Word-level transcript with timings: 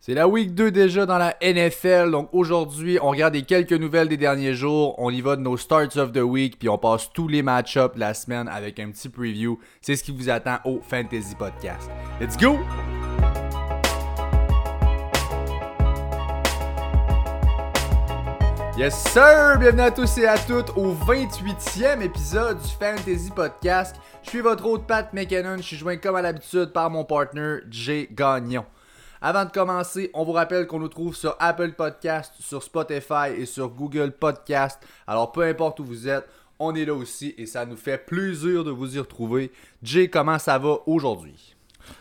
C'est 0.00 0.14
la 0.14 0.28
week 0.28 0.54
2 0.54 0.70
déjà 0.70 1.06
dans 1.06 1.18
la 1.18 1.36
NFL, 1.42 2.12
donc 2.12 2.28
aujourd'hui 2.32 3.00
on 3.02 3.08
regarde 3.10 3.34
les 3.34 3.42
quelques 3.42 3.72
nouvelles 3.72 4.08
des 4.08 4.16
derniers 4.16 4.54
jours, 4.54 4.94
on 4.98 5.10
y 5.10 5.20
va 5.20 5.34
de 5.34 5.40
nos 5.40 5.56
starts 5.56 5.96
of 5.96 6.12
the 6.12 6.18
week, 6.18 6.56
puis 6.56 6.68
on 6.68 6.78
passe 6.78 7.12
tous 7.12 7.26
les 7.26 7.42
match-ups 7.42 7.96
la 7.96 8.14
semaine 8.14 8.46
avec 8.46 8.78
un 8.78 8.92
petit 8.92 9.08
preview. 9.08 9.58
C'est 9.80 9.96
ce 9.96 10.04
qui 10.04 10.12
vous 10.12 10.30
attend 10.30 10.58
au 10.64 10.80
Fantasy 10.80 11.34
Podcast. 11.34 11.90
Let's 12.20 12.36
go! 12.36 12.58
Yes 18.78 18.94
sir! 19.12 19.58
Bienvenue 19.58 19.82
à 19.82 19.90
tous 19.90 20.16
et 20.18 20.28
à 20.28 20.38
toutes 20.38 20.70
au 20.76 20.94
28e 20.94 22.02
épisode 22.02 22.60
du 22.62 22.68
Fantasy 22.68 23.32
Podcast. 23.34 23.96
Je 24.22 24.30
suis 24.30 24.40
votre 24.40 24.64
hôte 24.64 24.86
Pat 24.86 25.12
McKinnon, 25.12 25.56
je 25.56 25.62
suis 25.62 25.76
joint 25.76 25.96
comme 25.96 26.14
à 26.14 26.22
l'habitude 26.22 26.66
par 26.66 26.88
mon 26.88 27.04
partner 27.04 27.56
Jay 27.68 28.08
Gagnon. 28.12 28.64
Avant 29.20 29.44
de 29.44 29.50
commencer, 29.50 30.10
on 30.14 30.24
vous 30.24 30.32
rappelle 30.32 30.66
qu'on 30.66 30.78
nous 30.78 30.88
trouve 30.88 31.16
sur 31.16 31.36
Apple 31.40 31.72
Podcast, 31.72 32.34
sur 32.40 32.62
Spotify 32.62 33.32
et 33.36 33.46
sur 33.46 33.68
Google 33.68 34.12
Podcast. 34.12 34.80
Alors 35.06 35.32
peu 35.32 35.42
importe 35.42 35.80
où 35.80 35.84
vous 35.84 36.08
êtes, 36.08 36.28
on 36.58 36.74
est 36.74 36.84
là 36.84 36.94
aussi 36.94 37.34
et 37.36 37.46
ça 37.46 37.66
nous 37.66 37.76
fait 37.76 37.98
plaisir 37.98 38.64
de 38.64 38.70
vous 38.70 38.96
y 38.96 38.98
retrouver. 38.98 39.52
Jay, 39.82 40.08
comment 40.08 40.38
ça 40.38 40.58
va 40.58 40.78
aujourd'hui? 40.86 41.57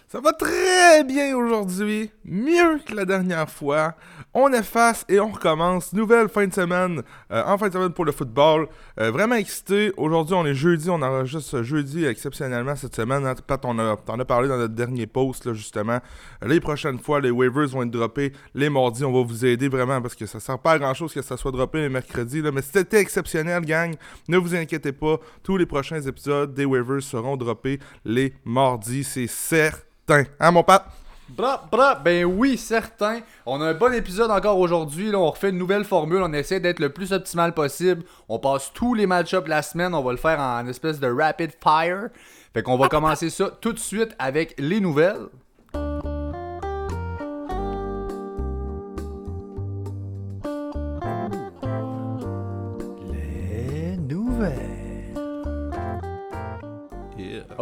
Ça 0.10 0.22
va 0.22 0.32
très 0.32 1.04
bien 1.04 1.36
aujourd'hui, 1.36 2.10
mieux 2.24 2.80
que 2.86 2.96
la 2.96 3.04
dernière 3.04 3.50
fois. 3.50 3.94
On 4.34 4.54
efface 4.54 5.04
et 5.10 5.20
on 5.20 5.28
recommence. 5.28 5.92
Nouvelle 5.92 6.30
fin 6.30 6.48
de 6.48 6.54
semaine, 6.54 7.02
euh, 7.30 7.44
en 7.46 7.58
fin 7.58 7.68
de 7.68 7.74
semaine 7.74 7.92
pour 7.92 8.06
le 8.06 8.14
football. 8.14 8.70
Euh, 9.02 9.12
vraiment 9.12 9.36
excité. 9.36 9.92
Aujourd'hui, 9.98 10.34
on 10.34 10.46
est 10.46 10.54
jeudi, 10.54 10.90
on 10.90 11.02
enregistre 11.02 11.62
jeudi 11.62 12.06
exceptionnellement 12.06 12.78
cette 12.78 12.96
semaine. 12.96 13.26
Hein, 13.26 13.36
Pat, 13.46 13.60
on 13.66 13.78
a, 13.80 13.98
a 13.98 14.26
parlé 14.26 14.48
dans 14.48 14.56
notre 14.56 14.76
dernier 14.76 15.08
post, 15.08 15.46
là, 15.46 15.54
justement. 15.54 16.00
les 16.42 16.62
prochaines 16.62 17.00
fois, 17.00 17.20
les 17.20 17.30
waivers 17.30 17.68
vont 17.68 17.84
être 17.84 17.92
droppés 17.92 18.32
les 18.56 18.70
mardis. 18.70 19.04
On 19.04 19.12
va 19.12 19.28
vous 19.28 19.46
aider 19.46 19.68
vraiment 19.68 20.02
parce 20.02 20.16
que 20.16 20.26
ça 20.26 20.40
sert 20.40 20.60
pas 20.60 20.72
à 20.72 20.80
grand 20.80 20.94
chose 20.94 21.14
que 21.14 21.22
ça 21.22 21.36
soit 21.36 21.52
droppé 21.52 21.81
les 21.81 21.90
mercredis. 21.90 22.42
Là. 22.42 22.53
Mais 22.53 22.62
c'était 22.62 23.02
exceptionnel, 23.02 23.66
gang. 23.66 23.94
Ne 24.30 24.38
vous 24.38 24.56
inquiétez 24.56 24.94
pas. 24.94 25.18
Tous 25.44 25.58
les 25.58 25.66
prochains 25.66 26.00
épisodes 26.00 26.53
des 26.53 26.64
waivers 26.64 27.03
seront 27.03 27.36
droppés 27.36 27.80
les 28.06 28.34
mardis. 28.46 29.03
C'est 29.03 29.28
certain. 29.28 29.80
Hein, 30.09 30.52
mon 30.52 30.63
pap? 30.63 30.89
Bra, 31.27 31.67
bra, 31.69 31.95
ben 31.95 32.23
oui, 32.23 32.58
certain. 32.58 33.19
On 33.45 33.59
a 33.59 33.66
un 33.66 33.73
bon 33.73 33.94
épisode 33.94 34.31
encore 34.31 34.58
aujourd'hui. 34.58 35.13
On 35.13 35.30
refait 35.30 35.50
une 35.50 35.58
nouvelle 35.58 35.83
formule. 35.83 36.22
On 36.23 36.31
essaie 36.31 36.61
d'être 36.61 36.80
le 36.80 36.89
plus 36.89 37.11
optimal 37.11 37.53
possible. 37.53 38.03
On 38.30 38.39
passe 38.39 38.72
tous 38.73 38.94
les 38.94 39.05
match-ups 39.05 39.50
la 39.50 39.61
semaine. 39.61 39.94
On 39.94 40.02
va 40.02 40.11
le 40.11 40.17
faire 40.17 40.39
en 40.39 40.66
espèce 40.67 41.02
de 41.02 41.08
rapid 41.08 41.52
fire. 41.61 42.08
Fait 42.53 42.63
qu'on 42.63 42.78
va 42.78 42.88
commencer 42.88 43.30
ça 43.30 43.52
tout 43.59 43.73
de 43.73 43.80
suite 43.80 44.16
avec 44.17 44.55
les 44.58 44.80
nouvelles. 44.80 45.28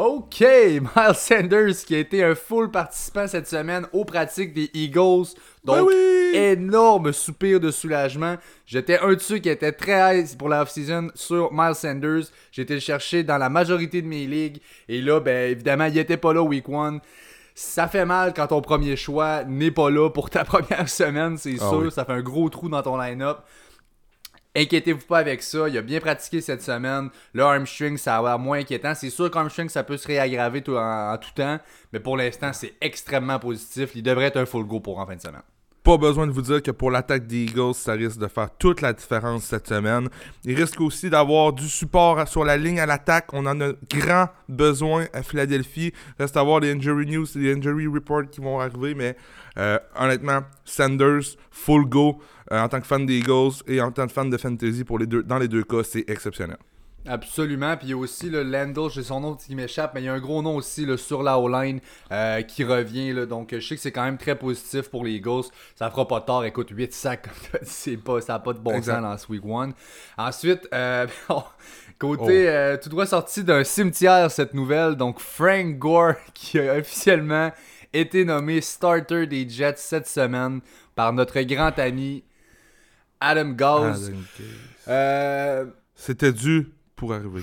OK, 0.06 0.40
Miles 0.42 1.16
Sanders 1.16 1.76
qui 1.86 1.96
a 1.96 2.00
été 2.00 2.24
un 2.24 2.36
full 2.36 2.70
participant 2.70 3.28
cette 3.28 3.48
semaine 3.48 3.88
aux 3.92 4.06
pratiques 4.06 4.54
des 4.54 4.70
Eagles. 4.76 5.30
Donc, 5.64 5.90
énorme 6.34 7.12
soupir 7.12 7.60
de 7.60 7.72
soulagement. 7.72 8.36
J'étais 8.68 9.00
un 9.00 9.14
de 9.14 9.20
ceux 9.20 9.40
qui 9.40 9.50
était 9.50 9.72
très 9.72 10.20
high 10.22 10.38
pour 10.38 10.48
la 10.50 10.62
off-season 10.62 11.08
sur 11.16 11.52
Miles 11.52 11.74
Sanders. 11.74 12.26
J'ai 12.52 12.62
été 12.62 12.76
le 12.76 12.80
chercher 12.80 13.24
dans 13.24 13.40
la 13.40 13.50
majorité 13.50 14.04
de 14.04 14.08
mes 14.08 14.28
ligues. 14.28 14.62
Et 14.88 15.02
là, 15.02 15.20
ben 15.20 15.50
évidemment, 15.50 15.86
il 15.86 15.98
était 15.98 16.18
pas 16.18 16.34
là 16.34 16.44
week 16.44 16.70
one. 16.70 17.00
Ça 17.56 17.88
fait 17.88 18.06
mal 18.06 18.34
quand 18.36 18.48
ton 18.48 18.62
premier 18.62 18.96
choix 18.98 19.44
n'est 19.46 19.72
pas 19.72 19.90
là 19.90 20.10
pour 20.12 20.30
ta 20.30 20.44
première 20.46 20.88
semaine, 20.88 21.38
c'est 21.38 21.56
Ah 21.62 21.70
sûr. 21.70 21.80
oui. 21.80 21.92
Ça 21.92 22.06
fait 22.06 22.14
un 22.14 22.22
gros 22.22 22.50
trou 22.50 22.70
dans 22.70 22.84
ton 22.84 22.98
line-up. 22.98 23.40
Inquiétez-vous 24.56 25.06
pas 25.06 25.20
avec 25.20 25.44
ça, 25.44 25.68
il 25.68 25.78
a 25.78 25.82
bien 25.82 26.00
pratiqué 26.00 26.40
cette 26.40 26.62
semaine. 26.62 27.10
Le 27.34 27.44
hamstring, 27.44 27.98
ça 27.98 28.22
va 28.22 28.36
être 28.36 28.40
moins 28.40 28.60
inquiétant. 28.60 28.96
C'est 28.96 29.10
sûr 29.10 29.30
qu'un 29.30 29.50
ça 29.68 29.84
peut 29.84 29.98
se 29.98 30.08
réaggraver 30.08 30.64
en 30.70 31.18
tout 31.18 31.32
temps, 31.36 31.60
mais 31.92 32.00
pour 32.00 32.16
l'instant, 32.16 32.54
c'est 32.54 32.76
extrêmement 32.80 33.40
positif. 33.40 33.92
Il 33.96 34.04
devrait 34.04 34.26
être 34.26 34.38
un 34.38 34.46
full 34.46 34.66
go 34.66 34.80
pour 34.80 35.00
en 35.00 35.06
fin 35.06 35.16
de 35.16 35.22
semaine. 35.22 35.42
Pas 35.86 35.98
besoin 35.98 36.26
de 36.26 36.32
vous 36.32 36.42
dire 36.42 36.64
que 36.64 36.72
pour 36.72 36.90
l'attaque 36.90 37.28
des 37.28 37.44
Eagles, 37.44 37.76
ça 37.76 37.94
risque 37.94 38.18
de 38.18 38.26
faire 38.26 38.50
toute 38.58 38.82
la 38.82 38.92
différence 38.92 39.44
cette 39.44 39.68
semaine. 39.68 40.10
Il 40.44 40.56
risque 40.56 40.82
aussi 40.82 41.12
d'avoir 41.12 41.54
du 41.54 41.70
support 41.70 42.28
sur 42.28 42.44
la 42.44 42.58
ligne 42.58 42.80
à 42.80 42.88
l'attaque. 42.88 43.28
On 43.34 43.46
en 43.46 43.62
a 43.62 43.74
grand 43.88 44.30
besoin 44.50 45.06
à 45.14 45.22
Philadelphie. 45.22 45.94
Reste 46.18 46.38
à 46.38 46.42
voir 46.42 46.62
les 46.62 46.72
injury 46.72 47.06
news 47.06 47.28
les 47.36 47.54
injury 47.54 47.86
reports 47.86 48.28
qui 48.32 48.42
vont 48.42 48.60
arriver. 48.60 48.96
Mais 48.96 49.16
euh, 49.60 49.78
honnêtement, 49.96 50.40
Sanders, 50.64 51.38
full 51.52 51.86
go 51.86 52.20
euh, 52.52 52.64
en 52.64 52.68
tant 52.68 52.82
que 52.82 52.88
fan 52.88 53.06
des 53.06 53.20
Eagles 53.20 53.62
et 53.68 53.80
en 53.80 53.92
tant 53.92 54.08
que 54.08 54.14
fan 54.14 54.28
de 54.28 54.38
fantasy 54.38 54.84
pour 54.84 54.98
les 54.98 55.06
deux, 55.06 55.22
dans 55.22 55.38
les 55.38 55.48
deux 55.48 55.64
cas, 55.64 55.84
c'est 55.84 56.10
exceptionnel. 56.10 56.58
Absolument. 57.08 57.78
Puis 57.78 57.88
il 57.88 57.90
y 57.92 57.94
a 57.94 57.98
aussi 57.98 58.30
le 58.30 58.42
Landell, 58.44 58.90
j'ai 58.90 59.04
son 59.04 59.20
nom 59.20 59.36
qui 59.36 59.54
m'échappe, 59.56 59.92
mais 59.94 60.02
il 60.02 60.06
y 60.06 60.10
a 60.10 60.14
un 60.14 60.20
gros 60.20 60.42
nom 60.42 60.56
aussi 60.56 60.86
là, 60.86 60.98
sur 60.98 61.22
la 61.22 61.38
O-line 61.38 61.80
euh, 62.12 62.42
qui 62.42 62.64
revient. 62.64 63.14
Là, 63.14 63.26
donc 63.26 63.50
je 63.54 63.60
sais 63.60 63.76
que 63.76 63.82
c'est 63.82 63.92
quand 63.92 64.04
même 64.04 64.18
très 64.18 64.36
positif 64.36 64.90
pour 64.90 65.04
les 65.06 65.12
Eagles. 65.14 65.44
Ça 65.76 65.90
fera 65.92 66.08
pas 66.08 66.22
tard. 66.22 66.46
Écoute, 66.46 66.70
8 66.72 66.94
sacs, 66.94 67.28
c'est 67.64 67.98
pas, 67.98 68.22
ça 68.22 68.34
n'a 68.34 68.40
pas 68.40 68.54
de 68.54 68.60
bon 68.60 68.82
sens 68.82 69.02
dans 69.02 69.18
ce 69.18 69.28
week 69.32 69.46
one. 69.46 69.74
Ensuite, 70.18 70.68
euh, 70.74 71.06
côté 72.00 72.24
Oh. 72.24 72.30
euh, 72.52 72.78
tout 72.82 72.90
droit 72.90 73.06
sorti 73.06 73.44
d'un 73.44 73.64
cimetière, 73.64 74.32
cette 74.32 74.54
nouvelle. 74.54 74.96
Donc 74.96 75.20
Frank 75.20 75.78
Gore 75.78 76.14
qui 76.34 76.60
a 76.60 76.76
officiellement 76.78 77.52
été 77.94 78.26
nommé 78.26 78.62
starter 78.62 79.28
des 79.28 79.48
Jets 79.48 79.76
cette 79.78 80.08
semaine 80.08 80.60
par 80.96 81.14
notre 81.14 81.40
grand 81.42 81.78
ami 81.78 82.24
Adam 83.22 83.50
Gause. 83.52 84.12
Euh, 84.88 85.66
C'était 85.96 86.34
dû 86.34 86.68
pour 86.96 87.14
arriver. 87.14 87.42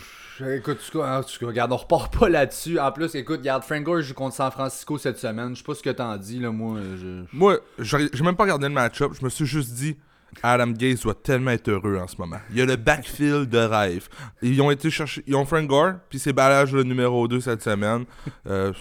Écoute, 0.56 0.78
tu, 0.90 1.00
hein, 1.02 1.20
tu- 1.22 1.44
regarde, 1.44 1.72
on 1.72 1.76
repart 1.76 2.16
pas 2.18 2.28
là-dessus. 2.28 2.78
En 2.78 2.90
plus, 2.92 3.14
écoute, 3.14 3.40
regarde, 3.40 3.62
Frank 3.64 3.82
Gore 3.82 4.00
joue 4.00 4.14
contre 4.14 4.34
San 4.34 4.50
Francisco 4.50 4.98
cette 4.98 5.18
semaine. 5.18 5.50
Je 5.54 5.58
sais 5.58 5.64
pas 5.64 5.74
ce 5.74 5.82
que 5.82 5.90
t'en 5.90 6.16
dis, 6.16 6.38
là, 6.40 6.50
moi. 6.50 6.78
Je... 6.96 7.24
Moi, 7.32 7.58
j'ai 7.78 7.98
même 8.24 8.36
pas 8.36 8.44
regardé 8.44 8.66
le 8.68 8.74
match-up. 8.74 9.12
Je 9.18 9.24
me 9.24 9.28
suis 9.30 9.46
juste 9.46 9.72
dit, 9.74 9.96
Adam 10.42 10.68
Gaze 10.68 11.00
doit 11.02 11.14
tellement 11.14 11.50
être 11.50 11.68
heureux 11.68 11.98
en 11.98 12.06
ce 12.06 12.16
moment. 12.16 12.38
Il 12.50 12.56
y 12.56 12.62
a 12.62 12.64
le 12.64 12.76
backfield 12.76 13.50
de 13.50 13.58
rêve. 13.58 14.08
Ils 14.40 14.60
ont 14.62 14.70
été 14.70 14.88
chercher. 14.90 15.22
Ils 15.26 15.36
ont 15.36 15.44
Frank 15.44 15.66
Gore, 15.66 15.92
puis 16.08 16.18
c'est 16.18 16.32
Balage 16.32 16.72
le 16.72 16.82
numéro 16.84 17.28
2 17.28 17.40
cette 17.42 17.62
semaine. 17.62 18.06
Euh, 18.48 18.72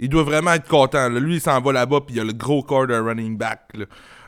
il 0.00 0.08
doit 0.08 0.24
vraiment 0.24 0.52
être 0.54 0.68
content. 0.68 1.08
là. 1.08 1.20
Lui, 1.20 1.36
il 1.36 1.40
s'en 1.40 1.60
va 1.60 1.72
là-bas, 1.72 2.00
puis 2.00 2.16
il 2.16 2.18
y 2.18 2.20
a 2.20 2.24
le 2.24 2.32
gros 2.32 2.62
corps 2.64 2.88
de 2.88 2.94
running 2.94 3.38
back. 3.38 3.60
là. 3.74 3.84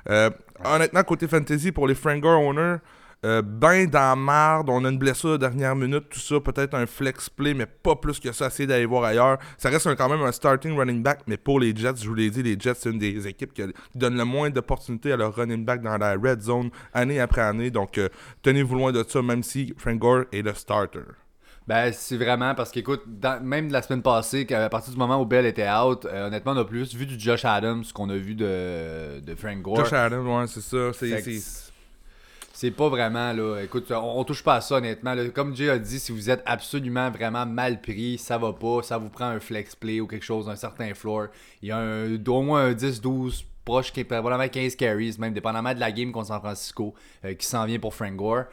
Euh, 0.09 0.31
honnêtement, 0.65 1.03
côté 1.03 1.27
fantasy, 1.27 1.73
pour 1.73 1.89
les 1.89 1.97
Frank 1.97 2.21
Gore 2.21 2.41
owners, 2.41 2.77
euh, 3.25 3.43
ben 3.43 3.87
dans 3.89 4.17
marde, 4.17 4.69
on 4.71 4.85
a 4.85 4.89
une 4.91 4.99
blessure 4.99 5.33
de 5.33 5.37
dernière 5.39 5.75
minute, 5.75 6.09
tout 6.09 6.21
ça, 6.21 6.39
peut-être 6.41 6.75
un 6.75 6.87
flex 6.87 7.29
play, 7.29 7.53
mais 7.55 7.67
pas 7.67 7.97
plus 7.97 8.21
que 8.21 8.31
ça, 8.33 8.47
essayer 8.47 8.67
d'aller 8.67 8.87
voir 8.87 9.05
ailleurs. 9.05 9.39
Ça 9.57 9.71
reste 9.71 9.87
un- 9.89 9.97
quand 9.97 10.09
même 10.09 10.23
un 10.23 10.31
starting 10.33 10.77
running 10.77 11.03
back, 11.03 11.21
mais 11.27 11.37
pour 11.37 11.59
les 11.59 11.75
Jets, 11.75 11.97
je 12.03 12.09
vous 12.09 12.15
l'ai 12.15 12.31
dit, 12.31 12.43
les 12.43 12.57
Jets, 12.59 12.75
c'est 12.79 12.91
une 12.91 12.99
des 12.99 13.27
équipes 13.27 13.53
qui, 13.53 13.63
qui 13.67 13.99
donne 13.99 14.17
le 14.17 14.25
moins 14.25 14.51
d'opportunités 14.51 15.13
à 15.13 15.17
leur 15.17 15.35
running 15.35 15.65
back 15.65 15.83
dans 15.83 15.99
la 15.99 16.13
red 16.15 16.41
zone 16.43 16.71
année 16.95 17.19
après 17.21 17.41
année. 17.43 17.71
Donc, 17.71 17.99
euh, 17.99 18.09
tenez-vous 18.43 18.77
loin 18.77 18.93
de 18.93 19.05
ça, 19.07 19.21
même 19.21 19.43
si 19.43 19.75
Frank 19.79 19.99
Gore 19.99 20.25
est 20.33 20.43
le 20.43 20.55
starter. 20.55 21.01
Ben, 21.67 21.93
c'est 21.93 22.17
vraiment 22.17 22.55
parce 22.55 22.71
qu'écoute, 22.71 23.03
même 23.43 23.71
la 23.71 23.83
semaine 23.83 24.01
passée, 24.01 24.47
qu'à 24.47 24.71
partir 24.71 24.91
du 24.93 24.99
moment 24.99 25.21
où 25.21 25.27
Bell 25.27 25.45
était 25.45 25.69
out, 25.69 26.07
euh, 26.07 26.29
honnêtement, 26.29 26.53
on 26.53 26.57
a 26.57 26.65
plus 26.65 26.95
vu 26.95 27.05
du 27.05 27.21
Josh 27.21 27.45
Adams 27.45 27.85
qu'on 27.93 28.09
a 28.09 28.17
vu 28.17 28.35
de, 28.35 29.21
de 29.21 29.35
Frank 29.35 29.61
Gore. 29.61 29.77
Josh 29.77 29.93
Adams, 29.93 30.27
ouais, 30.27 30.47
c'est 30.47 30.63
ça. 30.63 30.93
C'est, 30.95 31.68
c'est- 32.61 32.71
pas 32.71 32.89
vraiment, 32.89 33.33
là. 33.33 33.61
Écoute, 33.63 33.91
on, 33.91 34.19
on 34.21 34.25
touche 34.25 34.43
pas 34.43 34.57
à 34.57 34.61
ça, 34.61 34.77
honnêtement. 34.77 35.15
là. 35.15 35.29
Comme 35.31 35.55
Jay 35.55 35.69
a 35.71 35.79
dit, 35.79 35.99
si 35.99 36.13
vous 36.13 36.31
êtes 36.31 36.43
absolument 36.47 37.11
vraiment 37.11 37.47
mal 37.47 37.81
pris, 37.81 38.19
ça 38.19 38.39
va 38.39 38.53
pas, 38.53 38.83
ça 38.83 38.99
vous 38.99 39.09
prend 39.11 39.27
un 39.27 39.41
flex 39.41 39.75
play 39.75 40.01
ou 40.01 40.07
quelque 40.07 40.25
chose, 40.25 40.49
un 40.49 40.57
certain 40.57 40.93
floor. 40.95 41.27
Il 41.63 41.69
y 41.69 41.73
a 41.73 41.79
un, 41.79 42.17
au 42.27 42.43
moins 42.43 42.67
un 42.67 42.73
10-12 42.73 43.45
proche, 43.65 43.93
qui 43.93 44.03
probablement 44.05 44.49
15 44.49 44.77
carries, 44.77 45.17
même 45.19 45.35
dépendamment 45.35 45.75
de 45.75 45.81
la 45.81 45.93
game 45.93 46.11
contre 46.11 46.29
San 46.29 46.41
Francisco, 46.41 46.95
euh, 47.25 47.35
qui 47.35 47.47
s'en 47.47 47.65
vient 47.67 47.79
pour 47.79 47.95
Frank 47.95 48.17
Gore. 48.17 48.45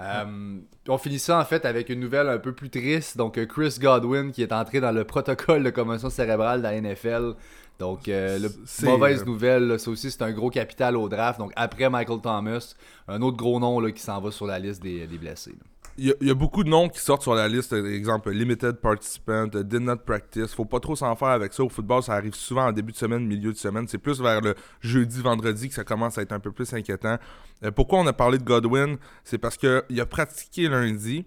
Euh, 0.00 0.58
on 0.88 0.96
finit 0.96 1.18
ça 1.18 1.38
en 1.38 1.44
fait 1.44 1.66
avec 1.66 1.90
une 1.90 2.00
nouvelle 2.00 2.28
un 2.28 2.38
peu 2.38 2.54
plus 2.54 2.70
triste. 2.70 3.18
Donc 3.18 3.36
euh, 3.36 3.44
Chris 3.44 3.76
Godwin 3.78 4.32
qui 4.32 4.42
est 4.42 4.52
entré 4.52 4.80
dans 4.80 4.92
le 4.92 5.04
protocole 5.04 5.62
de 5.62 5.68
commotion 5.70 6.08
cérébrale 6.08 6.60
de 6.60 6.62
la 6.62 6.80
NFL. 6.80 7.34
Donc 7.80 8.08
euh, 8.08 8.38
le- 8.38 8.86
mauvaise 8.86 9.22
euh, 9.22 9.24
nouvelle, 9.24 9.66
là, 9.66 9.78
ça 9.78 9.90
aussi 9.90 10.10
c'est 10.10 10.22
un 10.22 10.32
gros 10.32 10.50
capital 10.50 10.96
au 10.96 11.08
draft. 11.08 11.38
Donc 11.40 11.52
après 11.56 11.90
Michael 11.90 12.20
Thomas, 12.20 12.74
un 13.08 13.20
autre 13.22 13.36
gros 13.38 13.58
nom 13.58 13.80
là, 13.80 13.90
qui 13.90 14.02
s'en 14.02 14.20
va 14.20 14.30
sur 14.30 14.46
la 14.46 14.58
liste 14.58 14.82
des, 14.82 15.06
des 15.06 15.18
blessés. 15.18 15.54
Il 15.98 16.06
y, 16.06 16.10
a, 16.12 16.14
il 16.20 16.28
y 16.28 16.30
a 16.30 16.34
beaucoup 16.34 16.62
de 16.64 16.68
noms 16.70 16.88
qui 16.88 17.00
sortent 17.00 17.22
sur 17.22 17.34
la 17.34 17.48
liste, 17.48 17.72
euh, 17.72 17.94
exemple 17.94 18.30
limited 18.30 18.76
participant, 18.76 19.46
did 19.48 19.80
not 19.80 19.96
practice. 19.96 20.54
Faut 20.54 20.64
pas 20.64 20.80
trop 20.80 20.94
s'en 20.96 21.14
faire 21.16 21.28
avec 21.28 21.52
ça. 21.52 21.62
Au 21.64 21.68
football, 21.68 22.02
ça 22.02 22.14
arrive 22.14 22.34
souvent 22.34 22.66
en 22.68 22.72
début 22.72 22.92
de 22.92 22.96
semaine, 22.96 23.26
milieu 23.26 23.52
de 23.52 23.58
semaine. 23.58 23.86
C'est 23.88 23.98
plus 23.98 24.20
vers 24.20 24.40
le 24.40 24.54
jeudi, 24.80 25.20
vendredi 25.20 25.68
que 25.68 25.74
ça 25.74 25.84
commence 25.84 26.16
à 26.16 26.22
être 26.22 26.32
un 26.32 26.40
peu 26.40 26.52
plus 26.52 26.72
inquiétant. 26.72 27.18
Euh, 27.64 27.70
pourquoi 27.70 27.98
on 27.98 28.06
a 28.06 28.12
parlé 28.14 28.38
de 28.38 28.44
Godwin? 28.44 28.96
C'est 29.24 29.36
parce 29.38 29.56
qu'il 29.58 30.00
a 30.00 30.06
pratiqué 30.06 30.68
lundi. 30.68 31.26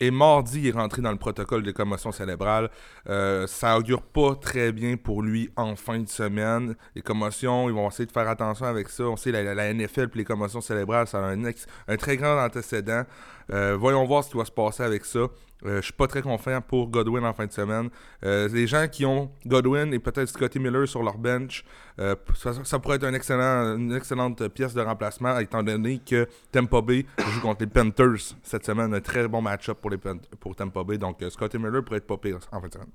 Et 0.00 0.10
mardi, 0.10 0.60
il 0.60 0.66
est 0.68 0.72
rentré 0.72 1.02
dans 1.02 1.12
le 1.12 1.18
protocole 1.18 1.62
de 1.62 1.70
commotion 1.70 2.10
cérébrale. 2.10 2.70
Euh, 3.08 3.46
ça 3.46 3.78
augure 3.78 4.02
pas 4.02 4.34
très 4.34 4.72
bien 4.72 4.96
pour 4.96 5.22
lui 5.22 5.50
en 5.56 5.76
fin 5.76 5.98
de 5.98 6.08
semaine. 6.08 6.74
Les 6.94 7.02
commotions, 7.02 7.68
ils 7.68 7.74
vont 7.74 7.88
essayer 7.88 8.06
de 8.06 8.12
faire 8.12 8.28
attention 8.28 8.66
avec 8.66 8.88
ça. 8.88 9.04
On 9.04 9.16
sait 9.16 9.30
la, 9.30 9.54
la 9.54 9.72
NFL 9.72 10.10
et 10.14 10.18
les 10.18 10.24
commotions 10.24 10.60
cérébrales, 10.60 11.06
ça 11.06 11.24
a 11.24 11.30
un, 11.30 11.96
très 11.96 12.16
grand 12.16 12.44
antécédent. 12.44 13.04
Euh, 13.52 13.76
voyons 13.78 14.04
voir 14.04 14.24
ce 14.24 14.30
qui 14.30 14.36
va 14.36 14.44
se 14.44 14.50
passer 14.50 14.82
avec 14.82 15.04
ça. 15.04 15.28
Euh, 15.66 15.76
je 15.76 15.82
suis 15.82 15.92
pas 15.92 16.06
très 16.06 16.22
confiant 16.22 16.60
pour 16.60 16.88
Godwin 16.88 17.24
en 17.24 17.32
fin 17.32 17.46
de 17.46 17.52
semaine. 17.52 17.88
Euh, 18.24 18.48
les 18.48 18.66
gens 18.66 18.86
qui 18.88 19.06
ont 19.06 19.30
Godwin 19.46 19.92
et 19.92 19.98
peut-être 19.98 20.28
Scotty 20.28 20.58
Miller 20.58 20.86
sur 20.86 21.02
leur 21.02 21.16
bench, 21.16 21.64
euh, 21.98 22.14
ça, 22.64 22.78
pourrait 22.78 22.96
être 22.96 23.04
une 23.04 23.94
excellente 23.94 24.48
pièce 24.48 24.74
de 24.74 24.80
remplacement, 24.80 25.38
étant 25.38 25.62
donné 25.62 26.00
que 26.04 26.28
Tampa 26.52 26.80
Bay 26.80 27.06
joue 27.18 27.40
contre 27.40 27.62
les 27.62 27.66
Panthers 27.66 28.34
cette 28.42 28.64
semaine. 28.66 28.92
Un 28.94 29.00
très 29.00 29.26
bon 29.26 29.40
match-up 29.40 29.78
pour, 29.80 29.90
les, 29.90 29.98
pour. 29.98 30.54
Donc, 30.54 31.24
Scotty 31.30 31.58
Miller 31.58 31.84
pourrait 31.84 31.98
être 31.98 32.06
pas 32.06 32.16
pire 32.16 32.38
en 32.52 32.60
fin 32.60 32.68
de 32.68 32.72
semaine. 32.72 32.88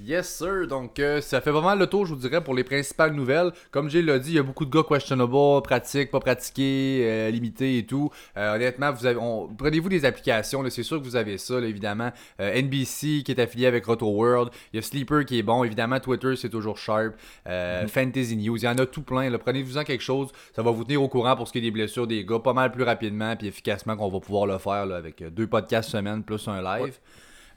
Yes, 0.00 0.28
sir. 0.28 0.68
Donc, 0.68 1.00
euh, 1.00 1.20
ça 1.20 1.40
fait 1.40 1.50
vraiment 1.50 1.74
le 1.74 1.86
tour, 1.88 2.06
je 2.06 2.14
vous 2.14 2.20
dirais, 2.20 2.42
pour 2.42 2.54
les 2.54 2.62
principales 2.62 3.12
nouvelles. 3.12 3.50
Comme 3.72 3.90
Jay 3.90 4.00
l'a 4.00 4.20
dit, 4.20 4.30
il 4.30 4.36
y 4.36 4.38
a 4.38 4.44
beaucoup 4.44 4.64
de 4.64 4.70
gars 4.70 4.84
questionable, 4.88 5.62
pratiques, 5.64 6.12
pas 6.12 6.20
pratiqués, 6.20 7.00
euh, 7.02 7.30
limités 7.30 7.78
et 7.78 7.86
tout. 7.86 8.10
Euh, 8.36 8.54
honnêtement, 8.54 8.92
vous 8.92 9.06
avez, 9.06 9.18
prenez-vous 9.58 9.88
des 9.88 10.04
applications. 10.04 10.62
C'est 10.70 10.84
sûr 10.84 10.98
que 10.98 11.04
vous 11.04 11.16
avez 11.16 11.36
ça, 11.36 11.58
évidemment. 11.60 12.12
NBC 12.38 13.22
qui 13.24 13.32
est 13.32 13.40
affilié 13.40 13.66
avec 13.66 13.86
Roto 13.86 14.06
World. 14.06 14.50
Il 14.72 14.76
y 14.76 14.78
a 14.78 14.82
Sleeper 14.82 15.24
qui 15.24 15.40
est 15.40 15.42
bon. 15.42 15.64
Évidemment, 15.64 15.98
Twitter, 15.98 16.36
c'est 16.36 16.48
toujours 16.48 16.78
sharp. 16.78 17.14
Mm-hmm. 17.46 17.88
Fantasy 17.88 18.36
News, 18.36 18.56
il 18.56 18.64
y 18.64 18.68
en 18.68 18.78
a 18.78 18.86
tout 18.86 19.02
plein. 19.02 19.36
Prenez-vous-en 19.36 19.82
quelque 19.82 20.04
chose. 20.04 20.28
Ça 20.54 20.62
va 20.62 20.70
vous 20.70 20.84
tenir 20.84 21.02
au 21.02 21.08
courant 21.08 21.34
pour 21.34 21.48
ce 21.48 21.52
qui 21.52 21.58
est 21.58 21.62
des 21.62 21.70
blessures 21.72 22.06
des 22.06 22.24
gars, 22.24 22.38
pas 22.38 22.52
mal 22.52 22.70
plus 22.70 22.84
rapidement 22.84 23.34
et 23.40 23.46
efficacement 23.46 23.96
qu'on 23.96 24.08
va 24.08 24.20
pouvoir 24.20 24.46
le 24.46 24.58
faire 24.58 24.92
avec 24.92 25.24
deux 25.34 25.48
podcasts 25.48 25.90
semaine 25.90 26.22
plus 26.22 26.46
un 26.46 26.62
live. 26.62 26.98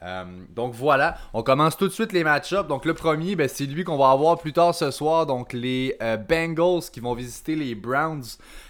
Euh, 0.04 0.24
donc 0.50 0.74
voilà, 0.74 1.18
on 1.34 1.44
commence 1.44 1.78
tout 1.78 1.88
de 1.88 1.94
suite 1.94 2.12
les 2.12 2.24
match-ups. 2.24 2.68
Donc 2.68 2.86
le 2.86 2.94
premier, 2.94 3.36
ben, 3.36 3.48
c'est 3.48 3.66
lui 3.66 3.84
qu'on 3.84 3.98
va 3.98 4.10
avoir 4.10 4.38
plus 4.38 4.54
tard 4.54 4.74
ce 4.74 4.92
soir. 4.92 5.26
Donc 5.26 5.54
les 5.54 5.96
euh, 6.02 6.18
Bengals 6.18 6.90
qui 6.92 7.00
vont 7.00 7.14
visiter 7.14 7.56
les 7.56 7.76
Browns. 7.76 8.24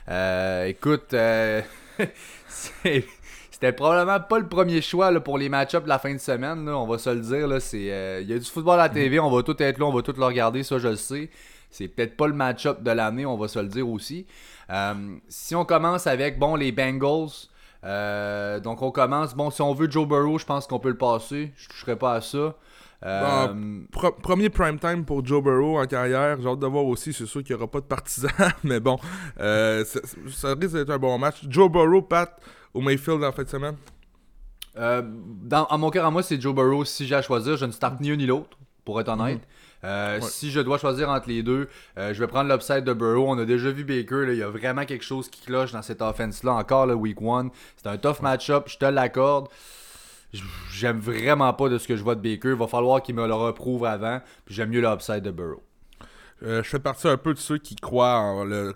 Euh, 0.09 0.65
écoute, 0.65 1.15
c'était 2.47 3.71
probablement 3.71 4.19
pas 4.19 4.39
le 4.39 4.47
premier 4.47 4.81
choix 4.81 5.11
pour 5.21 5.37
les 5.37 5.49
match-ups 5.49 5.83
de 5.83 5.89
la 5.89 5.99
fin 5.99 6.13
de 6.13 6.19
semaine. 6.19 6.67
on 6.67 6.87
va 6.87 6.97
se 6.97 7.09
le 7.09 7.21
dire. 7.21 7.47
Il 7.73 8.29
y 8.29 8.33
a 8.33 8.39
du 8.39 8.45
football 8.45 8.79
à 8.79 8.83
la 8.83 8.89
TV, 8.89 9.19
on 9.19 9.29
va 9.29 9.43
tout 9.43 9.61
être 9.61 9.77
là, 9.77 9.85
on 9.85 9.93
va 9.93 10.01
tout 10.01 10.13
le 10.17 10.25
regarder, 10.25 10.63
ça 10.63 10.79
je 10.79 10.89
le 10.89 10.95
sais. 10.95 11.29
C'est 11.69 11.87
peut-être 11.87 12.17
pas 12.17 12.27
le 12.27 12.33
match-up 12.33 12.83
de 12.83 12.91
l'année, 12.91 13.25
on 13.25 13.37
va 13.37 13.47
se 13.47 13.57
le 13.57 13.69
dire 13.69 13.87
aussi. 13.87 14.25
si 15.29 15.55
on 15.55 15.63
commence 15.63 16.07
avec 16.07 16.37
bon 16.37 16.57
les 16.57 16.73
Bengals. 16.73 17.50
Euh, 17.83 18.59
donc 18.59 18.81
on 18.81 18.91
commence. 18.91 19.35
Bon, 19.35 19.49
si 19.49 19.61
on 19.61 19.73
veut 19.73 19.89
Joe 19.89 20.07
Burrow, 20.07 20.37
je 20.37 20.45
pense 20.45 20.67
qu'on 20.67 20.79
peut 20.79 20.89
le 20.89 20.97
passer. 20.97 21.53
Je 21.55 21.67
toucherai 21.69 21.95
pas 21.95 22.13
à 22.13 22.21
ça. 22.21 22.55
Euh, 23.03 23.81
premier 24.21 24.49
prime 24.49 24.77
time 24.77 25.05
pour 25.05 25.25
Joe 25.25 25.43
Burrow 25.43 25.79
en 25.79 25.85
carrière. 25.87 26.39
J'ai 26.39 26.47
hâte 26.47 26.59
de 26.59 26.67
voir 26.67 26.85
aussi. 26.85 27.13
C'est 27.13 27.25
sûr 27.25 27.43
qu'il 27.43 27.55
n'y 27.55 27.61
aura 27.61 27.69
pas 27.69 27.79
de 27.79 27.85
partisans. 27.85 28.31
mais 28.63 28.79
bon, 28.79 28.97
euh, 29.39 29.83
ça, 29.85 30.53
risque 30.53 30.73
d'être 30.73 30.91
un 30.91 30.99
bon 30.99 31.17
match. 31.17 31.37
Joe 31.49 31.71
Burrow, 31.71 32.03
Pat, 32.03 32.39
au 32.73 32.81
Mayfield 32.81 33.23
en 33.23 33.31
fin 33.31 33.43
de 33.43 33.49
semaine 33.49 33.75
dans, 34.73 35.65
À 35.65 35.77
mon 35.77 35.89
cœur, 35.89 36.05
à 36.05 36.11
moi, 36.11 36.23
c'est 36.23 36.39
Joe 36.39 36.55
Burrow. 36.55 36.85
Si 36.85 37.05
j'ai 37.05 37.15
à 37.15 37.21
choisir, 37.21 37.57
je 37.57 37.65
ne 37.65 37.71
starte 37.71 37.99
ni 37.99 38.11
un 38.11 38.15
ni 38.15 38.25
l'autre, 38.25 38.57
pour 38.85 39.01
être 39.01 39.09
honnête. 39.09 39.39
Mhm. 39.39 39.45
Euh, 39.83 40.19
si 40.21 40.51
je 40.51 40.59
dois 40.59 40.77
choisir 40.77 41.09
entre 41.09 41.29
les 41.29 41.43
deux, 41.43 41.67
euh, 41.97 42.13
je 42.13 42.19
vais 42.19 42.27
prendre 42.27 42.49
l'upside 42.49 42.83
de 42.83 42.93
Burrow. 42.93 43.25
On 43.27 43.37
a 43.39 43.45
déjà 43.45 43.71
vu 43.71 43.83
Baker. 43.83 44.25
il 44.29 44.37
y 44.37 44.43
a 44.43 44.49
vraiment 44.49 44.85
quelque 44.85 45.03
chose 45.03 45.29
qui 45.29 45.41
cloche 45.41 45.71
dans 45.71 45.81
cette 45.81 46.01
offense-là. 46.01 46.53
Encore 46.53 46.85
le 46.85 46.93
week 46.93 47.21
one. 47.21 47.49
C'est 47.77 47.87
un 47.87 47.97
tough 47.97 48.21
match-up. 48.21 48.65
Je 48.67 48.77
te 48.77 48.85
l'accorde. 48.85 49.47
J'aime 50.71 50.99
vraiment 50.99 51.53
pas 51.53 51.67
de 51.67 51.77
ce 51.77 51.87
que 51.87 51.95
je 51.95 52.03
vois 52.03 52.15
de 52.15 52.21
Baker. 52.21 52.49
Il 52.49 52.55
va 52.55 52.67
falloir 52.67 53.01
qu'il 53.01 53.15
me 53.15 53.27
le 53.27 53.33
reprouve 53.33 53.85
avant. 53.85 54.21
Puis 54.45 54.55
j'aime 54.55 54.69
mieux 54.69 54.81
l'upside 54.81 55.21
de 55.21 55.31
Burrow. 55.31 55.63
Euh, 56.43 56.63
je 56.63 56.69
fais 56.69 56.79
partie 56.79 57.07
un 57.07 57.17
peu 57.17 57.33
de 57.33 57.39
ceux 57.39 57.57
qui 57.57 57.75
croient 57.75 58.17
en 58.17 58.43
le 58.43 58.75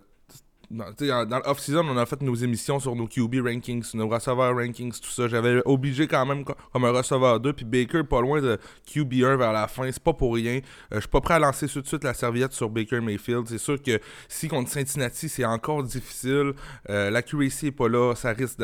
dans, 0.71 1.25
dans 1.25 1.39
l'off-season, 1.39 1.85
on 1.87 1.97
a 1.97 2.05
fait 2.05 2.21
nos 2.21 2.35
émissions 2.35 2.79
sur 2.79 2.95
nos 2.95 3.07
QB 3.07 3.45
rankings, 3.45 3.83
nos 3.93 4.07
receveurs 4.07 4.55
rankings, 4.55 4.93
tout 4.99 5.09
ça. 5.09 5.27
J'avais 5.27 5.61
obligé 5.65 6.07
quand 6.07 6.25
même 6.25 6.43
comme 6.43 6.85
un 6.85 6.91
receveur 6.91 7.39
2, 7.39 7.53
puis 7.53 7.65
Baker 7.65 8.03
pas 8.03 8.21
loin 8.21 8.41
de 8.41 8.57
QB1 8.87 9.37
vers 9.37 9.53
la 9.53 9.67
fin. 9.67 9.89
C'est 9.91 10.03
pas 10.03 10.13
pour 10.13 10.35
rien. 10.35 10.55
Euh, 10.55 10.95
je 10.95 10.99
suis 11.01 11.09
pas 11.09 11.21
prêt 11.21 11.35
à 11.35 11.39
lancer 11.39 11.67
tout 11.67 11.81
de 11.81 11.87
suite 11.87 12.03
la 12.03 12.13
serviette 12.13 12.53
sur 12.53 12.69
Baker 12.69 13.01
Mayfield. 13.01 13.47
C'est 13.47 13.57
sûr 13.57 13.81
que 13.81 13.99
si 14.27 14.47
contre 14.47 14.69
Cincinnati, 14.69 15.29
c'est 15.29 15.45
encore 15.45 15.83
difficile, 15.83 16.53
euh, 16.89 17.09
l'accuracy 17.09 17.67
est 17.67 17.71
pas 17.71 17.87
là, 17.87 18.15
ça 18.15 18.31
risque 18.31 18.59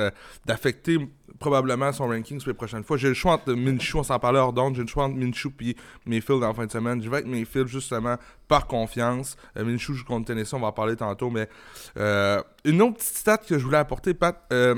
d'affecter 0.45 0.97
probablement 1.42 1.92
son 1.92 2.08
ranking 2.08 2.40
sur 2.40 2.50
les 2.50 2.54
prochaines 2.54 2.84
fois. 2.84 2.96
J'ai 2.96 3.10
le 3.10 3.16
choix 3.16 3.34
entre 3.34 3.52
Minshew, 3.54 3.98
on 3.98 4.04
s'en 4.04 4.20
parlait 4.20 4.40
hors 4.40 4.54
d'onde, 4.54 4.76
j'ai 4.76 4.84
le 4.84 4.88
choix 4.88 5.06
entre 5.06 5.18
Minshew 5.18 5.50
et 5.62 5.76
Mayfield 6.06 6.44
en 6.44 6.54
fin 6.54 6.68
de 6.68 6.72
semaine. 6.72 7.02
Je 7.02 7.10
vais 7.10 7.18
avec 7.18 7.28
Mayfield 7.28 7.68
justement 7.68 8.16
par 8.48 8.68
confiance. 8.68 9.36
Euh, 9.58 9.66
Minshew 9.66 9.94
joue 9.94 10.06
contre 10.06 10.28
Tennessee, 10.28 10.54
on 10.54 10.60
va 10.60 10.68
en 10.68 10.72
parler 10.72 10.96
tantôt, 10.96 11.30
mais 11.30 11.50
euh, 11.98 12.42
une 12.64 12.82
autre 12.84 12.98
petite 12.98 13.18
stat 13.18 13.40
que 13.40 13.58
je 13.58 13.66
voulais 13.66 13.80
apporter, 13.80 14.14
Pat, 14.14 14.40
euh, 14.54 14.76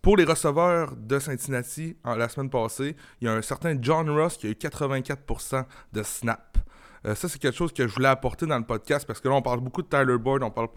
pour 0.00 0.16
les 0.16 0.24
receveurs 0.24 0.94
de 0.96 1.18
Cincinnati 1.18 1.96
la 2.04 2.28
semaine 2.28 2.48
passée, 2.48 2.96
il 3.20 3.26
y 3.26 3.28
a 3.28 3.34
un 3.34 3.42
certain 3.42 3.76
John 3.80 4.08
Ross 4.08 4.38
qui 4.38 4.46
a 4.46 4.50
eu 4.50 4.54
84% 4.54 5.64
de 5.92 6.02
snap. 6.02 6.56
Euh, 7.06 7.14
ça, 7.14 7.28
c'est 7.28 7.38
quelque 7.38 7.56
chose 7.56 7.72
que 7.72 7.86
je 7.86 7.94
voulais 7.94 8.08
apporter 8.08 8.46
dans 8.46 8.58
le 8.58 8.64
podcast 8.64 9.06
parce 9.06 9.20
que 9.20 9.28
là, 9.28 9.34
on 9.34 9.42
parle 9.42 9.60
beaucoup 9.60 9.82
de 9.82 9.88
Tyler 9.88 10.18
Boyd, 10.18 10.42
on 10.42 10.50
parle 10.50 10.68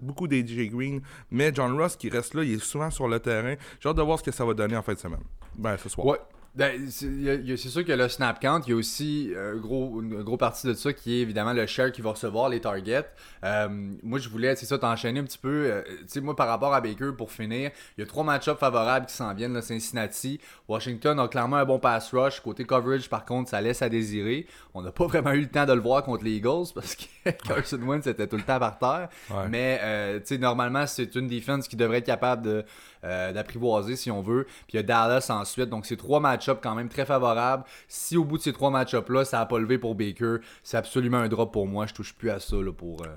beaucoup 0.00 0.28
d'AJ 0.28 0.70
Green, 0.70 1.00
mais 1.30 1.52
John 1.54 1.78
Ross 1.78 1.96
qui 1.96 2.08
reste 2.08 2.34
là, 2.34 2.44
il 2.44 2.54
est 2.54 2.62
souvent 2.62 2.90
sur 2.90 3.08
le 3.08 3.18
terrain. 3.20 3.54
J'ai 3.80 3.88
hâte 3.88 3.96
de 3.96 4.02
voir 4.02 4.18
ce 4.18 4.24
que 4.24 4.32
ça 4.32 4.44
va 4.44 4.54
donner 4.54 4.76
en 4.76 4.82
fin 4.82 4.94
de 4.94 4.98
semaine. 4.98 5.22
Ben, 5.56 5.76
ce 5.76 5.88
soir. 5.88 6.06
Ouais. 6.06 6.18
Ben, 6.54 6.90
c'est 6.90 7.56
sûr 7.56 7.80
qu'il 7.80 7.88
y 7.88 7.92
a 7.92 7.96
le 7.96 8.08
snap 8.10 8.38
count. 8.38 8.60
Il 8.66 8.70
y 8.70 8.72
a 8.74 8.76
aussi 8.76 9.32
euh, 9.34 9.58
gros, 9.58 10.02
une 10.02 10.22
grosse 10.22 10.38
partie 10.38 10.66
de 10.66 10.74
ça 10.74 10.92
qui 10.92 11.14
est 11.14 11.20
évidemment 11.20 11.54
le 11.54 11.64
share 11.66 11.90
qui 11.92 12.02
va 12.02 12.10
recevoir 12.10 12.50
les 12.50 12.60
targets. 12.60 13.06
Euh, 13.42 13.68
moi, 14.02 14.18
je 14.18 14.28
voulais, 14.28 14.54
c'est 14.54 14.66
ça, 14.66 14.78
t'enchaîner 14.78 15.20
un 15.20 15.24
petit 15.24 15.38
peu. 15.38 15.48
Euh, 15.48 15.82
tu 16.00 16.08
sais, 16.08 16.20
moi, 16.20 16.36
par 16.36 16.48
rapport 16.48 16.74
à 16.74 16.82
Baker, 16.82 17.12
pour 17.16 17.32
finir, 17.32 17.70
il 17.96 18.02
y 18.02 18.04
a 18.04 18.06
trois 18.06 18.22
match-ups 18.22 18.60
favorables 18.60 19.06
qui 19.06 19.14
s'en 19.14 19.32
viennent. 19.32 19.54
Là, 19.54 19.62
Cincinnati, 19.62 20.40
Washington 20.68 21.18
a 21.20 21.28
clairement 21.28 21.56
un 21.56 21.64
bon 21.64 21.78
pass 21.78 22.12
rush. 22.12 22.40
Côté 22.40 22.64
coverage, 22.64 23.08
par 23.08 23.24
contre, 23.24 23.48
ça 23.48 23.62
laisse 23.62 23.80
à 23.80 23.88
désirer. 23.88 24.46
On 24.74 24.82
n'a 24.82 24.92
pas 24.92 25.06
vraiment 25.06 25.32
eu 25.32 25.40
le 25.40 25.48
temps 25.48 25.64
de 25.64 25.72
le 25.72 25.80
voir 25.80 26.02
contre 26.02 26.24
les 26.24 26.32
Eagles 26.32 26.66
parce 26.74 26.96
que 26.96 27.30
Carson 27.48 27.80
Wentz 27.80 28.06
était 28.06 28.26
tout 28.26 28.36
le 28.36 28.42
temps 28.42 28.58
par 28.58 28.78
terre. 28.78 29.08
Mais, 29.48 29.80
tu 30.20 30.26
sais, 30.26 30.38
normalement, 30.38 30.86
c'est 30.86 31.14
une 31.14 31.28
défense 31.28 31.66
qui 31.66 31.76
devrait 31.76 31.98
être 31.98 32.06
capable 32.06 32.64
d'apprivoiser 33.02 33.96
si 33.96 34.10
on 34.10 34.20
veut. 34.20 34.44
Puis 34.44 34.74
il 34.74 34.76
y 34.76 34.80
a 34.80 34.82
Dallas 34.82 35.28
ensuite. 35.30 35.70
Donc 35.70 35.86
c'est 35.86 35.96
trois 35.96 36.20
match-ups 36.42 36.60
quand 36.62 36.74
même 36.74 36.88
très 36.88 37.06
favorables. 37.06 37.64
Si 37.88 38.16
au 38.16 38.24
bout 38.24 38.38
de 38.38 38.42
ces 38.42 38.52
trois 38.52 38.70
match-ups-là, 38.70 39.24
ça 39.24 39.38
n'a 39.38 39.46
pas 39.46 39.58
levé 39.58 39.78
pour 39.78 39.94
Baker, 39.94 40.36
c'est 40.62 40.76
absolument 40.76 41.18
un 41.18 41.28
drop 41.28 41.52
pour 41.52 41.66
moi. 41.66 41.86
Je 41.86 41.94
touche 41.94 42.14
plus 42.14 42.30
à 42.30 42.40
ça 42.40 42.56
là, 42.56 42.72
pour. 42.72 43.02
Euh, 43.02 43.08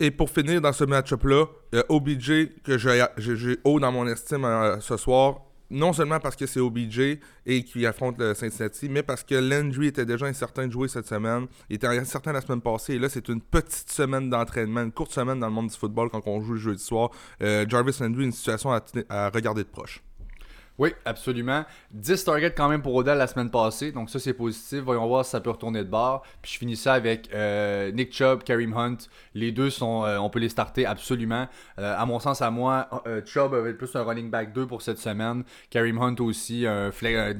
Et 0.00 0.10
pour 0.10 0.30
finir 0.30 0.60
dans 0.60 0.72
ce 0.72 0.84
match-up-là, 0.84 1.46
OBJ, 1.88 2.48
que 2.64 2.78
j'ai 2.78 3.58
haut 3.64 3.80
dans 3.80 3.92
mon 3.92 4.06
estime 4.06 4.44
euh, 4.44 4.80
ce 4.80 4.96
soir, 4.96 5.40
non 5.70 5.94
seulement 5.94 6.20
parce 6.20 6.36
que 6.36 6.46
c'est 6.46 6.60
OBJ 6.60 7.18
et 7.46 7.64
qu'il 7.64 7.86
affronte 7.86 8.18
le 8.18 8.34
Cincinnati, 8.34 8.90
mais 8.90 9.02
parce 9.02 9.22
que 9.22 9.34
Landry 9.34 9.86
était 9.86 10.04
déjà 10.04 10.26
incertain 10.26 10.66
de 10.66 10.72
jouer 10.72 10.86
cette 10.86 11.06
semaine. 11.06 11.46
Il 11.70 11.76
était 11.76 11.86
incertain 11.86 12.32
la 12.32 12.42
semaine 12.42 12.60
passée 12.60 12.94
et 12.94 12.98
là, 12.98 13.08
c'est 13.08 13.26
une 13.28 13.40
petite 13.40 13.90
semaine 13.90 14.28
d'entraînement, 14.28 14.82
une 14.82 14.92
courte 14.92 15.12
semaine 15.12 15.40
dans 15.40 15.46
le 15.46 15.52
monde 15.54 15.68
du 15.68 15.76
football 15.76 16.10
quand 16.10 16.26
on 16.26 16.42
joue 16.42 16.52
le 16.52 16.58
jeudi 16.58 16.82
soir. 16.82 17.10
Euh, 17.42 17.64
Jarvis 17.66 17.96
Landry, 18.00 18.24
une 18.24 18.32
situation 18.32 18.70
à 18.70 19.30
regarder 19.30 19.62
de 19.62 19.68
proche. 19.68 20.02
Oui, 20.82 20.90
absolument. 21.04 21.64
10 21.92 22.24
targets 22.24 22.54
quand 22.56 22.68
même 22.68 22.82
pour 22.82 22.96
Odell 22.96 23.16
la 23.16 23.28
semaine 23.28 23.52
passée, 23.52 23.92
donc 23.92 24.10
ça 24.10 24.18
c'est 24.18 24.32
positif. 24.34 24.80
Voyons 24.80 25.06
voir 25.06 25.24
si 25.24 25.30
ça 25.30 25.40
peut 25.40 25.50
retourner 25.50 25.78
de 25.84 25.88
bord. 25.88 26.24
Puis 26.42 26.54
je 26.54 26.58
finis 26.58 26.74
ça 26.74 26.94
avec 26.94 27.32
euh, 27.32 27.92
Nick 27.92 28.12
Chubb, 28.12 28.42
Kareem 28.42 28.76
Hunt. 28.76 28.96
Les 29.34 29.52
deux 29.52 29.70
sont, 29.70 30.04
euh, 30.04 30.18
on 30.18 30.28
peut 30.28 30.40
les 30.40 30.48
starter 30.48 30.84
absolument. 30.84 31.46
Euh, 31.78 31.94
à 31.96 32.04
mon 32.04 32.18
sens, 32.18 32.42
à 32.42 32.50
moi, 32.50 32.88
Chubb 33.24 33.54
avait 33.54 33.74
plus 33.74 33.94
un 33.94 34.02
running 34.02 34.28
back 34.28 34.52
2 34.52 34.66
pour 34.66 34.82
cette 34.82 34.98
semaine. 34.98 35.44
Kareem 35.70 35.98
Hunt 35.98 36.16
aussi, 36.18 36.66
un, 36.66 36.90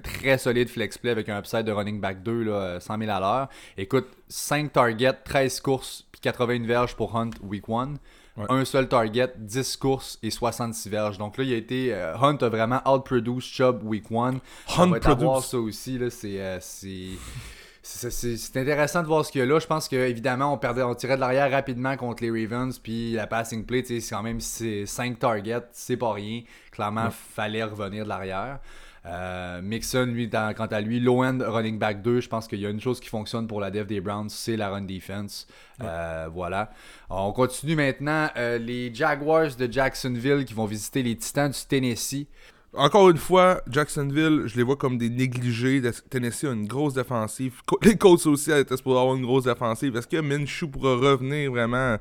très 0.00 0.38
solide 0.38 0.68
flex 0.68 0.96
play 0.96 1.11
avec 1.11 1.28
un 1.28 1.40
upside 1.40 1.64
de 1.64 1.72
running 1.72 2.00
back 2.00 2.22
2, 2.22 2.44
là, 2.44 2.78
100 2.78 2.96
000 2.96 3.11
à 3.11 3.18
l'heure. 3.18 3.49
Écoute, 3.76 4.06
5 4.32 4.72
targets, 4.72 5.12
13 5.24 5.60
courses, 5.60 6.06
puis 6.10 6.20
81 6.20 6.66
verges 6.66 6.96
pour 6.96 7.14
Hunt 7.14 7.30
week 7.42 7.68
1. 7.68 7.94
Un 8.48 8.64
seul 8.64 8.88
target, 8.88 9.34
10 9.36 9.76
courses 9.76 10.18
et 10.22 10.30
66 10.30 10.88
verges. 10.88 11.18
Donc 11.18 11.36
là, 11.36 11.44
il 11.44 11.52
a 11.52 11.56
été. 11.56 11.92
Euh, 11.92 12.16
Hunt 12.16 12.38
a 12.40 12.48
vraiment 12.48 12.80
outproduced 12.86 13.52
Chubb 13.52 13.82
week 13.82 14.10
1. 14.10 14.40
Hunt 14.78 14.90
va 14.98 15.40
ça 15.42 15.58
aussi. 15.58 15.98
Là, 15.98 16.06
euh, 16.24 16.58
c'est, 16.62 17.18
c'est, 17.82 18.56
intéressant 18.56 19.02
de 19.02 19.06
voir 19.06 19.26
ce 19.26 19.30
qu'il 19.30 19.40
y 19.40 19.42
a 19.42 19.46
là. 19.46 19.58
Je 19.58 19.66
pense 19.66 19.86
qu'évidemment, 19.86 20.54
on, 20.54 20.56
perdait, 20.56 20.82
on 20.82 20.94
tirait 20.94 21.16
de 21.16 21.20
l'arrière 21.20 21.50
rapidement 21.50 21.94
contre 21.98 22.22
les 22.22 22.30
Ravens. 22.30 22.78
Puis 22.78 23.12
la 23.12 23.26
passing 23.26 23.66
play, 23.66 23.84
c'est 23.84 24.00
quand 24.00 24.22
même 24.22 24.40
5 24.40 25.18
targets, 25.18 25.66
c'est 25.72 25.98
pas 25.98 26.14
rien. 26.14 26.42
Clairement, 26.70 27.06
il 27.06 27.34
fallait 27.34 27.64
revenir 27.64 28.04
de 28.04 28.08
l'arrière. 28.08 28.60
Euh, 29.04 29.61
Mixon, 29.62 30.06
lui, 30.06 30.30
quant 30.30 30.66
à 30.66 30.80
lui, 30.80 31.00
low-end 31.00 31.38
running 31.40 31.78
back 31.78 32.02
2, 32.02 32.21
je 32.21 32.28
pense 32.28 32.47
qu'il 32.47 32.61
y 32.61 32.66
a 32.66 32.71
une 32.71 32.80
chose 32.80 33.00
qui 33.00 33.09
fonctionne 33.09 33.47
pour 33.47 33.61
la 33.61 33.71
dev 33.71 33.87
des 33.87 34.00
Browns, 34.00 34.28
c'est 34.28 34.56
la 34.56 34.71
run 34.71 34.82
defense. 34.82 35.47
Euh, 35.82 36.28
voilà. 36.32 36.71
On 37.11 37.32
continue 37.32 37.75
maintenant. 37.75 38.28
Euh, 38.37 38.59
les 38.59 38.94
Jaguars 38.94 39.54
de 39.56 39.71
Jacksonville 39.71 40.44
qui 40.44 40.54
vont 40.54 40.66
visiter 40.66 41.02
les 41.02 41.16
Titans 41.16 41.50
du 41.50 41.66
Tennessee. 41.68 42.26
encore 42.75 43.11
une 43.11 43.16
fois, 43.16 43.61
Jacksonville, 43.68 44.44
je 44.47 44.56
les 44.56 44.62
vois 44.62 44.76
comme 44.76 44.99
des 44.99 45.11
négligés. 45.11 45.82
Tennessee 46.09 46.44
a 46.44 46.52
une 46.52 46.68
grosse 46.68 46.94
défensive. 46.94 47.61
Les 47.82 47.97
Colts 47.97 48.26
aussi 48.26 48.52
étaient 48.52 48.76
supposés 48.76 49.00
avoir 49.00 49.16
une 49.16 49.25
grosse 49.25 49.44
défensive. 49.44 49.97
Est-ce 49.97 50.06
que 50.06 50.21
Minshew 50.21 50.68
pourra 50.68 50.94
revenir 50.94 51.50
vraiment, 51.50 51.97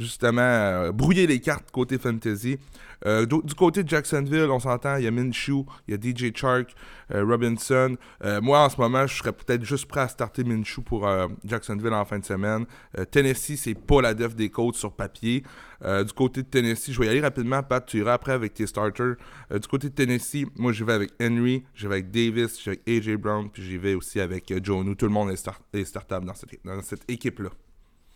justement, 0.00 0.40
euh, 0.40 0.92
brouiller 0.92 1.26
les 1.26 1.40
cartes 1.40 1.70
côté 1.70 1.98
fantasy? 1.98 2.58
Euh, 3.06 3.24
du 3.24 3.54
côté 3.54 3.82
de 3.82 3.88
Jacksonville, 3.88 4.50
on 4.50 4.60
s'entend, 4.60 4.96
il 4.96 5.04
y 5.04 5.06
a 5.06 5.10
Minshew, 5.10 5.64
il 5.88 5.94
y 5.94 5.94
a 5.94 5.98
DJ 5.98 6.36
Chark, 6.36 6.74
euh, 7.14 7.24
Robinson. 7.24 7.96
moi, 8.42 8.64
en 8.64 8.68
ce 8.68 8.78
moment, 8.78 9.06
je 9.06 9.16
serais 9.16 9.32
peut-être 9.32 9.64
juste 9.64 9.86
prêt 9.86 10.00
à 10.00 10.08
starter 10.08 10.44
Minshew 10.44 10.82
pour 10.84 11.08
Jacksonville 11.44 11.94
en 11.94 12.04
fin 12.04 12.18
de 12.18 12.24
semaine. 12.24 12.66
Tennessee, 13.10 13.56
c'est 13.56 13.74
pas 13.74 14.02
la 14.02 14.12
def 14.12 14.34
des 14.34 14.50
Colts 14.50 14.76
sur 14.76 14.92
papier. 14.92 15.42
du 15.82 16.12
côté 16.14 16.42
de 16.42 16.48
Tennessee, 16.48 16.92
je 16.92 17.00
vais 17.00 17.06
y 17.06 17.08
aller 17.08 17.20
rapidement, 17.20 17.62
Pat, 17.62 17.84
tu 17.84 17.98
iras 17.98 18.14
après 18.14 18.32
avec 18.32 18.52
tes 18.52 18.66
starters. 18.66 19.16
du 19.50 19.66
côté 19.66 19.88
de 19.88 19.94
Tennessee, 19.94 20.44
moi, 20.56 20.72
je 20.72 20.84
vais 20.84 20.92
avec 20.92 21.12
Henry, 21.22 21.64
je 21.74 21.88
vais 21.88 21.94
avec 21.94 22.10
Davis, 22.10 22.62
je 22.62 22.70
vais 22.70 22.80
avec 22.86 23.06
AJ 23.06 23.16
Brown, 23.16 23.50
puis 23.50 23.62
j'y 23.62 23.78
vais 23.78 23.94
aussi 23.94 24.20
avec 24.20 24.52
Jonu. 24.62 24.94
Tout 24.94 25.06
le 25.06 25.12
monde 25.12 25.30
est, 25.30 25.36
start 25.36 25.62
startable 25.84 26.26
dans 26.26 26.82
cette, 26.82 27.04
équipe-là. 27.08 27.50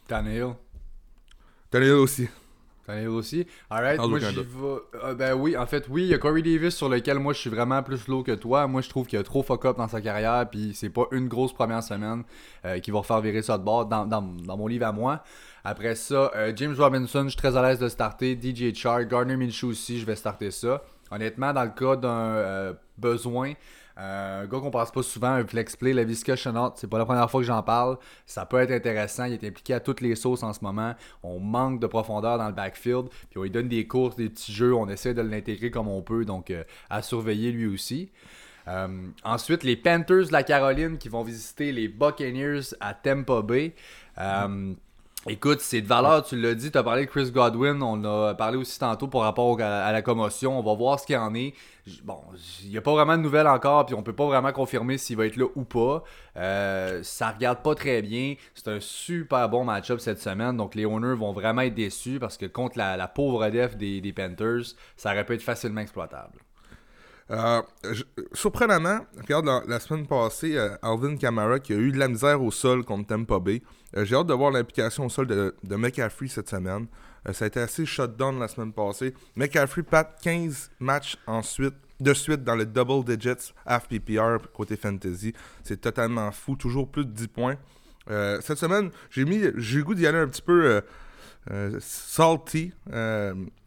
Tannehill. 0.07 0.57
Tannehill 1.75 1.95
aussi. 1.95 2.29
Tannehill 2.87 3.09
aussi. 3.09 3.49
Alright, 3.69 3.99
moi 3.99 4.21
j'y 4.21 4.27
vais. 4.27 4.43
Euh, 5.03 5.15
ben 5.17 5.35
oui, 5.35 5.57
en 5.57 5.67
fait, 5.67 5.87
oui, 5.89 6.03
il 6.03 6.09
y 6.09 6.15
a 6.15 6.19
Corey 6.19 6.41
Davis 6.41 6.77
sur 6.77 6.89
lequel 6.89 7.19
moi 7.19 7.33
je 7.33 7.41
suis 7.41 7.51
vraiment 7.51 7.83
plus 7.83 8.07
low 8.07 8.23
que 8.23 8.31
toi. 8.31 8.69
Moi 8.69 8.81
je 8.81 8.89
trouve 8.89 9.09
qu'il 9.09 9.19
a 9.19 9.25
trop 9.25 9.43
fuck 9.43 9.65
up 9.65 9.77
dans 9.77 9.89
sa 9.89 10.01
carrière, 10.01 10.49
puis 10.49 10.71
c'est 10.73 10.89
pas 10.89 11.09
une 11.11 11.27
grosse 11.27 11.53
première 11.53 11.83
semaine 11.83 12.23
euh, 12.65 12.79
qui 12.79 12.93
va 12.93 12.99
refaire 12.99 13.21
virer 13.21 13.43
ça 13.43 13.59
de 13.59 13.65
bord 13.65 13.87
dans, 13.87 14.07
dans, 14.07 14.23
dans, 14.23 14.57
mon 14.57 14.69
livre 14.69 14.87
à 14.87 14.93
moi. 14.93 15.25
Après 15.65 15.97
ça, 15.97 16.31
euh, 16.37 16.53
James 16.55 16.77
Robinson, 16.79 17.25
je 17.25 17.31
suis 17.31 17.39
très 17.39 17.57
à 17.57 17.63
l'aise 17.63 17.81
de 17.81 17.89
starter. 17.89 18.39
DJ 18.41 18.73
Char, 18.73 19.05
Gardner 19.07 19.37
Minshew 19.37 19.65
aussi, 19.65 19.99
je 19.99 20.07
vais 20.07 20.15
starter 20.15 20.53
ça. 20.53 20.81
Honnêtement, 21.11 21.53
dans 21.53 21.65
le 21.65 21.71
cas 21.71 21.97
d'un 21.97 22.77
besoin, 22.99 23.55
euh, 23.99 24.43
un 24.43 24.47
gars 24.47 24.59
qu'on 24.59 24.71
passe 24.71 24.91
pas 24.91 25.03
souvent, 25.03 25.29
un 25.29 25.47
flex 25.47 25.77
play, 25.77 25.93
la 25.93 26.05
Visca 26.05 26.35
c'est 26.37 26.89
pas 26.89 26.99
la 26.99 27.05
première 27.05 27.31
fois 27.31 27.41
que 27.41 27.47
j'en 27.47 27.63
parle. 27.63 27.99
Ça 28.27 28.45
peut 28.47 28.59
être 28.59 28.73
intéressant. 28.73 29.25
Il 29.25 29.35
est 29.35 29.45
impliqué 29.45 29.75
à 29.75 29.81
toutes 29.81 30.01
les 30.01 30.17
sauces 30.17 30.43
en 30.43 30.53
ce 30.53 30.61
moment. 30.63 30.95
On 31.23 31.39
manque 31.39 31.81
de 31.81 31.87
profondeur 31.87 32.39
dans 32.39 32.49
le 32.49 32.55
backfield. 32.55 33.09
Puis 33.31 33.39
on 33.39 33.43
lui 33.43 33.51
donne 33.51 33.69
des 33.69 33.87
courses, 33.87 34.17
des 34.17 34.29
petits 34.29 34.53
jeux. 34.53 34.75
On 34.75 34.89
essaie 34.89 35.15
de 35.15 35.23
l'intégrer 35.23 35.71
comme 35.71 35.89
on 35.89 36.03
peut. 36.03 36.25
Donc 36.25 36.51
euh, 36.51 36.65
à 36.91 37.03
surveiller 37.03 37.53
lui 37.53 37.67
aussi. 37.67 38.11
Euh, 38.67 39.09
ensuite, 39.25 39.63
les 39.63 39.77
Panthers 39.77 40.29
de 40.29 40.33
la 40.33 40.43
Caroline 40.43 40.97
qui 40.99 41.09
vont 41.09 41.23
visiter 41.23 41.71
les 41.71 41.87
Buccaneers 41.87 42.75
à 42.81 42.95
Tampa 42.95 43.43
Bay. 43.43 43.75
Écoute, 45.27 45.61
c'est 45.61 45.81
de 45.81 45.87
valeur, 45.87 46.23
tu 46.23 46.39
l'as 46.39 46.55
dit, 46.55 46.71
tu 46.71 46.77
as 46.77 46.83
parlé 46.83 47.07
de 47.07 47.11
Chris 47.11 47.31
Godwin, 47.31 47.83
on 47.83 48.05
a 48.05 48.35
parlé 48.35 48.59
aussi 48.59 48.79
tantôt 48.79 49.09
par 49.09 49.23
rapport 49.23 49.59
à, 49.59 49.91
la 49.91 50.03
commotion, 50.03 50.59
on 50.59 50.63
va 50.63 50.75
voir 50.75 51.01
ce 51.01 51.07
qu'il 51.07 51.17
en 51.17 51.35
est. 51.35 51.55
Bon, 52.03 52.21
il 52.63 52.69
n'y 52.69 52.77
a 52.77 52.83
pas 52.83 52.93
vraiment 52.93 53.17
de 53.17 53.23
nouvelles 53.23 53.47
encore, 53.47 53.87
puis 53.87 53.95
on 53.95 54.03
peut 54.03 54.13
pas 54.13 54.27
vraiment 54.27 54.53
confirmer 54.53 54.99
s'il 54.99 55.17
va 55.17 55.25
être 55.25 55.37
là 55.37 55.47
ou 55.55 55.65
pas. 55.65 56.05
Euh, 56.37 57.03
ça 57.03 57.31
regarde 57.31 57.63
pas 57.63 57.75
très 57.75 58.03
bien, 58.03 58.35
c'est 58.55 58.69
un 58.69 58.81
super 58.81 59.49
bon 59.49 59.65
match-up 59.65 59.99
cette 59.99 60.21
semaine, 60.21 60.59
donc 60.59 60.75
les 60.75 60.85
owners 60.85 61.17
vont 61.17 61.33
vraiment 61.33 61.63
être 61.63 61.75
déçus 61.75 62.19
parce 62.21 62.37
que 62.37 62.45
contre 62.45 62.77
la, 62.77 63.09
pauvre 63.09 63.49
def 63.49 63.79
des, 63.79 64.03
des 64.03 64.13
Panthers, 64.13 64.75
ça 64.95 65.13
aurait 65.13 65.25
pu 65.25 65.33
être 65.35 65.43
facilement 65.43 65.81
exploitable. 65.81 66.39
Euh, 67.31 67.63
surprenamment, 68.35 69.07
regarde 69.19 69.47
la, 69.67 69.81
semaine 69.81 70.07
passée, 70.07 70.59
euh, 70.59 70.77
Alvin 70.83 71.17
Kamara 71.17 71.59
qui 71.59 71.73
a 71.73 71.77
eu 71.77 71.91
de 71.91 71.99
la 71.99 72.09
misère 72.09 72.43
au 72.43 72.51
sol 72.51 72.85
contre 72.85 73.09
Tampa 73.09 73.39
Bay. 73.39 73.63
Euh, 73.97 74.05
j'ai 74.05 74.15
hâte 74.15 74.27
de 74.27 74.35
voir 74.35 74.51
l'implication 74.51 75.07
au 75.07 75.09
sol 75.09 75.27
de, 75.27 75.55
de 75.63 75.77
McCaffrey 75.77 76.29
cette 76.29 76.51
semaine. 76.51 76.87
ça 77.33 77.47
a 77.47 77.49
été 77.49 77.61
assez 77.61 77.87
shutdown 77.87 78.39
la 78.39 78.49
semaine 78.49 78.73
passée. 78.73 79.15
McCaffrey 79.37 79.83
pat 79.83 80.19
15 80.21 80.71
matchs 80.81 81.17
ensuite, 81.27 81.75
de 82.01 82.13
suite 82.13 82.45
dans 82.45 82.57
le 82.57 82.67
double 82.67 83.05
digits 83.05 83.55
half 83.65 83.89
PPR 83.89 84.37
côté 84.53 84.77
fantasy. 84.77 85.33
C'est 85.63 85.81
totalement 85.81 86.31
fou, 86.31 86.57
toujours 86.57 86.91
plus 86.91 87.07
de 87.07 87.11
10 87.11 87.29
points. 87.29 87.57
cette 88.43 88.59
semaine, 88.59 88.91
j'ai 89.09 89.25
mis 89.25 89.41
j'ai 89.57 89.81
goût 89.81 89.95
d'y 89.95 90.07
aller 90.07 90.19
un 90.19 90.29
petit 90.29 90.43
peu 90.43 90.83
salty. 91.81 92.75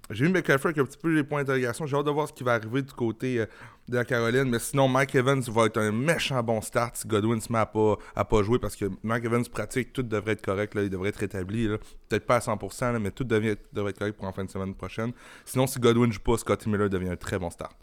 J'ai 0.10 0.26
mis 0.26 0.32
McCaffrey 0.32 0.70
avec 0.70 0.78
un 0.78 0.86
petit 0.86 0.98
peu 0.98 1.14
les 1.14 1.24
points 1.24 1.44
d'interrogation. 1.44 1.86
J'ai 1.86 1.98
hâte 1.98 2.06
de 2.06 2.12
voir 2.12 2.28
ce 2.30 2.34
qui 2.34 2.44
va 2.44 2.54
arriver 2.54 2.82
du 2.82 2.94
côté 2.94 3.40
euh, 3.40 3.46
de 3.90 3.96
la 3.96 4.06
Caroline. 4.06 4.46
Mais 4.46 4.60
sinon, 4.60 4.88
Mike 4.88 5.16
Evans 5.16 5.42
va 5.42 5.66
être 5.66 5.78
un 5.78 5.92
méchant 5.92 6.42
bon 6.42 6.62
start 6.62 6.96
si 6.96 7.08
Godwin 7.08 7.42
se 7.42 7.52
met 7.52 7.60
à 7.60 7.66
pas, 7.66 7.98
pas 8.24 8.44
jouer 8.44 8.58
parce 8.58 8.76
que 8.76 8.86
Mike 9.04 9.26
Evans 9.26 9.46
pratique, 9.46 9.92
tout 9.92 10.04
devrait 10.04 10.34
être 10.34 10.42
correct. 10.42 10.74
Il 10.78 10.90
devrait 10.90 11.10
être 11.10 11.18
rétabli. 11.18 11.68
Peut-être 12.08 12.26
pas 12.26 12.38
à 12.38 12.40
100%, 12.40 13.00
mais 13.00 13.12
tout 13.12 13.26
devrait 13.26 13.52
être 13.52 13.98
correct 14.00 14.16
pour 14.18 14.28
en 14.28 14.32
fin 14.32 14.46
de 14.46 14.50
semaine 14.50 14.74
prochaine. 14.76 15.12
Sinon, 15.44 15.68
si 15.68 15.80
Godwin 15.80 16.12
joue 16.12 16.22
pas, 16.22 16.38
Scotty 16.38 16.70
Miller 16.70 16.90
devient 16.90 17.10
un 17.10 17.18
très 17.18 17.38
bon 17.38 17.50
start. 17.50 17.76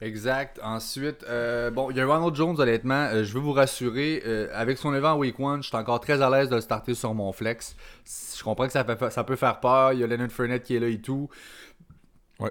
Exact. 0.00 0.60
Ensuite, 0.62 1.24
euh, 1.28 1.70
bon, 1.70 1.90
il 1.90 1.96
y 1.96 2.00
a 2.00 2.06
Ronald 2.06 2.34
Jones, 2.34 2.60
honnêtement. 2.60 3.08
Euh, 3.12 3.24
je 3.24 3.32
veux 3.32 3.40
vous 3.40 3.52
rassurer, 3.52 4.22
euh, 4.26 4.48
avec 4.52 4.78
son 4.78 4.92
event 4.92 5.16
Week 5.16 5.38
1, 5.38 5.62
je 5.62 5.68
suis 5.68 5.76
encore 5.76 6.00
très 6.00 6.20
à 6.20 6.30
l'aise 6.30 6.48
de 6.48 6.56
le 6.56 6.60
starter 6.60 6.94
sur 6.94 7.14
mon 7.14 7.32
flex. 7.32 7.76
Je 8.36 8.42
comprends 8.42 8.66
que 8.66 8.72
ça, 8.72 8.84
peut 8.84 9.36
faire 9.36 9.60
peur. 9.60 9.92
Il 9.92 10.00
y 10.00 10.04
a 10.04 10.06
Leonard 10.06 10.30
Fournette 10.30 10.64
qui 10.64 10.76
est 10.76 10.80
là 10.80 10.88
et 10.88 11.00
tout. 11.00 11.28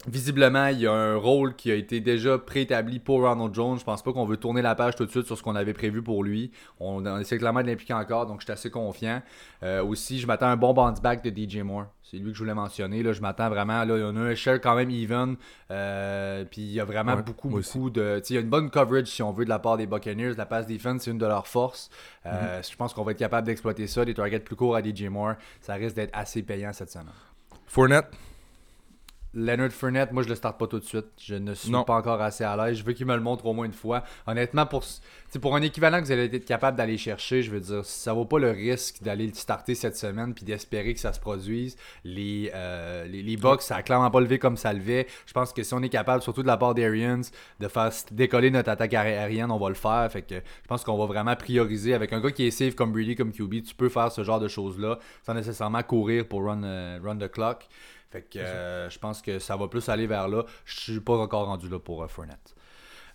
Visiblement, 0.08 0.68
il 0.68 0.80
y 0.80 0.88
a 0.88 0.94
un 0.94 1.18
rôle 1.18 1.56
qui 1.56 1.70
a 1.70 1.76
été 1.76 2.00
déjà 2.00 2.38
préétabli 2.38 3.00
pour 3.00 3.22
Ronald 3.22 3.54
Jones. 3.54 3.78
Je 3.78 3.84
pense 3.84 4.02
pas 4.02 4.14
qu'on 4.14 4.26
veut 4.26 4.38
tourner 4.38 4.62
la 4.62 4.76
page 4.76 4.96
tout 4.96 5.06
de 5.06 5.12
suite 5.12 5.26
sur 5.26 5.38
ce 5.38 5.44
qu'on 5.44 5.56
avait 5.56 5.74
prévu 5.74 6.02
pour 6.02 6.24
lui. 6.24 6.52
On, 6.80 7.06
essaie 7.20 7.38
clairement 7.38 7.62
de 7.62 7.68
l'impliquer 7.68 7.94
encore, 7.94 8.26
donc 8.26 8.40
je 8.40 8.46
suis 8.46 8.54
assez 8.54 8.70
confiant. 8.70 9.22
Euh, 9.62 9.84
aussi, 9.84 10.20
je 10.20 10.28
m'attends 10.28 10.46
à 10.46 10.52
un 10.52 10.58
bon 10.58 10.74
bounce 10.74 11.02
back 11.02 11.22
de 11.22 11.30
DJ 11.30 11.58
Moore. 11.58 11.88
C'est 12.02 12.18
lui 12.18 12.32
que 12.32 12.34
je 12.34 12.40
voulais 12.40 12.54
mentionner. 12.54 13.04
Là, 13.04 13.12
je 13.12 13.20
m'attends 13.20 13.50
vraiment. 13.50 13.84
Là, 13.84 13.98
il 13.98 14.00
y 14.00 14.04
a 14.04 14.08
un 14.08 14.36
share 14.36 14.62
quand 14.62 14.76
même 14.76 14.90
even. 14.90 15.36
Euh, 15.70 16.46
puis 16.46 16.62
il 16.62 16.72
y 16.72 16.80
a 16.80 16.86
vraiment 16.86 17.18
beaucoup, 17.18 17.50
beaucoup 17.50 17.90
de. 17.90 18.22
Il 18.30 18.36
y 18.36 18.38
a 18.38 18.42
une 18.42 18.50
bonne 18.50 18.70
coverage, 18.70 19.08
si 19.08 19.22
on 19.22 19.34
veut, 19.34 19.44
de 19.44 19.50
la 19.50 19.60
part 19.60 19.76
des 19.76 19.86
Buccaneers. 19.86 20.36
La 20.38 20.46
pass 20.46 20.66
defense, 20.66 21.04
c'est 21.04 21.12
une 21.12 21.18
de 21.18 21.26
leurs 21.26 21.48
forces. 21.48 21.90
Euh, 22.26 22.62
mm-hmm. 22.62 22.72
Je 22.72 22.76
pense 22.78 22.94
qu'on 22.94 23.04
va 23.04 23.12
être 23.12 23.20
capable 23.20 23.48
d'exploiter 23.48 23.88
ça. 23.88 24.06
Des 24.06 24.14
targets 24.14 24.40
plus 24.40 24.56
courts 24.56 24.78
à 24.78 24.82
DJ 24.82 25.04
Moore. 25.04 25.34
Ça 25.60 25.74
risque 25.74 25.98
d'être 25.98 26.18
assez 26.18 26.42
payant 26.42 26.72
cette 26.72 26.92
semaine. 26.92 27.08
Fournette. 27.66 28.08
Leonard 29.36 29.72
Fournette, 29.72 30.12
moi 30.12 30.22
je 30.22 30.30
le 30.30 30.36
starte 30.36 30.60
pas 30.60 30.68
tout 30.68 30.80
de 30.80 30.84
suite. 30.84 31.08
Je 31.20 31.36
ne 31.36 31.54
suis 31.54 31.72
pas 31.72 31.96
encore 31.96 32.22
assez 32.22 32.44
à 32.44 32.56
l'aise. 32.56 32.78
Je 32.78 32.84
veux 32.84 32.94
qu'il 32.94 33.08
me 33.08 33.16
le 33.16 33.22
montre 33.22 33.46
au 33.46 33.54
moins 33.54 33.66
une 33.66 33.74
fois. 33.74 34.04
Honnêtement, 34.28 34.66
pour, 34.66 34.84
pour 35.42 35.56
un 35.56 35.62
équivalent 35.62 36.00
que 36.00 36.06
vous 36.06 36.12
allez 36.12 36.26
être 36.26 36.46
capable 36.46 36.78
d'aller 36.78 36.98
chercher, 36.98 37.42
je 37.42 37.50
veux 37.50 37.60
dire, 37.60 37.84
ça 37.84 38.14
vaut 38.14 38.26
pas 38.26 38.38
le 38.38 38.52
risque 38.52 39.02
d'aller 39.02 39.26
le 39.26 39.34
starter 39.34 39.74
cette 39.74 39.98
semaine 39.98 40.34
puis 40.36 40.46
d'espérer 40.46 40.94
que 40.94 41.00
ça 41.00 41.14
se 41.14 41.20
produise. 41.20 41.76
Les, 42.04 42.52
euh, 42.54 43.06
les, 43.06 43.24
les 43.24 43.38
Bucks, 43.38 43.64
ça 43.64 43.78
a 43.78 43.82
clairement 43.82 44.12
pas 44.12 44.22
levé 44.22 44.38
comme 44.38 44.56
ça 44.56 44.72
levait. 44.72 45.08
Je 45.26 45.34
pense 45.34 45.52
que 45.52 45.64
si 45.64 45.74
on 45.74 45.82
est 45.82 45.90
capable, 45.90 46.22
surtout 46.22 46.44
de 46.44 46.48
la 46.48 46.58
part 46.58 46.76
d'Arians, 46.76 47.22
de 47.60 47.68
faire 47.68 47.90
décoller 48.12 48.52
notre 48.52 48.70
attaque 48.70 48.94
aérienne, 48.94 49.50
on 49.50 49.58
va 49.58 49.70
le 49.70 49.76
faire. 49.76 50.08
Fait 50.12 50.22
que 50.22 50.36
je 50.36 50.68
pense 50.68 50.84
qu'on 50.84 50.98
va 50.98 51.08
vraiment 51.08 51.36
prioriser 51.36 51.96
avec 51.96 52.14
un 52.14 52.22
gars 52.22 52.32
qui 52.32 52.46
est 52.46 52.52
safe 52.52 52.76
comme 52.76 52.92
Brady, 52.92 53.16
comme 53.16 53.32
QB. 53.32 53.64
Tu 53.64 53.74
peux 53.74 53.90
faire 53.90 54.12
ce 54.12 54.24
genre 54.24 54.40
de 54.40 54.48
choses-là 54.48 55.00
sans 55.26 55.34
nécessairement 55.34 55.82
courir 55.82 56.28
pour 56.28 56.46
run, 56.46 56.64
euh, 56.64 57.00
run 57.04 57.18
the 57.18 57.32
clock. 57.32 57.68
Fait 58.14 58.22
que 58.22 58.38
euh, 58.38 58.92
je 58.92 59.00
pense 59.00 59.24
que 59.24 59.40
ça 59.40 59.58
va 59.58 59.68
plus 59.68 59.90
aller 59.90 60.06
vers 60.06 60.28
là. 60.28 60.44
Je 60.66 60.80
suis 60.80 61.00
pas 61.00 61.18
encore 61.18 61.48
rendu 61.48 61.68
là 61.68 61.80
pour 61.80 62.04
euh, 62.04 62.08
Fournette. 62.08 62.54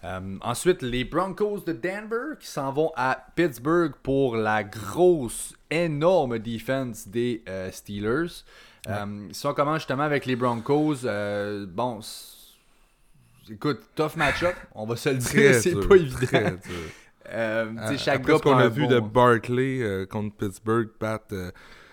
Euh, 0.02 0.37
ensuite, 0.40 0.83
les 0.83 1.05
Broncos 1.05 1.61
de 1.61 1.73
Denver 1.73 2.35
qui 2.40 2.49
s'en 2.49 2.73
vont 2.73 2.90
à 2.97 3.26
Pittsburgh 3.37 3.93
pour 4.02 4.37
la 4.37 4.64
grosse, 4.64 5.55
énorme 5.71 6.40
défense 6.40 7.07
des 7.07 7.45
Steelers. 7.71 8.43
si 9.31 9.47
on 9.47 9.55
commence 9.55 9.78
justement 9.78 10.02
avec 10.02 10.26
les 10.26 10.35
Broncos, 10.35 10.97
bon, 11.69 12.00
écoute, 13.49 13.81
tough 13.95 14.17
match-up, 14.17 14.57
on 14.75 14.85
va 14.85 14.97
se 14.97 15.11
le 15.11 15.19
dire, 15.19 15.55
c'est 15.55 15.88
pas 15.88 15.95
évident. 15.95 16.59
Euh, 17.31 17.97
chaque 17.99 18.25
gars 18.25 18.38
qu'on 18.38 18.57
a 18.57 18.69
vu 18.69 18.87
de 18.87 19.00
Barkley 19.00 20.07
contre 20.09 20.35
Pittsburgh, 20.35 20.88
Pat, 20.99 21.23
euh, 21.33 21.50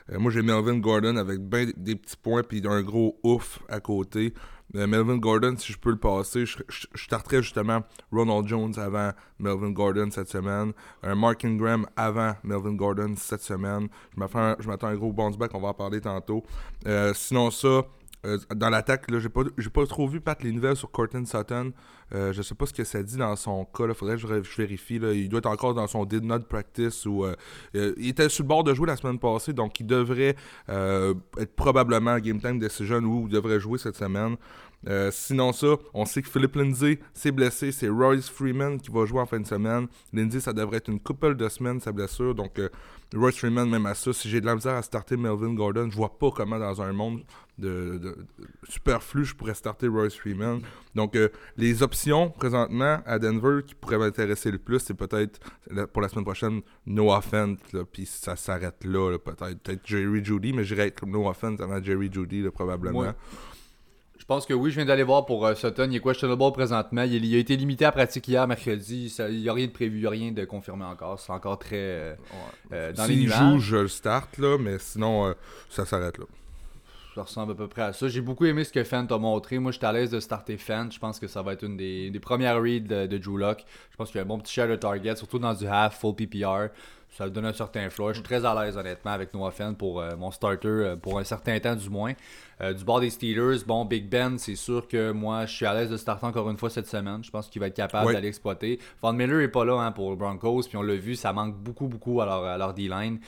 moi, 0.10 0.32
j'ai 0.32 0.42
Melvin 0.42 0.78
Gordon 0.78 1.18
avec 1.18 1.40
ben 1.40 1.72
des 1.78 1.96
petits 1.96 2.18
points 2.18 2.44
puis 2.44 2.62
un 2.66 2.82
gros 2.82 3.20
ouf 3.24 3.60
à 3.70 3.80
côté. 3.80 4.34
Euh, 4.76 4.88
Melvin 4.88 5.18
Gordon, 5.18 5.56
si 5.58 5.72
je 5.72 5.78
peux 5.78 5.92
le 5.92 5.98
passer, 5.98 6.46
je, 6.46 6.58
je, 6.68 7.42
justement 7.42 7.84
Ronald 8.12 8.48
Jones 8.48 8.74
avant 8.78 9.12
Melvin 9.40 9.72
Gordon 9.72 10.10
cette 10.12 10.28
semaine. 10.28 10.74
Un 11.04 11.16
Mark 11.16 11.46
Ingram 11.46 11.86
avant 11.96 12.34
Melvin 12.44 12.74
Gordon 12.74 13.14
cette 13.16 13.42
semaine. 13.42 13.88
Je 14.16 14.68
m'attends 14.68 14.88
à 14.88 14.92
un 14.92 14.96
gros 14.96 15.14
bounce 15.14 15.38
back, 15.38 15.52
on 15.54 15.62
va 15.62 15.70
en 15.70 15.74
parler 15.74 16.02
tantôt. 16.02 16.44
Euh, 16.88 17.14
sinon, 17.14 17.52
ça, 17.52 17.84
euh, 18.25 18.38
dans 18.55 18.70
l'attaque, 18.70 19.05
j'ai 19.17 19.29
pas, 19.29 19.44
pas 19.74 19.86
trop 19.86 20.08
vu 20.08 20.20
Pat 20.20 20.41
les 20.44 20.51
nouvelles 20.51 20.75
sur 20.75 20.91
Corton 20.91 21.24
Sutton. 21.25 21.72
Euh, 22.13 22.34
je 22.34 22.41
sais 22.41 22.55
pas 22.55 22.65
ce 22.65 22.74
que 22.74 22.84
ça 22.84 23.01
dit 23.03 23.17
dans 23.17 23.36
son 23.36 23.65
cas. 23.65 23.86
Il 23.88 23.94
faudrait 23.94 24.15
que 24.15 24.22
je, 24.22 24.58
vérifie. 24.58 25.00
Là. 25.00 25.13
Il 25.13 25.29
doit 25.29 25.39
être 25.39 25.50
encore 25.50 25.74
dans 25.74 25.88
son 25.88 26.05
did 26.05 26.24
not 26.24 26.39
practice. 26.41 27.05
Ou, 27.05 27.25
euh, 27.25 27.36
il 27.74 28.10
était 28.10 28.29
sur 28.29 28.44
le 28.44 28.48
bord 28.48 28.63
de 28.63 28.74
jouer 28.74 28.88
la 28.88 28.96
semaine 28.96 29.20
passée, 29.20 29.53
donc 29.53 29.79
il 29.79 29.86
devrait 29.86 30.36
être 30.67 31.55
probablement 31.55 32.17
game 32.20 32.39
time 32.39 32.60
decision 32.60 33.00
ou 33.00 33.27
il 33.27 33.34
devrait 33.34 33.60
jouer 33.60 33.77
cette 33.77 33.96
semaine. 33.96 34.38
Euh, 34.88 35.10
sinon 35.12 35.51
ça, 35.51 35.75
on 35.94 36.06
sait 36.06 36.22
que 36.22 36.30
Philip 36.30 36.56
Lindsay 36.56 37.00
s'est 37.13 37.32
blessé, 37.32 37.72
c'est 37.72 37.89
Royce 37.89 38.30
Freeman 38.30 38.80
qui 38.80 38.92
va 38.92 39.06
jouer 39.06 39.20
en 39.20 39.25
fin 39.25 39.39
de 39.39 39.48
semaine. 39.48 39.88
Lindsay, 40.13 40.39
ça 40.39 40.54
devrait 40.54 40.77
être 40.77 40.89
une 40.89 41.00
couple 41.00 41.36
de 41.36 41.50
semaines 41.50 41.80
sa 41.80 41.92
blessure, 41.92 42.36
donc 42.36 42.60
euh, 42.60 42.70
Royce 43.13 43.38
Freeman 43.38 43.70
même 43.70 43.86
à 43.86 43.96
ça, 43.96 44.13
si 44.13 44.30
j'ai 44.30 44.42
de 44.42 44.46
la 44.46 44.56
misère 44.56 44.74
à 44.74 44.82
starter 44.82 45.18
Melvin 45.18 45.54
Gordon, 45.54 45.89
je 45.89 45.96
vois 45.96 46.18
pas 46.18 46.32
comment 46.32 46.60
dans 46.60 46.82
un 46.82 46.94
monde 46.94 47.24
de, 47.58 48.18
superflu 48.68 49.24
je 49.24 49.34
pourrais 49.34 49.54
starter 49.54 49.88
Royce 49.88 50.15
Freeman. 50.15 50.62
Donc 50.94 51.15
euh, 51.15 51.30
les 51.58 51.82
options 51.82 52.30
présentement 52.30 53.01
à 53.06 53.18
Denver 53.18 53.62
qui 53.65 53.75
pourraient 53.75 53.98
m'intéresser 53.98 54.51
le 54.51 54.58
plus, 54.58 54.80
c'est 54.80 54.94
peut-être 54.94 55.39
pour 55.94 56.01
la 56.01 56.10
semaine 56.10 56.25
prochaine 56.25 56.62
Noah 56.86 57.22
Fent, 57.22 57.56
puis 57.92 58.06
ça 58.06 58.36
s'arrête 58.36 58.84
là, 58.84 59.18
peut-être 59.18 59.60
peut-être 59.63 59.82
Jerry 59.86 60.24
Judy, 60.24 60.54
mais 60.54 60.63
j'irais 60.63 60.84
avec 60.84 61.01
Noah 61.04 61.34
Fent 61.34 61.56
avant 61.60 61.82
Jerry 61.82 62.10
Judy 62.12 62.44
probablement. 62.54 63.13
Je 64.25 64.27
pense 64.27 64.48
que 64.48 64.55
oui, 64.55 64.72
je 64.72 64.77
viens 64.77 64.86
d'aller 64.86 65.03
voir 65.03 65.27
pour 65.27 65.46
euh, 65.46 65.53
Sutton. 65.53 65.88
Il 65.88 65.98
est 65.98 66.00
questionable 66.00 66.51
présentement. 66.51 67.03
Il, 67.03 67.36
a 67.36 67.38
été 67.38 67.55
limité 67.55 67.86
à 67.86 67.91
pratique 67.91 68.27
hier, 68.27 68.48
mercredi. 68.48 69.15
il 69.20 69.41
n'y 69.41 69.50
a 69.50 69.53
rien 69.53 69.67
de 69.67 69.72
prévu, 69.72 69.98
il 69.98 70.01
n'y 70.01 70.08
a 70.08 70.10
rien 70.10 70.32
de 70.32 70.46
confirmé 70.46 70.84
encore. 70.84 71.20
C'est 71.20 71.32
encore 71.32 71.60
très 71.60 71.75
euh, 71.75 72.15
euh, 72.74 72.91
dans 72.91 73.05
les 73.05 73.17
nuages. 73.17 73.38
joue, 73.38 73.60
je 73.60 73.75
le 73.75 73.88
start, 73.88 74.39
là, 74.39 74.58
mais 74.60 74.79
sinon, 74.79 75.32
ça 75.70 75.86
s'arrête 75.86 76.17
là. 76.17 76.25
Ça 77.13 77.22
ressemble 77.22 77.51
à 77.51 77.55
peu 77.55 77.67
près 77.67 77.84
à 77.84 77.94
ça. 77.94 78.08
J'ai 78.08 78.22
beaucoup 78.22 78.46
aimé 78.46 78.63
ce 78.63 78.74
que 78.74 78.84
Fent 78.84 79.05
a 79.05 79.17
montré. 79.20 79.60
Moi, 79.60 79.72
j'étais 79.72 79.86
à 79.86 79.94
l'aise 79.94 80.10
de 80.10 80.20
starter 80.20 80.58
Fent. 80.58 80.89
Je 80.89 80.98
pense 80.98 81.20
que 81.20 81.27
ça 81.27 81.44
va 81.44 81.53
être 81.53 81.63
une 81.63 81.77
des, 81.77 82.20
premières 82.20 82.60
reads 82.60 82.88
de, 82.88 83.05
de 83.05 83.17
Drew 83.20 83.38
Lock. 83.38 83.63
Je 83.91 83.96
pense 83.96 84.10
qu'il 84.10 84.17
y 84.17 84.22
a 84.22 84.24
un 84.24 84.27
bon 84.27 84.39
petit 84.39 84.55
share 84.55 84.67
de 84.67 84.75
target, 84.75 85.17
surtout 85.17 85.38
dans 85.38 85.53
du 85.53 85.67
half, 85.67 86.00
full 86.00 86.15
PPR 86.15 86.70
ça 87.10 87.30
donne 87.30 87.46
un 87.46 87.54
certain 87.54 87.90
flow. 87.90 88.10
Je 88.10 88.16
suis 88.16 88.24
très 88.24 88.44
à 88.44 88.54
l'aise, 88.54 88.76
honnêtement, 88.76 89.12
avec 89.12 89.34
Noah 89.34 89.52
Fent 89.52 89.74
pour 89.74 90.02
euh, 90.02 90.18
mon 90.18 90.32
starter, 90.32 90.68
euh, 90.68 90.96
pour 90.98 91.18
un 91.18 91.24
certain 91.24 91.58
temps 91.60 91.76
du 91.76 91.90
moins. 91.90 92.14
Euh, 92.62 92.74
du 92.74 92.84
bord 92.84 93.00
des 93.00 93.10
Steelers, 93.10 93.64
bon, 93.66 93.86
Big 93.86 94.10
Ben, 94.10 94.38
c'est 94.38 94.56
sûr 94.56 94.88
que 94.88 95.12
moi, 95.12 95.46
je 95.46 95.54
suis 95.54 95.66
à 95.66 95.74
l'aise 95.74 95.90
de 95.90 95.98
starter 95.98 96.26
encore 96.26 96.50
une 96.50 96.58
fois 96.58 96.70
cette 96.70 96.88
semaine. 96.88 97.24
Je 97.24 97.32
pense 97.32 97.48
qu'il 97.48 97.62
va 97.62 97.68
être 97.68 97.76
capable 97.76 98.12
d'aller 98.12 98.28
exploiter. 98.28 98.80
Von 99.02 99.14
Miller 99.14 99.42
est 99.42 99.50
pas 99.50 99.64
là 99.64 99.80
hein, 99.80 99.92
pour 99.94 100.16
Broncos, 100.18 100.64
puis 100.68 100.78
on 100.78 100.82
l'a 100.82 100.96
vu, 100.96 101.16
ça 101.16 101.32
manque 101.32 101.56
beaucoup, 101.56 101.88
beaucoup 101.88 102.20
à 102.22 102.26
leur, 102.26 102.58
leur 102.58 102.74
D-line. 102.74 103.20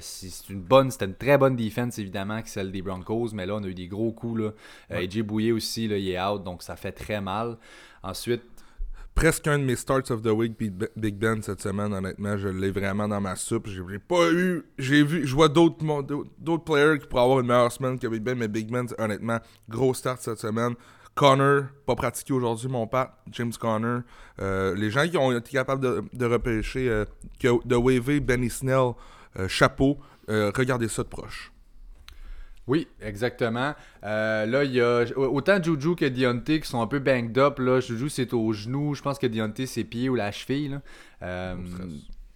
c'est 0.00 0.48
une 0.50 0.60
bonne, 0.60 0.90
c'était 0.90 1.06
une 1.06 1.14
très 1.14 1.38
bonne 1.38 1.56
défense, 1.56 1.98
évidemment, 1.98 2.40
que 2.42 2.48
celle 2.48 2.70
des 2.70 2.82
Broncos, 2.82 3.30
mais 3.32 3.46
là, 3.46 3.56
on 3.56 3.64
a 3.64 3.68
eu 3.68 3.74
des 3.74 3.88
gros 3.88 4.12
coups. 4.12 4.40
Là. 4.40 4.50
AJ 4.90 5.22
Bouye 5.22 5.52
aussi, 5.52 5.88
là, 5.88 5.96
il 5.96 6.08
est 6.08 6.20
out, 6.20 6.42
donc 6.42 6.62
ça 6.62 6.76
fait 6.76 6.92
très 6.92 7.20
mal. 7.20 7.56
Ensuite, 8.02 8.57
presque 9.18 9.48
un 9.48 9.58
de 9.58 9.64
mes 9.64 9.74
starts 9.74 10.12
of 10.12 10.22
the 10.22 10.30
week 10.30 10.56
Big 10.56 11.16
Ben 11.16 11.42
cette 11.42 11.60
semaine 11.60 11.92
honnêtement. 11.92 12.36
Je 12.36 12.46
l'ai 12.46 12.70
vraiment 12.70 13.08
dans 13.08 13.20
ma 13.20 13.34
soupe. 13.34 13.66
J'ai 13.66 13.98
pas 13.98 14.30
eu 14.30 14.64
j'ai 14.78 15.02
vu 15.02 15.26
je 15.26 15.34
vois 15.34 15.48
d'autres 15.48 15.84
d'autres 16.38 16.62
players 16.62 17.00
qui 17.00 17.08
pourraient 17.08 17.24
avoir 17.24 17.40
une 17.40 17.48
meilleure 17.48 17.72
semaine 17.72 17.98
que 17.98 18.06
Big 18.06 18.22
Ben 18.22 18.38
mais 18.38 18.46
Big 18.46 18.70
Ben 18.70 18.86
honnêtement 18.96 19.40
gros 19.68 19.92
start 19.92 20.20
cette 20.20 20.38
semaine. 20.38 20.74
Connor 21.16 21.64
pas 21.84 21.96
pratiqué 21.96 22.32
aujourd'hui 22.32 22.68
mon 22.68 22.86
père 22.86 23.08
James 23.32 23.52
Connor. 23.58 24.02
Euh, 24.40 24.76
les 24.76 24.88
gens 24.88 25.08
qui 25.08 25.16
ont 25.16 25.36
été 25.36 25.50
capables 25.50 25.82
de, 25.82 26.04
de 26.12 26.24
repêcher 26.24 26.88
euh, 26.88 27.04
de 27.42 27.74
waver 27.74 28.20
Benny 28.20 28.48
Snell 28.50 28.92
euh, 29.36 29.48
chapeau. 29.48 29.98
Regardez 30.28 30.86
ça 30.86 31.02
de 31.02 31.08
proche 31.08 31.50
oui, 32.68 32.86
exactement. 33.00 33.74
Euh, 34.04 34.44
là, 34.44 34.62
il 34.62 34.72
y 34.72 34.80
a 34.80 35.04
autant 35.16 35.60
Juju 35.60 35.96
que 35.96 36.04
Deontay 36.04 36.60
qui 36.60 36.68
sont 36.68 36.82
un 36.82 36.86
peu 36.86 36.98
banged 36.98 37.36
up. 37.38 37.58
Là. 37.58 37.80
Juju, 37.80 38.10
c'est 38.10 38.34
au 38.34 38.52
genou. 38.52 38.94
Je 38.94 39.02
pense 39.02 39.18
que 39.18 39.26
Deontay, 39.26 39.64
c'est 39.64 39.84
pied 39.84 40.10
ou 40.10 40.14
la 40.14 40.30
cheville. 40.30 40.78
Euh, 41.22 41.56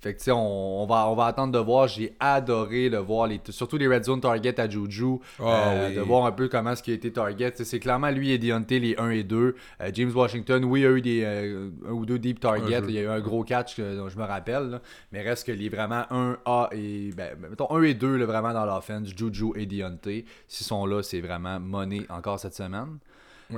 fait 0.03 0.15
que, 0.15 0.19
tu 0.19 0.25
sais, 0.25 0.33
on, 0.33 0.85
va, 0.85 1.09
on 1.09 1.15
va 1.15 1.27
attendre 1.27 1.53
de 1.53 1.59
voir. 1.61 1.87
J'ai 1.87 2.13
adoré 2.19 2.91
de 2.91 2.97
voir, 2.97 3.29
les, 3.29 3.41
surtout 3.51 3.77
les 3.77 3.87
Red 3.87 4.03
Zone 4.03 4.21
target 4.21 4.61
à 4.61 4.69
Juju. 4.69 5.19
Ah 5.39 5.71
euh, 5.71 5.95
de 5.95 6.01
voir 6.01 6.27
un 6.27 6.33
peu 6.33 6.49
comment 6.49 6.75
ce 6.75 6.83
qui 6.83 6.91
a 6.91 6.95
été 6.95 7.13
target. 7.13 7.53
C'est 7.55 7.79
clairement 7.79 8.11
lui 8.11 8.33
et 8.33 8.39
Deontay, 8.39 8.81
les 8.81 8.97
1 8.99 9.11
et 9.11 9.23
2. 9.23 9.55
Euh, 9.81 9.91
James 9.95 10.11
Washington, 10.13 10.65
oui, 10.65 10.81
il 10.81 10.87
a 10.87 10.91
eu 10.91 11.01
des, 11.01 11.23
euh, 11.25 11.71
un 11.89 11.93
ou 11.93 12.05
deux 12.05 12.19
deep 12.19 12.41
targets. 12.41 12.83
Il 12.89 12.95
y 12.95 12.99
a 12.99 13.03
eu 13.03 13.09
un 13.09 13.21
gros 13.21 13.45
catch 13.45 13.79
dont 13.79 14.09
je 14.09 14.19
me 14.19 14.25
rappelle. 14.25 14.81
Mais 15.13 15.23
reste 15.23 15.47
que 15.47 15.53
les 15.53 15.69
vraiment 15.69 16.03
1A 16.11 16.71
et. 16.73 17.13
Ben, 17.17 17.37
mettons 17.39 17.71
1 17.71 17.83
et 17.85 17.95
2 17.95 18.17
là, 18.17 18.27
vraiment 18.27 18.53
dans 18.53 18.67
l'offense. 18.67 19.11
Juju 19.17 19.53
et 19.55 19.67
Deontay. 19.67 20.25
S'ils 20.49 20.67
sont 20.67 20.85
là, 20.85 21.05
c'est 21.05 21.21
vraiment 21.21 21.61
money 21.61 22.07
encore 22.09 22.41
cette 22.41 22.55
semaine. 22.55 22.99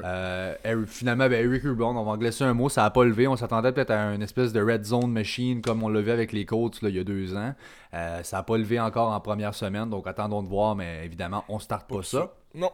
Euh, 0.02 0.86
finalement, 0.86 1.28
ben, 1.28 1.44
Eric 1.44 1.62
Rubon, 1.62 1.96
on 1.96 2.04
va 2.04 2.12
en 2.12 2.16
glisser 2.16 2.44
un 2.44 2.54
mot, 2.54 2.68
ça 2.68 2.82
n'a 2.82 2.90
pas 2.90 3.04
levé. 3.04 3.28
On 3.28 3.36
s'attendait 3.36 3.72
peut-être 3.72 3.90
à 3.90 4.14
une 4.14 4.22
espèce 4.22 4.52
de 4.52 4.60
red 4.60 4.84
zone 4.84 5.10
machine 5.10 5.62
comme 5.62 5.82
on 5.82 5.88
l'a 5.88 6.00
vu 6.00 6.10
avec 6.10 6.32
les 6.32 6.44
Colts 6.44 6.78
il 6.82 6.94
y 6.94 6.98
a 6.98 7.04
deux 7.04 7.36
ans. 7.36 7.54
Euh, 7.92 8.22
ça 8.22 8.38
n'a 8.38 8.42
pas 8.42 8.56
levé 8.56 8.80
encore 8.80 9.12
en 9.12 9.20
première 9.20 9.54
semaine, 9.54 9.90
donc 9.90 10.06
attendons 10.06 10.42
de 10.42 10.48
voir, 10.48 10.74
mais 10.74 11.04
évidemment, 11.04 11.44
on 11.48 11.56
ne 11.56 11.60
starte 11.60 11.88
pas, 11.88 12.02
ça. 12.02 12.32
Non. 12.54 12.70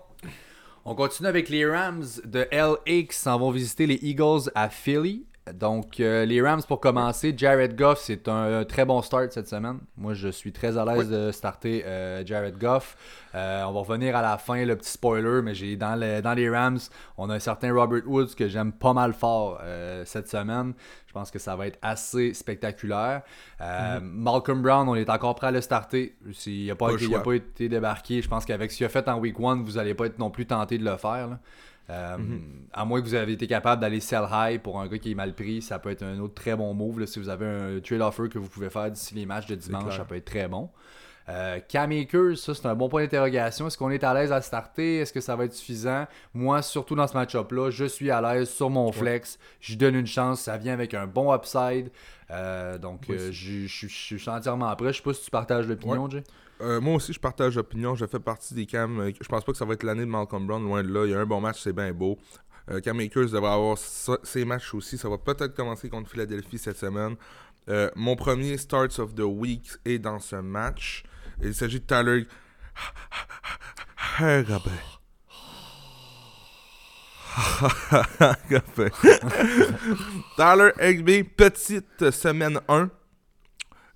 On 0.85 0.95
continue 0.95 1.29
avec 1.29 1.49
les 1.49 1.67
Rams 1.67 2.05
de 2.25 2.49
LA 2.51 3.03
qui 3.03 3.17
s'en 3.17 3.39
vont 3.39 3.51
visiter 3.51 3.87
les 3.87 3.99
Eagles 4.03 4.51
à 4.55 4.71
Philly. 4.71 5.27
Donc, 5.55 6.01
euh, 6.01 6.27
les 6.27 6.43
Rams 6.43 6.63
pour 6.69 6.81
commencer, 6.81 7.35
Jared 7.37 7.75
Goff, 7.75 8.01
c'est 8.01 8.29
un, 8.29 8.65
très 8.65 8.85
bon 8.85 9.01
start 9.01 9.33
cette 9.33 9.49
semaine. 9.49 9.79
Moi, 9.97 10.15
je 10.15 10.29
suis 10.29 10.53
très 10.53 10.77
à 10.77 10.85
l'aise 10.85 11.09
de 11.09 11.33
starter 11.33 11.83
euh, 11.87 12.25
Jared 12.25 12.59
Goff. 12.59 12.97
Euh, 13.35 13.65
on 13.65 13.73
va 13.73 13.81
revenir 13.81 14.15
à 14.15 14.23
la 14.23 14.37
fin, 14.39 14.65
le 14.65 14.77
petit 14.77 14.91
spoiler, 14.91 15.41
mais 15.43 15.55
j'ai 15.55 15.77
dans, 15.77 15.99
dans 16.23 16.35
les 16.35 16.51
Rams, 16.51 16.79
on 17.17 17.31
a 17.31 17.37
un 17.37 17.39
certain 17.39 17.73
Robert 17.73 18.07
Woods 18.07 18.35
que 18.37 18.49
j'aime 18.49 18.73
pas 18.73 18.93
mal 18.93 19.13
fort 19.13 19.61
cette 20.05 20.29
semaine. 20.29 20.75
Je 21.07 21.13
pense 21.13 21.31
que 21.31 21.41
ça 21.41 21.57
va 21.57 21.67
être 21.67 21.79
assez 21.83 22.35
spectaculaire. 22.35 23.23
Mhm. 23.61 24.01
Malcolm 24.03 24.63
Brown, 24.63 24.89
on 24.89 24.95
est 24.95 25.11
encore 25.11 25.35
prêt 25.35 25.49
à 25.49 25.51
le 25.51 25.61
starter. 25.61 26.17
Il 26.47 26.67
n'a 26.67 26.75
pas, 26.77 26.91
pas, 27.25 27.33
été 27.33 27.69
débarqué. 27.69 28.23
Je 28.23 28.29
pense 28.29 28.45
qu'avec 28.45 28.71
ce 28.71 28.77
qu'il 28.77 28.87
a 28.87 28.91
fait 28.91 29.09
en 29.09 29.19
week 29.19 29.37
1, 29.41 29.63
vous 29.63 29.73
n'allez 29.73 29.95
pas 29.95 30.07
être 30.07 30.19
non 30.19 30.31
plus 30.31 30.47
tenté 30.47 30.79
de 30.79 30.85
le 30.85 30.97
faire. 30.97 31.39
Euh, 31.91 32.19
mhm. 32.19 32.41
À 32.73 32.85
moins 32.85 33.01
que 33.01 33.07
vous 33.07 33.15
avez 33.15 33.33
été 33.33 33.47
capable 33.47 33.83
d'aller 33.83 34.01
sell 34.01 34.25
high 34.31 34.61
pour 34.61 34.81
un 34.81 34.87
gars 34.87 34.99
qui 34.99 35.11
est 35.11 35.15
mal 35.15 35.35
pris, 35.35 35.61
ça 35.61 35.79
peut 35.79 35.91
être 35.91 36.05
un 36.05 36.19
autre 36.21 36.35
très 36.35 36.55
bon 36.55 36.73
move. 36.73 37.05
si 37.07 37.19
vous 37.19 37.29
avez 37.29 37.47
un 37.47 37.81
trade 37.81 38.01
offer 38.01 38.29
que 38.29 38.39
vous 38.39 38.49
pouvez 38.49 38.71
faire 38.71 38.91
d'ici 38.91 39.15
les 39.15 39.27
matchs 39.27 39.47
de 39.47 39.57
dimanche, 39.57 39.97
ça 39.97 40.05
peut 40.05 40.15
être 40.15 40.25
très 40.25 40.47
bon. 40.47 40.71
Euh, 41.29 41.61
Cam 41.69 41.93
Akers, 41.93 42.39
ça 42.39 42.55
c'est 42.55 42.67
un 42.67 42.75
bon 42.75 42.89
point 42.89 43.03
d'interrogation. 43.03 43.67
Est-ce 43.67 43.77
qu'on 43.77 43.91
est 43.91 44.03
à 44.05 44.15
l'aise 44.15 44.33
à 44.33 44.41
starter? 44.41 44.99
Est-ce 44.99 45.13
que 45.13 45.21
ça 45.21 45.37
va 45.37 45.45
être 45.45 45.53
suffisant? 45.53 46.07
Moi, 46.35 46.63
surtout 46.63 46.95
dans 46.95 47.07
ce 47.07 47.15
match-up-là, 47.15 47.71
je 47.71 47.85
suis 47.85 48.11
à 48.11 48.21
l'aise 48.21 48.51
sur 48.51 48.71
mon 48.71 48.91
flex. 48.91 49.39
Je 49.61 49.77
donne 49.77 49.95
une 49.95 50.07
chance. 50.07 50.43
Ça 50.43 50.57
vient 50.57 50.73
avec 50.73 50.95
un 50.95 51.07
bon 51.07 51.35
upside. 51.35 51.91
Euh, 52.31 52.79
donc, 52.79 53.07
je 53.09 53.67
suis 53.67 54.29
entièrement 54.29 54.75
prêt. 54.77 54.93
Je 54.93 54.99
sais 54.99 55.03
pas 55.03 55.15
si 55.15 55.25
tu 55.25 55.31
partages 55.31 55.67
l'opinion, 55.67 56.09
Jay. 56.09 56.25
Euh, 56.61 56.81
moi 56.81 56.95
aussi, 56.95 57.13
je 57.13 57.21
partage 57.21 57.57
l'opinion. 57.57 57.95
Je 57.95 58.07
fais 58.07 58.21
partie 58.21 58.55
des 58.55 58.67
cams. 58.67 59.01
Euh, 59.01 59.13
je 59.21 59.29
pense 59.29 59.45
pas 59.45 59.53
que 59.53 59.59
ça 59.59 59.65
va 59.65 59.75
être 59.75 59.83
l'année 59.83 60.05
de 60.05 60.11
Malcolm 60.11 60.47
Brown, 60.47 60.63
loin 60.63 60.83
de 60.83 60.93
là. 60.93 61.07
Il 61.07 61.13
y 61.13 61.15
a 61.15 61.21
un 61.21 61.27
bon 61.27 61.41
match, 61.41 61.61
c'est 61.63 61.73
bien 61.73 61.93
beau. 61.93 62.19
Euh, 62.71 62.81
Cam 62.81 62.99
Akers 63.01 63.31
devrait 63.31 63.53
avoir 63.53 63.79
ses 63.79 64.45
matchs 64.45 64.75
aussi. 64.75 64.99
Ça 64.99 65.09
va 65.09 65.19
peut-être 65.19 65.55
commencer 65.55 65.89
contre 65.89 66.11
Philadelphie 66.11 66.59
cette 66.59 66.77
semaine. 66.77 67.17
mon 67.97 68.17
premier 68.17 68.59
Starts 68.59 68.99
of 68.99 69.15
the 69.15 69.21
Week 69.21 69.71
est 69.85 69.99
dans 69.99 70.19
ce 70.19 70.37
match. 70.37 71.05
Il 71.43 71.55
s'agit 71.55 71.81
de 71.81 71.87
Tyler. 71.87 72.27
Tyler 80.37 80.73
Higby, 80.81 81.25
petite 81.25 82.11
semaine 82.11 82.61
1. 82.69 82.91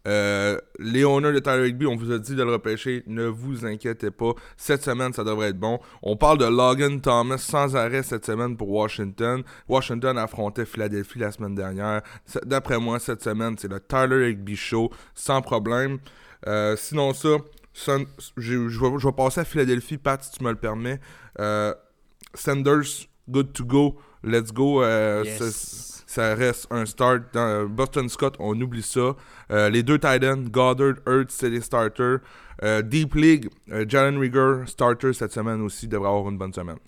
Euh, 0.06 0.58
les 0.78 1.02
de 1.02 1.38
Tyler 1.38 1.68
Higby, 1.68 1.86
on 1.86 1.96
vous 1.96 2.12
a 2.12 2.18
dit 2.18 2.34
de 2.34 2.42
le 2.42 2.52
repêcher, 2.52 3.02
ne 3.06 3.24
vous 3.24 3.64
inquiétez 3.64 4.10
pas. 4.10 4.32
Cette 4.56 4.82
semaine, 4.82 5.12
ça 5.12 5.24
devrait 5.24 5.48
être 5.48 5.58
bon. 5.58 5.80
On 6.02 6.16
parle 6.16 6.38
de 6.38 6.44
Logan 6.44 7.00
Thomas 7.00 7.38
sans 7.38 7.74
arrêt 7.74 8.02
cette 8.02 8.26
semaine 8.26 8.56
pour 8.56 8.68
Washington. 8.70 9.42
Washington 9.68 10.18
affrontait 10.18 10.66
Philadelphie 10.66 11.18
la 11.18 11.32
semaine 11.32 11.54
dernière. 11.54 12.02
D'après 12.44 12.78
moi, 12.78 12.98
cette 12.98 13.22
semaine, 13.22 13.56
c'est 13.58 13.68
le 13.68 13.80
Tyler 13.80 14.30
Higby 14.30 14.56
Show, 14.56 14.90
sans 15.14 15.40
problème. 15.40 15.98
Euh, 16.46 16.76
sinon 16.76 17.14
ça, 17.14 17.38
je, 18.36 19.06
vais, 19.06 19.12
passer 19.12 19.40
à 19.40 19.44
Philadelphie, 19.44 19.96
Pat, 19.96 20.22
si 20.22 20.32
tu 20.32 20.44
me 20.44 20.50
le 20.50 20.56
permets. 20.56 21.00
Euh, 21.38 21.72
Sanders, 22.34 23.08
good 23.28 23.52
to 23.54 23.64
go. 23.64 23.96
Let's 24.22 24.52
go. 24.52 24.82
Yes 24.84 25.93
ça 26.14 26.34
reste 26.34 26.68
un 26.70 26.86
start. 26.86 27.22
Dans 27.32 27.40
euh, 27.40 27.66
Boston 27.66 28.08
Scott, 28.08 28.36
on 28.38 28.58
oublie 28.60 28.82
ça. 28.82 29.16
Euh, 29.50 29.68
les 29.68 29.82
deux 29.82 29.98
Titans, 29.98 30.48
Goddard, 30.48 30.94
Hurts, 31.06 31.30
c'est 31.30 31.50
des 31.50 31.60
starters. 31.60 32.20
Euh, 32.62 32.82
Deep 32.82 33.14
League, 33.16 33.50
Jalen 33.88 34.18
Rieger, 34.18 34.64
starter 34.66 35.12
cette 35.12 35.32
semaine 35.32 35.60
aussi, 35.60 35.88
devrait 35.88 36.08
avoir 36.08 36.28
une 36.30 36.38
bonne 36.38 36.52
semaine. 36.52 36.78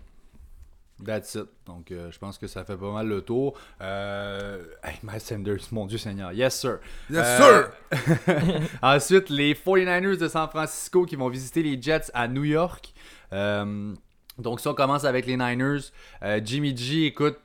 That's 1.05 1.35
it. 1.35 1.47
Donc, 1.67 1.89
je 1.91 2.19
pense 2.19 2.39
que 2.39 2.47
ça 2.47 2.65
fait 2.65 2.77
pas 2.77 2.91
mal 2.91 3.07
le 3.07 3.21
tour. 3.21 3.59
Hey, 3.81 4.95
Miles 5.03 5.21
Sanders, 5.21 5.61
mon 5.73 5.85
Dieu 5.87 5.99
Seigneur. 5.99 6.33
Yes, 6.33 6.59
sir. 6.59 6.79
Yes, 7.11 7.37
sir. 7.37 7.71
Ensuite, 8.83 9.29
les 9.29 9.53
49ers 9.53 10.17
de 10.17 10.29
San 10.29 10.49
Francisco 10.49 11.05
qui 11.05 11.17
vont 11.17 11.29
visiter 11.29 11.63
les 11.63 11.83
Jets 11.83 12.11
à 12.15 12.29
New 12.29 12.45
York. 12.45 12.95
donc, 13.31 14.61
ça, 14.61 14.71
on 14.71 14.75
commence 14.75 15.05
avec 15.05 15.27
les 15.27 15.37
Niners. 15.37 15.91
Jimmy 16.43 16.75
G, 16.75 17.07
écoute, 17.07 17.37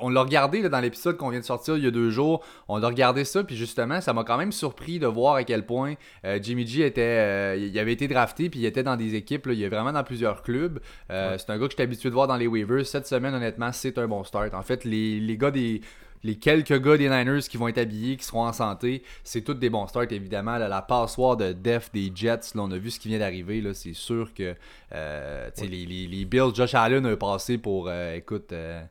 on 0.00 0.08
l'a 0.08 0.22
regardé 0.22 0.68
dans 0.68 0.80
l'épisode 0.80 1.16
qu'on 1.16 1.30
vient 1.30 1.40
de 1.40 1.44
sortir 1.44 1.76
il 1.76 1.84
y 1.84 1.86
a 1.86 1.90
deux 1.90 2.10
jours. 2.10 2.42
On 2.68 2.82
a 2.82 2.86
regardé 2.86 3.24
ça, 3.24 3.44
puis 3.44 3.56
justement, 3.56 4.00
ça 4.00 4.12
m'a 4.12 4.24
quand 4.24 4.38
même 4.38 4.52
surpris 4.52 4.98
de 4.98 5.06
voir 5.06 5.34
à 5.34 5.44
quel 5.44 5.66
point 5.66 5.94
euh, 6.24 6.38
Jimmy 6.42 6.66
G 6.66 6.86
était. 6.86 7.00
Euh, 7.00 7.56
il 7.56 7.78
avait 7.78 7.92
été 7.92 8.08
drafté, 8.08 8.50
puis 8.50 8.60
il 8.60 8.66
était 8.66 8.82
dans 8.82 8.96
des 8.96 9.14
équipes. 9.14 9.48
il 9.50 9.62
est 9.62 9.68
vraiment 9.68 9.92
dans 9.92 10.04
plusieurs 10.04 10.42
clubs. 10.42 10.80
C'est 11.08 11.50
un 11.50 11.58
gars 11.58 11.66
que 11.66 11.72
j'étais 11.72 11.82
habitué 11.82 12.08
de 12.08 12.14
voir 12.14 12.26
dans 12.26 12.36
les 12.36 12.46
waivers. 12.46 12.86
Cette 12.86 13.06
semaine, 13.06 13.34
honnêtement, 13.34 13.72
c'est 13.72 13.98
un 13.98 14.08
bon 14.08 14.24
start. 14.24 14.54
En 14.54 14.62
fait, 14.62 14.84
les, 14.84 15.20
les 15.20 15.36
gars 15.36 15.50
des 15.50 15.80
les 16.22 16.36
quelques 16.36 16.80
gars 16.80 16.96
des 16.96 17.08
Niners 17.08 17.42
qui 17.48 17.56
vont 17.56 17.68
être 17.68 17.78
habillés, 17.78 18.16
qui 18.16 18.24
seront 18.24 18.44
en 18.44 18.52
santé, 18.52 19.02
c'est 19.24 19.42
toutes 19.42 19.58
des 19.58 19.70
bons 19.70 19.86
starts, 19.86 20.12
évidemment. 20.12 20.58
la 20.58 20.82
passoire 20.82 21.36
de 21.36 21.52
Def 21.52 21.90
des 21.92 22.12
Jets, 22.14 22.54
là, 22.54 22.62
on 22.62 22.70
a 22.70 22.78
vu 22.78 22.90
ce 22.90 23.00
qui 23.00 23.08
vient 23.08 23.18
d'arriver. 23.18 23.62
C'est 23.74 23.94
sûr 23.94 24.34
que 24.34 24.54
euh, 24.92 25.50
les, 25.60 25.86
les, 25.86 26.24
Bills, 26.24 26.54
Josh 26.54 26.74
Allen 26.74 27.06
a 27.06 27.16
passé 27.16 27.58
pour, 27.58 27.88
euh, 27.88 28.14
écoute, 28.14 28.52
euh, 28.52 28.82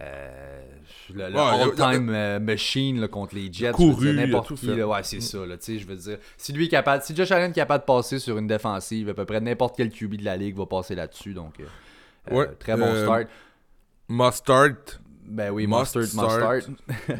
le, 0.00 1.36
all-time 1.36 2.38
machine 2.38 3.08
contre 3.08 3.34
les 3.34 3.52
Jets. 3.52 3.72
n'importe 3.78 4.54
qui. 4.54 4.70
ouais, 4.70 5.02
c'est 5.02 5.20
ça. 5.20 5.38
je 5.38 5.86
veux 5.86 5.96
dire, 5.96 6.18
si 6.36 6.52
lui 6.52 6.66
est 6.66 6.68
capable, 6.68 7.02
si 7.02 7.14
Josh 7.14 7.30
Allen 7.30 7.50
est 7.50 7.54
capable 7.54 7.82
de 7.82 7.86
passer 7.86 8.18
sur 8.18 8.38
une 8.38 8.46
défensive, 8.46 9.08
à 9.10 9.14
peu 9.14 9.24
près 9.24 9.40
n'importe 9.40 9.76
quel 9.76 9.90
QB 9.90 10.16
de 10.16 10.24
la 10.24 10.36
ligue 10.36 10.56
va 10.56 10.66
passer 10.66 10.94
là-dessus. 10.94 11.34
Donc, 11.34 11.54
très 12.58 12.76
bon 12.76 12.94
start. 13.02 13.28
Mustard, 14.08 15.00
ben 15.24 15.50
oui, 15.50 15.66
Mustard, 15.66 16.02
Mustard. 16.02 16.60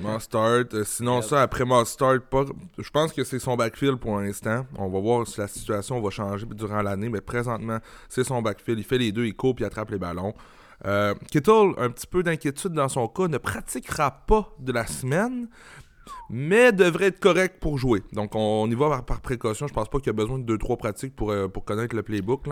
Mustard. 0.03 0.65
Euh, 0.75 0.85
sinon, 0.85 1.23
ça, 1.23 1.43
après 1.43 1.65
Mustard, 1.65 2.21
pas... 2.29 2.45
je 2.79 2.91
pense 2.91 3.13
que 3.13 3.25
c'est 3.25 3.39
son 3.39 3.57
backfield 3.57 3.99
pour 3.99 4.19
l'instant. 4.19 4.67
On 4.77 4.89
va 4.89 5.01
voir 5.01 5.27
si 5.27 5.41
la 5.41 5.49
situation 5.49 6.01
va 6.01 6.11
changer 6.11 6.47
durant 6.47 6.83
l'année, 6.83 7.09
mais 7.09 7.21
présentement, 7.21 7.79
c'est 8.09 8.25
son 8.25 8.43
backfield. 8.43 8.79
Il 8.81 8.85
fait 8.85 8.99
les 8.99 9.13
deux, 9.13 9.25
il 9.25 9.35
coupe, 9.35 9.61
il 9.61 9.65
attrape 9.65 9.91
les 9.91 9.99
ballons. 9.99 10.35
Euh, 10.85 11.14
Kittle, 11.31 11.75
un 11.79 11.90
petit 11.90 12.07
peu 12.07 12.23
d'inquiétude 12.23 12.73
dans 12.73 12.88
son 12.88 13.09
cas, 13.09 13.29
ne 13.29 13.38
pratiquera 13.38 14.11
pas 14.27 14.53
de 14.59 14.73
la 14.73 14.87
semaine, 14.87 15.49
mais 16.29 16.73
devrait 16.73 17.07
être 17.07 17.21
correct 17.21 17.59
pour 17.61 17.79
jouer. 17.79 18.03
Donc, 18.12 18.35
on, 18.35 18.68
y 18.71 18.75
va 18.75 19.03
par, 19.03 19.21
précaution. 19.21 19.66
Je 19.66 19.75
pense 19.75 19.88
pas 19.88 19.99
qu'il 19.99 20.09
y 20.09 20.11
a 20.11 20.14
besoin 20.14 20.38
de 20.38 20.57
2-3 20.57 20.77
pratiques 20.77 21.14
pour, 21.14 21.31
euh, 21.31 21.49
pour 21.49 21.64
connaître 21.64 21.95
le 21.95 22.03
playbook. 22.03 22.47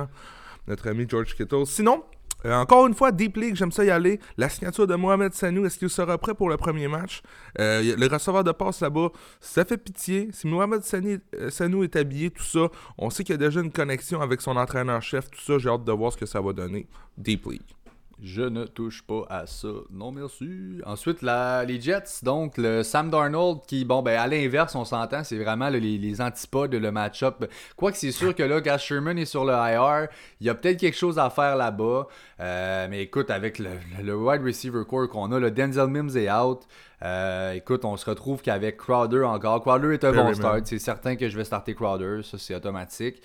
Notre 0.69 0.89
ami 0.89 1.07
George 1.09 1.35
Kittle. 1.35 1.67
Sinon, 1.67 2.05
euh, 2.45 2.55
encore 2.55 2.87
une 2.87 2.95
fois, 2.95 3.11
Deep 3.11 3.37
League, 3.37 3.57
j'aime 3.57 3.73
ça 3.73 3.85
y 3.85 3.91
aller. 3.91 4.21
La 4.37 4.49
signature 4.49 4.87
de 4.87 4.95
Mohamed 4.95 5.35
Sanou, 5.35 5.67
est-ce 5.67 5.79
qu'il 5.79 5.91
sera 5.91 6.17
prêt 6.17 6.35
pour 6.35 6.49
le 6.49 6.57
premier 6.57 6.87
match? 6.87 7.23
Le 7.59 8.07
receveur 8.07 8.45
de 8.45 8.53
passe 8.53 8.81
là-bas, 8.81 9.09
ça 9.41 9.65
fait 9.65 9.77
pitié. 9.77 10.29
Si 10.33 10.47
Mohamed 10.47 10.83
Sanou 10.83 11.83
est 11.83 11.97
habillé, 11.97 12.31
tout 12.31 12.45
ça, 12.45 12.69
on 12.97 13.11
sait 13.11 13.25
qu'il 13.25 13.33
y 13.33 13.39
a 13.43 13.49
déjà 13.49 13.61
une 13.61 13.73
connexion 13.73 14.21
avec 14.21 14.41
son 14.41 14.57
entraîneur-chef, 14.57 15.31
tout 15.31 15.41
ça, 15.41 15.59
j'ai 15.59 15.69
hâte 15.69 15.85
de 15.85 15.93
voir 15.93 16.13
ce 16.13 16.19
que 16.19 16.27
ça 16.27 16.41
va 16.41 16.53
donner. 16.53 16.87
Deep 17.19 17.47
League. 17.47 17.63
Je 18.23 18.43
ne 18.43 18.65
touche 18.65 19.03
pas 19.03 19.25
à 19.31 19.47
ça. 19.47 19.69
Non, 19.91 20.13
merci. 20.13 20.79
Ensuite, 20.85 21.23
la, 21.23 21.65
les 21.65 21.81
Jets, 21.81 22.23
donc 22.23 22.59
le 22.59 22.83
Sam 22.83 23.11
Darnold 23.11 23.61
qui, 23.67 23.85
bon, 23.85 24.03
ben 24.03 24.19
à 24.19 24.27
l'inverse, 24.27 24.75
on 24.75 24.85
s'entend, 24.85 25.25
c'est 25.25 25.39
vraiment 25.39 25.71
les, 25.71 25.81
les, 25.81 26.21
antipodes, 26.21 26.75
le 26.75 26.93
match-up. 26.93 27.51
Quoique 27.77 27.97
c'est 27.97 28.13
sûr 28.13 28.35
que 28.35 28.43
là, 28.43 28.61
Gas 28.61 28.79
Sherman 28.79 29.19
est 29.19 29.25
sur 29.25 29.45
le 29.45 29.53
IR, 29.53 30.09
il 30.41 30.47
y 30.47 30.51
a 30.51 30.55
peut-être 30.55 30.79
quelque 30.79 30.97
chose 30.97 31.19
à 31.19 31.31
faire 31.31 31.57
là-bas. 31.57 32.09
Euh, 32.41 32.87
mais 32.91 33.03
écoute, 33.03 33.31
avec 33.31 33.59
le, 33.59 33.71
le, 34.03 34.15
wide 34.15 34.43
receiver 34.43 34.83
core 34.87 35.09
qu'on 35.09 35.33
a, 35.33 35.39
le 35.39 35.51
Denzel 35.51 35.89
Mims 35.89 36.17
est 36.17 36.31
out. 36.31 36.61
Euh, 37.03 37.53
écoute, 37.53 37.87
on 37.87 37.97
se 37.97 38.09
retrouve 38.09 38.43
qu'avec 38.43 38.77
Crowder 38.77 39.25
encore. 39.25 39.63
Crowder 39.63 39.95
est 39.95 40.05
un 40.05 40.13
bon 40.13 40.35
start. 40.35 40.67
C'est 40.67 40.79
certain 40.79 41.17
que 41.17 41.29
je 41.29 41.37
vais 41.39 41.45
starter 41.45 41.75
Crowder, 41.75 42.21
ça 42.23 42.37
c'est 42.37 42.55
automatique. 42.55 43.23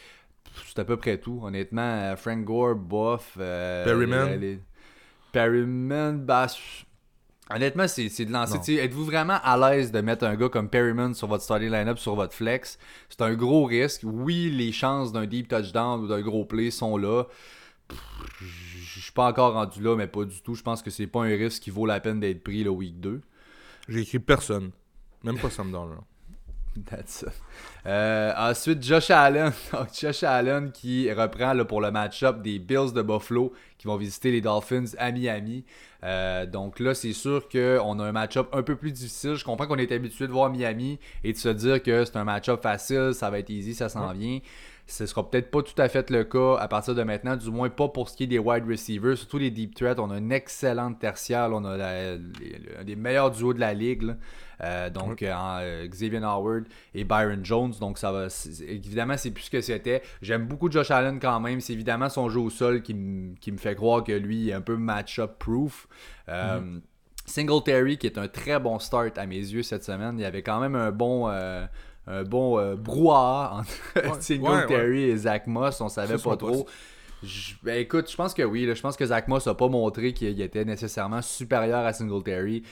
C'est 0.67 0.79
à 0.79 0.85
peu 0.85 0.95
près 0.95 1.17
tout. 1.17 1.41
Honnêtement, 1.43 2.15
Frank 2.15 2.45
Gore, 2.45 2.75
bof. 2.75 3.35
Euh, 3.37 3.83
Perryman. 3.83 4.59
Perryman, 5.35 6.25
bah, 6.25 6.47
honnêtement, 7.49 7.89
c'est 7.89 8.23
de 8.23 8.31
lancer. 8.31 8.75
Êtes-vous 8.75 9.03
vraiment 9.03 9.37
à 9.43 9.57
l'aise 9.57 9.91
de 9.91 9.99
mettre 9.99 10.23
un 10.23 10.33
gars 10.37 10.47
comme 10.47 10.69
Perryman 10.69 11.13
sur 11.13 11.27
votre 11.27 11.43
starting 11.43 11.69
lineup, 11.69 11.99
sur 11.99 12.15
votre 12.15 12.33
flex? 12.33 12.79
C'est 13.09 13.21
un 13.21 13.33
gros 13.33 13.65
risque. 13.65 14.03
Oui, 14.05 14.49
les 14.49 14.71
chances 14.71 15.11
d'un 15.11 15.25
deep 15.25 15.49
touchdown 15.49 15.99
ou 16.01 16.07
d'un 16.07 16.21
gros 16.21 16.45
play 16.45 16.71
sont 16.71 16.95
là. 16.95 17.25
Je 18.39 19.01
suis 19.01 19.11
pas 19.11 19.27
encore 19.27 19.55
rendu 19.55 19.83
là, 19.83 19.97
mais 19.97 20.07
pas 20.07 20.23
du 20.23 20.41
tout. 20.41 20.55
Je 20.55 20.63
pense 20.63 20.81
que 20.81 20.89
c'est 20.89 21.05
pas 21.05 21.25
un 21.25 21.35
risque 21.35 21.63
qui 21.63 21.69
vaut 21.69 21.85
la 21.85 21.99
peine 21.99 22.21
d'être 22.21 22.41
pris 22.41 22.63
le 22.63 22.69
week 22.69 23.01
2. 23.01 23.19
J'ai 23.89 23.99
écrit 23.99 24.19
personne. 24.19 24.71
Même 25.25 25.37
pas 25.37 25.49
Sam 25.49 25.69
Darnold. 25.69 25.99
That's 26.85 27.21
it. 27.21 27.33
Euh, 27.85 28.33
ensuite, 28.37 28.83
Josh 28.83 29.09
Allen. 29.09 29.51
Josh 29.93 30.23
Allen 30.23 30.71
qui 30.71 31.11
reprend 31.11 31.53
là, 31.53 31.63
pour 31.65 31.81
le 31.81 31.91
match-up 31.91 32.41
des 32.41 32.59
Bills 32.59 32.91
de 32.93 33.01
Buffalo 33.01 33.53
qui 33.77 33.87
vont 33.87 33.95
visiter 33.95 34.31
les 34.31 34.41
Dolphins 34.41 34.85
à 34.97 35.11
Miami. 35.11 35.63
Euh, 36.03 36.45
donc 36.45 36.79
là, 36.79 36.93
c'est 36.93 37.13
sûr 37.13 37.47
qu'on 37.47 37.99
a 37.99 38.03
un 38.03 38.11
match-up 38.11 38.47
un 38.51 38.63
peu 38.63 38.75
plus 38.75 38.91
difficile. 38.91 39.35
Je 39.35 39.45
comprends 39.45 39.67
qu'on 39.67 39.77
est 39.77 39.91
habitué 39.91 40.27
de 40.27 40.31
voir 40.31 40.49
Miami 40.49 40.99
et 41.23 41.33
de 41.33 41.37
se 41.37 41.49
dire 41.49 41.81
que 41.81 42.05
c'est 42.05 42.17
un 42.17 42.23
match-up 42.23 42.61
facile, 42.61 43.11
ça 43.13 43.29
va 43.29 43.39
être 43.39 43.49
easy, 43.49 43.73
ça 43.73 43.89
s'en 43.89 44.11
vient. 44.13 44.39
Ce 44.87 45.05
sera 45.07 45.29
peut-être 45.29 45.49
pas 45.49 45.63
tout 45.63 45.79
à 45.81 45.89
fait 45.89 46.09
le 46.11 46.23
cas 46.23 46.57
à 46.57 46.67
partir 46.67 46.93
de 46.93 47.01
maintenant, 47.01 47.35
du 47.35 47.49
moins 47.49 47.69
pas 47.69 47.87
pour 47.87 48.07
ce 48.07 48.17
qui 48.17 48.23
est 48.23 48.27
des 48.27 48.39
wide 48.39 48.65
receivers, 48.69 49.17
surtout 49.17 49.39
les 49.39 49.49
deep 49.49 49.73
threats. 49.73 49.95
On 49.97 50.11
a 50.11 50.17
une 50.17 50.31
excellente 50.31 50.99
tertiaire, 50.99 51.49
on 51.51 51.65
a 51.65 51.75
un 51.75 52.83
des 52.83 52.95
meilleurs 52.95 53.31
duos 53.31 53.53
de 53.53 53.59
la 53.59 53.73
ligue. 53.73 54.15
Euh, 54.63 54.89
donc 54.89 55.21
euh, 55.21 55.33
euh, 55.33 55.87
Xavier 55.87 56.23
Howard 56.23 56.65
et 56.93 57.03
Byron 57.03 57.43
Jones. 57.43 57.73
Donc 57.79 57.97
ça 57.97 58.11
va. 58.11 58.27
Évidemment, 58.67 59.17
c'est 59.17 59.31
plus 59.31 59.43
ce 59.43 59.51
que 59.51 59.61
c'était. 59.61 60.01
J'aime 60.21 60.45
beaucoup 60.45 60.71
Josh 60.71 60.91
Allen 60.91 61.19
quand 61.19 61.39
même. 61.39 61.61
C'est 61.61 61.73
évidemment 61.73 62.09
son 62.09 62.29
jeu 62.29 62.39
au 62.39 62.49
sol 62.49 62.81
qui, 62.81 62.93
me 62.93 63.57
fait 63.57 63.75
croire 63.75 64.03
que 64.03 64.11
lui 64.11 64.49
est 64.49 64.53
un 64.53 64.61
peu 64.61 64.77
match-up 64.77 65.37
proof. 65.39 65.87
Mhm. 66.27 66.81
Singletary 67.27 67.97
qui 67.97 68.05
est 68.05 68.19
un 68.19 68.27
très 68.27 68.59
bon 68.59 68.77
start 68.77 69.17
à 69.17 69.25
mes 69.25 69.37
yeux 69.39 69.63
cette 69.63 69.83
semaine. 69.83 70.19
Il 70.19 70.21
y 70.21 70.25
avait 70.25 70.43
quand 70.43 70.59
même 70.59 70.75
un 70.75 70.91
bon 70.91 71.27
un 72.07 72.23
bon 72.23 72.75
brouhaha 72.75 73.61
entre 73.93 74.21
Singletary 74.21 75.03
et 75.03 75.17
Zach 75.17 75.47
Moss. 75.47 75.81
On 75.81 75.89
savait 75.89 76.17
pas 76.17 76.37
trop. 76.37 76.67
Ben, 77.63 77.79
écoute, 77.79 78.11
je 78.11 78.15
pense 78.15 78.33
que 78.33 78.43
oui. 78.43 78.69
je 78.71 78.81
pense 78.81 78.95
que 78.95 79.05
Zach 79.05 79.27
Moss 79.27 79.47
n'a 79.47 79.55
pas 79.55 79.67
montré 79.67 80.13
qu'il 80.13 80.39
était 80.41 80.65
nécessairement 80.65 81.21
supérieur 81.21 81.85
à 81.85 81.93
Singletary. 81.93 82.63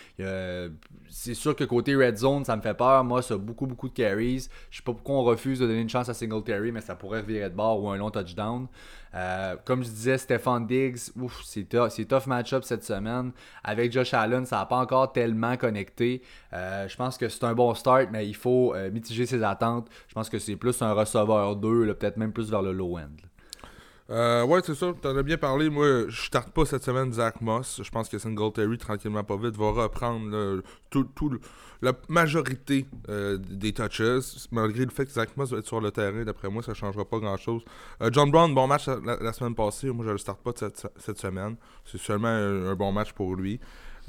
C'est 1.24 1.36
sûr 1.36 1.56
que 1.56 1.64
côté 1.64 1.96
Red 1.96 2.18
Zone, 2.18 2.44
ça 2.44 2.58
me 2.58 2.62
fait 2.62 2.74
peur. 2.74 3.02
Moss 3.06 3.32
a 3.32 3.38
beaucoup, 3.38 3.66
beaucoup 3.66 3.88
de 3.88 3.94
carries. 3.94 4.50
Je 4.70 4.78
sais 4.78 4.84
pas 4.84 4.92
pourquoi 4.92 5.16
on 5.16 5.24
refuse 5.24 5.60
de 5.60 5.66
donner 5.66 5.80
une 5.80 5.88
chance 5.88 6.10
à 6.10 6.14
Singletary, 6.14 6.74
mais 6.74 6.82
ça 6.82 6.96
pourrait 6.96 7.22
revirer 7.22 7.50
de 7.50 7.56
bord 7.56 7.82
ou 7.82 7.88
un 7.88 7.96
long 7.96 8.12
touchdown. 8.12 8.68
Euh, 9.16 9.56
comme 9.64 9.86
je 9.86 9.90
disais, 9.90 10.18
Stefan 10.18 10.68
Diggs, 10.68 11.12
c'est 11.46 11.64
tough, 11.70 11.92
tough 12.10 12.28
match-up 12.28 12.66
cette 12.66 12.84
semaine. 12.84 13.32
Avec 13.64 13.94
Josh 13.94 14.14
Allen, 14.14 14.46
ça 14.46 14.58
n'a 14.58 14.66
pas 14.66 14.76
encore 14.76 15.14
tellement 15.14 15.56
connecté. 15.56 16.24
Euh, 16.52 16.90
je 16.90 16.98
pense 16.98 17.18
que 17.18 17.30
c'est 17.30 17.46
un 17.46 17.54
bon 17.54 17.74
start, 17.74 18.10
mais 18.12 18.28
il 18.28 18.36
faut 18.36 18.76
euh, 18.76 18.92
mitiger 18.92 19.26
ses 19.26 19.44
attentes. 19.44 19.88
Je 20.10 20.14
pense 20.16 20.30
que 20.30 20.40
c'est 20.40 20.58
plus 20.58 20.82
un 20.82 20.92
receveur 20.92 21.56
2, 21.56 21.94
peut-être 21.94 22.18
même 22.18 22.34
plus 22.34 22.50
vers 22.50 22.62
le 22.62 22.74
low 22.74 22.98
end. 22.98 23.16
Euh, 24.10 24.44
ouais, 24.46 24.60
c'est 24.64 24.76
ça. 24.76 24.94
T'en 25.02 25.16
as 25.16 25.24
bien 25.24 25.38
parlé. 25.38 25.70
Moi, 25.70 26.10
je 26.10 26.26
starte 26.26 26.52
pas 26.52 26.66
cette 26.66 26.84
semaine 26.84 27.14
Zach 27.14 27.40
Moss. 27.42 27.82
Je 27.84 27.90
pense 27.90 28.10
que 28.10 28.18
Singletary, 28.18 28.78
tranquillement 28.78 29.24
pas 29.24 29.38
vite, 29.38 29.56
va 29.56 29.72
reprendre 29.72 30.62
tout, 30.90 31.40
la 31.82 31.94
majorité 32.10 32.86
euh, 33.10 33.38
des 33.38 33.74
touches. 33.74 34.48
Malgré 34.52 34.86
le 34.86 34.92
fait 34.92 35.06
que 35.06 35.12
Zach 35.12 35.36
Moss 35.38 35.52
va 35.52 35.60
être 35.60 35.68
sur 35.68 35.80
le 35.82 35.92
terrain, 35.92 36.24
d'après 36.24 36.50
moi, 36.50 36.62
ça 36.64 36.74
changera 36.74 37.06
pas 37.06 37.20
grand-chose. 37.20 37.64
Euh, 38.02 38.10
John 38.12 38.30
Brown, 38.30 38.54
bon 38.54 38.68
match 38.68 38.88
la, 38.88 39.34
semaine 39.34 39.56
passée. 39.56 39.90
Moi, 39.90 40.06
je 40.06 40.12
le 40.12 40.18
starte 40.18 40.42
pas 40.42 40.52
cette, 40.56 40.88
cette 40.98 41.20
semaine. 41.20 41.56
C'est 41.86 42.00
seulement 42.00 42.28
un, 42.28 42.76
bon 42.76 42.92
match 42.92 43.14
pour 43.14 43.36
lui. 43.36 43.60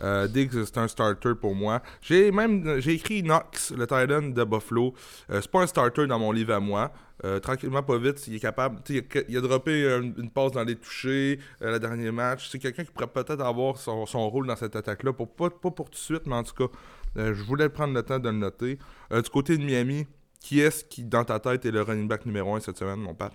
Euh, 0.03 0.27
Diggs, 0.27 0.65
c'est 0.65 0.79
un 0.79 0.89
starter 0.89 1.35
pour 1.41 1.55
moi. 1.55 1.81
J'ai 2.03 2.33
même 2.33 2.81
j'ai 2.81 2.95
écrit 2.95 3.23
Knox, 3.23 3.71
le 3.71 3.87
Titan 3.87 4.23
de 4.23 4.45
Buffalo. 4.45 4.93
c'est 5.29 5.47
pas 5.49 5.63
un 5.63 5.69
starter 5.69 6.09
dans 6.09 6.19
mon 6.19 6.33
livre 6.33 6.53
à 6.53 6.59
moi. 6.59 6.91
Euh, 7.23 7.39
tranquillement, 7.39 7.83
pas 7.83 7.97
vite, 7.97 8.27
il 8.27 8.35
est 8.35 8.41
capable. 8.41 8.81
Il 8.89 8.99
a, 8.99 9.21
il 9.29 9.37
a 9.37 9.41
droppé 9.41 9.85
une, 10.17 10.31
passe 10.31 10.53
dans 10.53 10.65
les 10.65 10.75
touchés, 10.75 11.39
euh, 11.63 11.73
le 11.73 11.79
dernier 11.79 12.11
match. 12.11 12.49
C'est 12.51 12.59
quelqu'un 12.59 12.85
qui 12.85 12.91
pourrait 12.91 13.07
peut-être 13.07 13.41
avoir 13.41 13.77
son, 13.77 14.05
rôle 14.29 14.47
dans 14.47 14.57
cette 14.57 14.75
attaque-là. 14.75 15.13
Pour, 15.13 15.29
pas, 15.29 15.51
pas 15.51 15.71
pour 15.71 15.91
tout 15.91 15.93
de 15.93 15.97
suite, 15.97 16.27
mais 16.27 16.35
en 16.35 16.43
tout 16.43 16.55
cas, 16.55 16.75
euh, 17.17 17.33
je 17.33 17.43
voulais 17.45 17.69
prendre 17.69 17.95
le 17.95 18.03
temps 18.03 18.19
de 18.19 18.29
le 18.29 18.37
noter. 18.37 18.79
du 19.11 19.31
côté 19.31 19.57
de 19.57 19.65
Miami, 19.65 20.07
qui 20.41 20.61
est-ce 20.61 20.85
qui, 20.85 21.05
dans 21.05 21.25
ta 21.25 21.39
tête, 21.39 21.65
est 21.65 21.71
le 21.71 21.83
running 21.83 22.09
back 22.09 22.27
numéro 22.27 22.55
1 22.57 22.61
cette 22.61 22.79
semaine, 22.79 22.99
mon 22.99 23.15
Pat? 23.15 23.33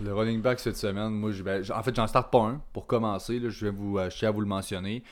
Le 0.00 0.12
running 0.14 0.40
back 0.40 0.58
cette 0.58 0.78
semaine, 0.78 1.10
moi, 1.10 1.30
en 1.30 1.82
fait, 1.82 1.94
j'en 1.94 2.06
starte 2.06 2.32
pas 2.32 2.40
un 2.40 2.62
pour 2.72 2.86
commencer. 2.86 3.40
je 3.46 3.66
vais 3.66 3.70
vous, 3.70 3.98
je 3.98 4.16
tiens 4.16 4.30
à 4.30 4.32
vous 4.32 4.40
le 4.40 4.46
mentionner. 4.46 5.04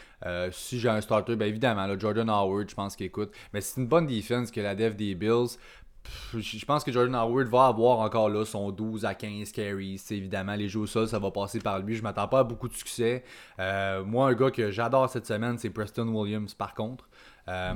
si 0.51 0.81
j'ai 0.81 0.89
un 0.89 1.03
starter, 1.03 1.37
bien 1.37 1.47
évidemment, 1.47 1.87
Jordan 1.99 2.29
Howard, 2.31 2.71
je 2.71 2.75
pense 2.75 2.97
qu'il 2.97 3.07
écoute. 3.07 3.31
Mais 3.53 3.61
c'est 3.61 3.81
une 3.81 3.87
bonne 3.87 4.07
défense 4.07 4.51
que 4.51 4.61
la 4.61 4.75
dev 4.75 4.97
des 4.97 5.15
Bills 5.15 5.59
je 6.35 6.65
pense 6.65 6.85
que 6.85 6.93
Jordan 6.93 7.15
Howard 7.15 7.49
va 7.49 7.67
avoir 7.67 7.99
encore 7.99 8.29
là 8.29 8.45
son 8.45 8.71
12 8.71 9.05
à 9.05 9.15
15 9.15 9.53
carries. 9.53 10.01
évidemment, 10.11 10.55
les 10.55 10.69
jeux 10.69 10.81
au 10.81 10.87
sol, 10.87 11.09
ça 11.09 11.19
va 11.19 11.31
passer 11.31 11.59
par 11.59 11.81
lui. 11.81 11.97
Je 11.97 12.03
m'attends 12.03 12.29
pas 12.29 12.41
à 12.41 12.45
beaucoup 12.45 12.69
de 12.69 12.75
succès. 12.75 13.25
Euh, 13.59 14.05
moi, 14.05 14.29
un 14.29 14.35
gars 14.35 14.51
que 14.51 14.71
j'adore 14.71 15.09
cette 15.09 15.27
semaine, 15.27 15.59
c'est 15.59 15.71
Preston 15.71 16.09
Williams, 16.09 16.55
par 16.55 16.75
contre. 16.75 17.09
Euh, 17.49 17.75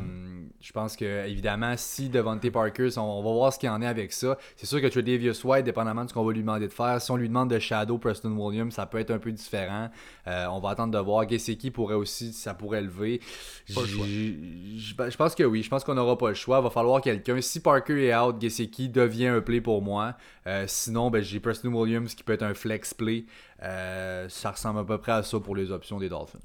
je 0.61 0.73
pense 0.73 0.97
que, 0.97 1.27
évidemment, 1.27 1.75
si 1.77 2.09
Devontae 2.09 2.51
Parker, 2.51 2.89
on, 2.97 3.01
on, 3.01 3.23
va 3.23 3.33
voir 3.33 3.53
ce 3.53 3.59
qu'il 3.59 3.69
en 3.69 3.81
est 3.83 3.87
avec 3.87 4.13
ça. 4.13 4.39
C'est 4.57 4.67
sûr 4.67 4.81
que 4.81 4.87
Tredavious 4.87 5.45
White, 5.45 5.65
dépendamment 5.65 6.05
de 6.05 6.11
ce 6.11 6.15
qu'on 6.15 6.25
va 6.25 6.33
lui 6.33 6.41
demander 6.41 6.69
de 6.69 6.73
faire, 6.73 7.01
si 7.01 7.11
on 7.11 7.17
lui 7.17 7.29
demande 7.29 7.51
de 7.51 7.59
Shadow 7.59 7.99
Preston 7.99 8.33
Williams, 8.33 8.75
ça 8.75 8.87
peut 8.87 8.99
être 8.99 9.11
un 9.11 9.19
peu 9.19 9.33
différent. 9.33 9.91
Euh, 10.27 10.47
on 10.47 10.61
va 10.61 10.71
attendre 10.71 10.93
de 10.93 10.99
voir. 10.99 11.27
qui 11.27 11.71
pourrait 11.71 11.95
aussi, 11.95 12.33
ça 12.33 12.55
pourrait 12.55 12.83
lever. 12.83 13.21
Je 13.67 15.17
pense 15.17 15.35
que 15.35 15.45
oui. 15.45 15.63
Je 15.63 15.69
pense 15.69 15.85
qu'on 15.85 15.95
n'aura 15.95 16.19
pas 16.19 16.29
le 16.29 16.35
choix. 16.35 16.59
Il 16.59 16.65
va 16.65 16.71
falloir 16.71 17.01
quelqu'un. 17.01 17.41
Si 17.41 17.61
Parker 17.61 18.07
est 18.07 18.15
out, 18.15 18.41
Gesicki 18.41 18.89
devient 18.89 19.29
un 19.29 19.41
play 19.41 19.61
pour 19.61 19.83
moi. 19.83 20.17
Euh, 20.47 20.65
sinon, 20.69 21.11
ben, 21.11 21.23
j'ai 21.23 21.41
Preston 21.41 21.73
Williams 21.73 22.15
qui 22.15 22.23
peut 22.23 22.33
être 22.33 22.43
un 22.43 22.55
flex 22.55 22.95
play. 22.95 23.25
ça 23.61 24.51
ressemble 24.51 24.81
à 24.81 24.85
peu 24.85 24.99
près 24.99 25.13
à 25.13 25.23
ça 25.23 25.41
pour 25.41 25.57
les 25.57 25.71
options 25.71 25.99
des 25.99 26.09
Dolphins. 26.09 26.39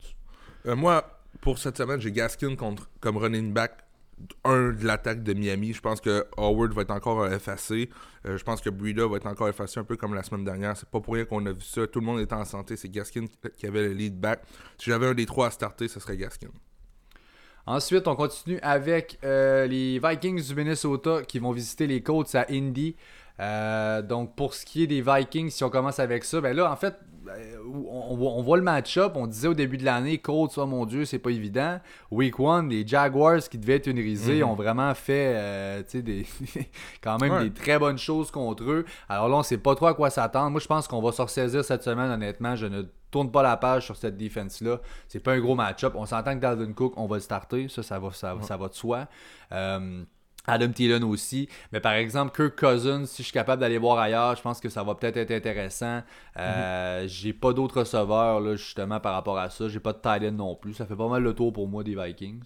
moi, 0.65 1.18
pour 1.41 1.57
cette 1.57 1.77
semaine, 1.77 1.99
j'ai 1.99 2.11
Gaskin 2.11 2.55
contre, 2.55 2.89
comme 2.99 3.17
running 3.17 3.53
back 3.53 3.85
un 4.43 4.73
de 4.73 4.85
l'attaque 4.85 5.23
de 5.23 5.33
Miami. 5.33 5.73
Je 5.73 5.81
pense 5.81 6.01
que 6.01 6.25
Howard 6.37 6.73
va 6.73 6.81
être 6.81 6.91
encore 6.91 7.25
effacé. 7.31 7.89
Euh, 8.25 8.37
je 8.37 8.43
pense 8.43 8.61
que 8.61 8.69
Breida 8.69 9.07
va 9.07 9.17
être 9.17 9.27
encore 9.27 9.47
effacé 9.47 9.79
un 9.79 9.83
peu 9.83 9.95
comme 9.95 10.13
la 10.13 10.23
semaine 10.23 10.43
dernière. 10.43 10.75
C'est 10.75 10.89
pas 10.89 10.99
pour 10.99 11.13
rien 11.13 11.25
qu'on 11.25 11.45
a 11.45 11.51
vu 11.53 11.61
ça. 11.61 11.87
Tout 11.87 11.99
le 11.99 12.05
monde 12.05 12.19
était 12.19 12.33
en 12.33 12.45
santé. 12.45 12.75
C'est 12.75 12.89
Gaskin 12.89 13.25
qui 13.55 13.65
avait 13.65 13.87
le 13.87 13.93
lead 13.93 14.19
back. 14.19 14.41
Si 14.77 14.89
j'avais 14.89 15.07
un 15.07 15.13
des 15.13 15.25
trois 15.25 15.47
à 15.47 15.51
starter, 15.51 15.87
ce 15.87 15.99
serait 15.99 16.17
Gaskin. 16.17 16.49
Ensuite, 17.65 18.07
on 18.07 18.15
continue 18.15 18.59
avec 18.61 19.19
euh, 19.23 19.67
les 19.67 19.99
Vikings 19.99 20.43
du 20.43 20.55
Minnesota 20.55 21.21
qui 21.23 21.39
vont 21.39 21.51
visiter 21.51 21.87
les 21.87 22.01
Colts 22.01 22.33
à 22.33 22.47
Indy. 22.49 22.95
Euh, 23.39 24.01
donc, 24.01 24.35
pour 24.35 24.53
ce 24.53 24.65
qui 24.65 24.83
est 24.83 24.87
des 24.87 25.01
Vikings, 25.01 25.49
si 25.49 25.63
on 25.63 25.69
commence 25.69 25.99
avec 25.99 26.23
ça, 26.23 26.41
ben 26.41 26.55
là, 26.55 26.71
en 26.71 26.75
fait, 26.75 26.95
euh, 27.29 27.57
on, 27.87 28.41
voit 28.41 28.57
le 28.57 28.63
match-up. 28.63 29.13
On 29.15 29.27
disait 29.27 29.47
au 29.47 29.53
début 29.53 29.77
de 29.77 29.85
l'année, 29.85 30.17
Colts, 30.17 30.57
oh 30.57 30.65
mon 30.65 30.85
Dieu, 30.85 31.05
c'est 31.05 31.19
pas 31.19 31.29
évident. 31.29 31.79
Week 32.11 32.39
1, 32.39 32.67
les 32.67 32.85
Jaguars 32.85 33.39
qui 33.49 33.57
devaient 33.57 33.75
être 33.75 33.87
unisés 33.87 34.41
mhm. 34.43 34.49
ont 34.49 34.55
vraiment 34.55 34.93
fait 34.95 35.33
euh, 35.35 35.83
des, 35.93 36.25
quand 37.03 37.19
même 37.19 37.43
des 37.43 37.51
très 37.51 37.77
bonnes 37.79 37.97
choses 37.97 38.31
contre 38.31 38.63
eux. 38.63 38.85
Alors 39.07 39.29
là, 39.29 39.37
on 39.37 39.43
sait 39.43 39.57
pas 39.57 39.75
trop 39.75 39.87
à 39.87 39.93
quoi 39.93 40.09
s'attendre. 40.09 40.51
Moi, 40.51 40.59
je 40.59 40.67
pense 40.67 40.87
qu'on 40.87 41.01
va 41.01 41.11
se 41.11 41.21
ressaisir 41.21 41.63
cette 41.63 41.83
semaine, 41.83 42.11
honnêtement. 42.11 42.55
Je 42.55 42.65
ne 42.65 42.83
tourne 43.11 43.31
pas 43.31 43.43
la 43.43 43.57
page 43.57 43.85
sur 43.85 43.95
cette 43.95 44.17
défense-là. 44.17 44.79
C'est 45.07 45.19
pas 45.19 45.33
un 45.33 45.39
gros 45.39 45.55
match-up. 45.55 45.93
On 45.95 46.05
s'entend 46.05 46.35
que 46.35 46.39
Dalvin 46.41 46.73
Cook, 46.73 46.93
on 46.97 47.07
va 47.07 47.17
le 47.17 47.21
starter. 47.21 47.67
Ça, 47.69 47.83
ça 47.83 47.99
va, 47.99 48.11
ça, 48.11 48.35
va 48.35 48.67
de 48.67 48.73
soi. 48.73 49.07
Euh, 49.51 50.03
Adam 50.49 50.71
Thielen 50.71 51.03
aussi. 51.03 51.47
Mais 51.71 51.79
par 51.79 51.93
exemple, 51.93 52.35
Kirk 52.35 52.59
Cousins, 52.59 53.05
si 53.05 53.23
je 53.23 53.27
suis 53.27 53.33
capable 53.33 53.61
d'aller 53.61 53.77
voir 53.77 53.99
ailleurs, 53.99 54.35
je 54.35 54.41
pense 54.41 54.59
que 54.59 54.69
ça 54.69 54.83
va 54.83 54.95
peut-être 54.95 55.17
être 55.17 55.31
intéressant. 55.31 56.01
Euh, 56.37 57.01
mhm. 57.01 57.07
J'ai 57.07 57.33
pas 57.33 57.53
d'autres 57.53 57.79
receveurs, 57.79 58.39
là, 58.39 58.55
justement, 58.55 58.99
par 58.99 59.13
rapport 59.13 59.37
à 59.37 59.49
ça. 59.49 59.67
J'ai 59.67 59.79
pas 59.79 59.93
de 59.93 59.99
Thielen 59.99 60.35
non 60.35 60.55
plus. 60.55 60.73
Ça 60.73 60.85
fait 60.85 60.95
pas 60.95 61.07
mal 61.07 61.23
le 61.23 61.33
tour 61.33 61.53
pour 61.53 61.67
moi 61.67 61.83
des 61.83 61.95
Vikings. 61.95 62.43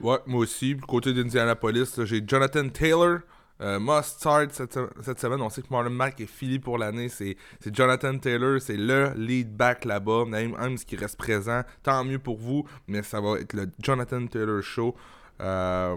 Ouais, 0.00 0.18
moi 0.26 0.40
aussi. 0.40 0.74
Du 0.74 0.82
côté 0.82 1.12
d'Indianapolis, 1.12 2.04
j'ai 2.04 2.22
Jonathan 2.26 2.68
Taylor. 2.68 3.20
Euh, 3.60 3.78
must 3.78 4.18
start 4.18 4.52
cette, 4.52 5.20
semaine. 5.20 5.40
On 5.40 5.48
sait 5.48 5.62
que 5.62 5.68
Marlon 5.70 5.90
Mack 5.90 6.20
est 6.20 6.26
fini 6.26 6.58
pour 6.58 6.78
l'année. 6.78 7.08
C'est 7.08 7.36
Jonathan 7.72 8.18
Taylor, 8.18 8.60
c'est 8.60 8.76
le 8.76 9.12
lead 9.16 9.56
back 9.56 9.84
là-bas. 9.84 10.24
Naïm 10.26 10.56
Himes 10.60 10.78
qui 10.78 10.96
reste 10.96 11.16
présent. 11.16 11.62
Tant 11.82 12.02
mieux 12.04 12.18
pour 12.18 12.38
vous, 12.38 12.66
mais 12.88 13.02
ça 13.02 13.20
va 13.20 13.38
être 13.38 13.52
le 13.52 13.70
Jonathan 13.80 14.26
Taylor 14.26 14.62
show. 14.62 14.96
Euh, 15.40 15.96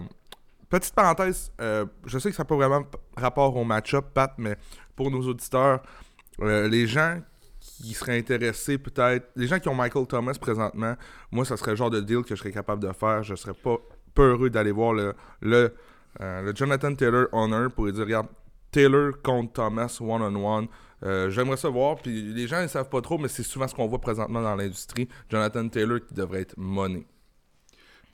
Petite 0.68 0.94
parenthèse, 0.94 1.52
euh, 1.60 1.86
je 2.06 2.18
sais 2.18 2.30
que 2.30 2.36
ça 2.36 2.42
n'a 2.42 2.46
pas 2.46 2.56
vraiment 2.56 2.84
rapport 3.16 3.56
au 3.56 3.62
match-up, 3.62 4.06
Pat, 4.12 4.32
mais 4.36 4.56
pour 4.96 5.12
nos 5.12 5.22
auditeurs, 5.22 5.80
euh, 6.40 6.66
les 6.66 6.88
gens 6.88 7.20
qui 7.60 7.94
seraient 7.94 8.18
intéressés 8.18 8.76
peut-être, 8.76 9.28
les 9.36 9.46
gens 9.46 9.60
qui 9.60 9.68
ont 9.68 9.74
Michael 9.74 10.06
Thomas 10.06 10.34
présentement, 10.40 10.96
moi, 11.30 11.44
ça 11.44 11.56
serait 11.56 11.72
le 11.72 11.76
genre 11.76 11.90
de 11.90 12.00
deal 12.00 12.22
que 12.22 12.34
je 12.34 12.40
serais 12.40 12.50
capable 12.50 12.82
de 12.82 12.92
faire. 12.92 13.22
Je 13.22 13.36
serais 13.36 13.54
pas 13.54 13.76
peureux 14.14 14.50
d'aller 14.50 14.72
voir 14.72 14.92
le, 14.92 15.14
le, 15.40 15.72
euh, 16.20 16.52
Jonathan 16.54 16.94
Taylor 16.94 17.26
Honor 17.32 17.70
pour 17.70 17.90
dire, 17.92 18.04
regarde, 18.04 18.26
Taylor 18.72 19.12
contre 19.22 19.52
Thomas 19.52 19.98
one-on-one. 20.00 20.66
J'aimerais 21.30 21.56
ça 21.56 21.68
voir, 21.68 21.96
puis 21.96 22.32
les 22.34 22.48
gens 22.48 22.60
ne 22.60 22.66
savent 22.66 22.88
pas 22.88 23.00
trop, 23.00 23.18
mais 23.18 23.28
c'est 23.28 23.44
souvent 23.44 23.68
ce 23.68 23.74
qu'on 23.74 23.86
voit 23.86 24.00
présentement 24.00 24.42
dans 24.42 24.56
l'industrie. 24.56 25.08
Jonathan 25.30 25.68
Taylor 25.68 26.00
qui 26.04 26.14
devrait 26.14 26.40
être 26.40 26.54
money. 26.56 27.06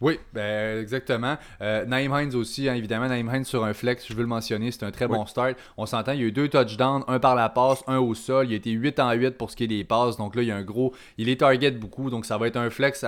Oui, 0.02 0.18
ben, 0.32 0.80
exactement. 0.80 1.36
Euh, 1.60 1.84
Naïm 1.84 2.12
Hines 2.12 2.34
aussi, 2.34 2.68
hein, 2.68 2.74
évidemment. 2.74 3.06
Naïm 3.06 3.30
Hines 3.32 3.44
sur 3.44 3.64
un 3.64 3.72
flex, 3.72 4.04
je 4.08 4.14
veux 4.14 4.22
le 4.22 4.26
mentionner, 4.26 4.72
c'est 4.72 4.84
un 4.84 4.90
très 4.90 5.06
bon 5.06 5.24
start. 5.26 5.56
On 5.76 5.86
s'entend, 5.86 6.10
il 6.10 6.20
y 6.20 6.24
a 6.24 6.26
eu 6.26 6.32
deux 6.32 6.48
touchdowns, 6.48 7.04
un 7.06 7.20
par 7.20 7.36
la 7.36 7.48
passe, 7.48 7.84
un 7.86 7.98
au 7.98 8.12
sol. 8.14 8.48
Il 8.48 8.52
a 8.52 8.56
été 8.56 8.72
8 8.72 8.98
en 8.98 9.12
8 9.12 9.38
pour 9.38 9.52
ce 9.52 9.56
qui 9.56 9.64
est 9.64 9.68
des 9.68 9.84
passes. 9.84 10.16
Donc 10.16 10.34
là, 10.34 10.42
il 10.42 10.48
y 10.48 10.50
a 10.50 10.56
un 10.56 10.64
gros. 10.64 10.92
Il 11.18 11.28
est 11.28 11.38
target 11.38 11.70
beaucoup, 11.70 12.10
donc 12.10 12.26
ça 12.26 12.36
va 12.36 12.48
être 12.48 12.56
un 12.56 12.68
flex 12.68 13.04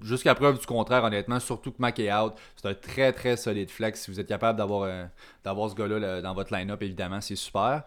jusqu'à 0.00 0.36
preuve 0.36 0.60
du 0.60 0.66
contraire, 0.66 1.02
honnêtement. 1.02 1.40
Surtout 1.40 1.72
que 1.72 1.80
Mac 1.80 1.98
est 1.98 2.12
out. 2.12 2.34
C'est 2.54 2.68
un 2.68 2.74
très 2.74 3.12
très 3.12 3.36
solide 3.36 3.70
flex. 3.70 4.02
Si 4.02 4.10
vous 4.12 4.20
êtes 4.20 4.28
capable 4.28 4.58
d'avoir 4.58 4.82
euh, 4.82 5.04
d'avoir 5.42 5.70
ce 5.70 5.74
gars-là 5.74 6.22
dans 6.22 6.34
votre 6.34 6.54
line-up, 6.54 6.80
évidemment, 6.82 7.20
c'est 7.20 7.36
super. 7.36 7.82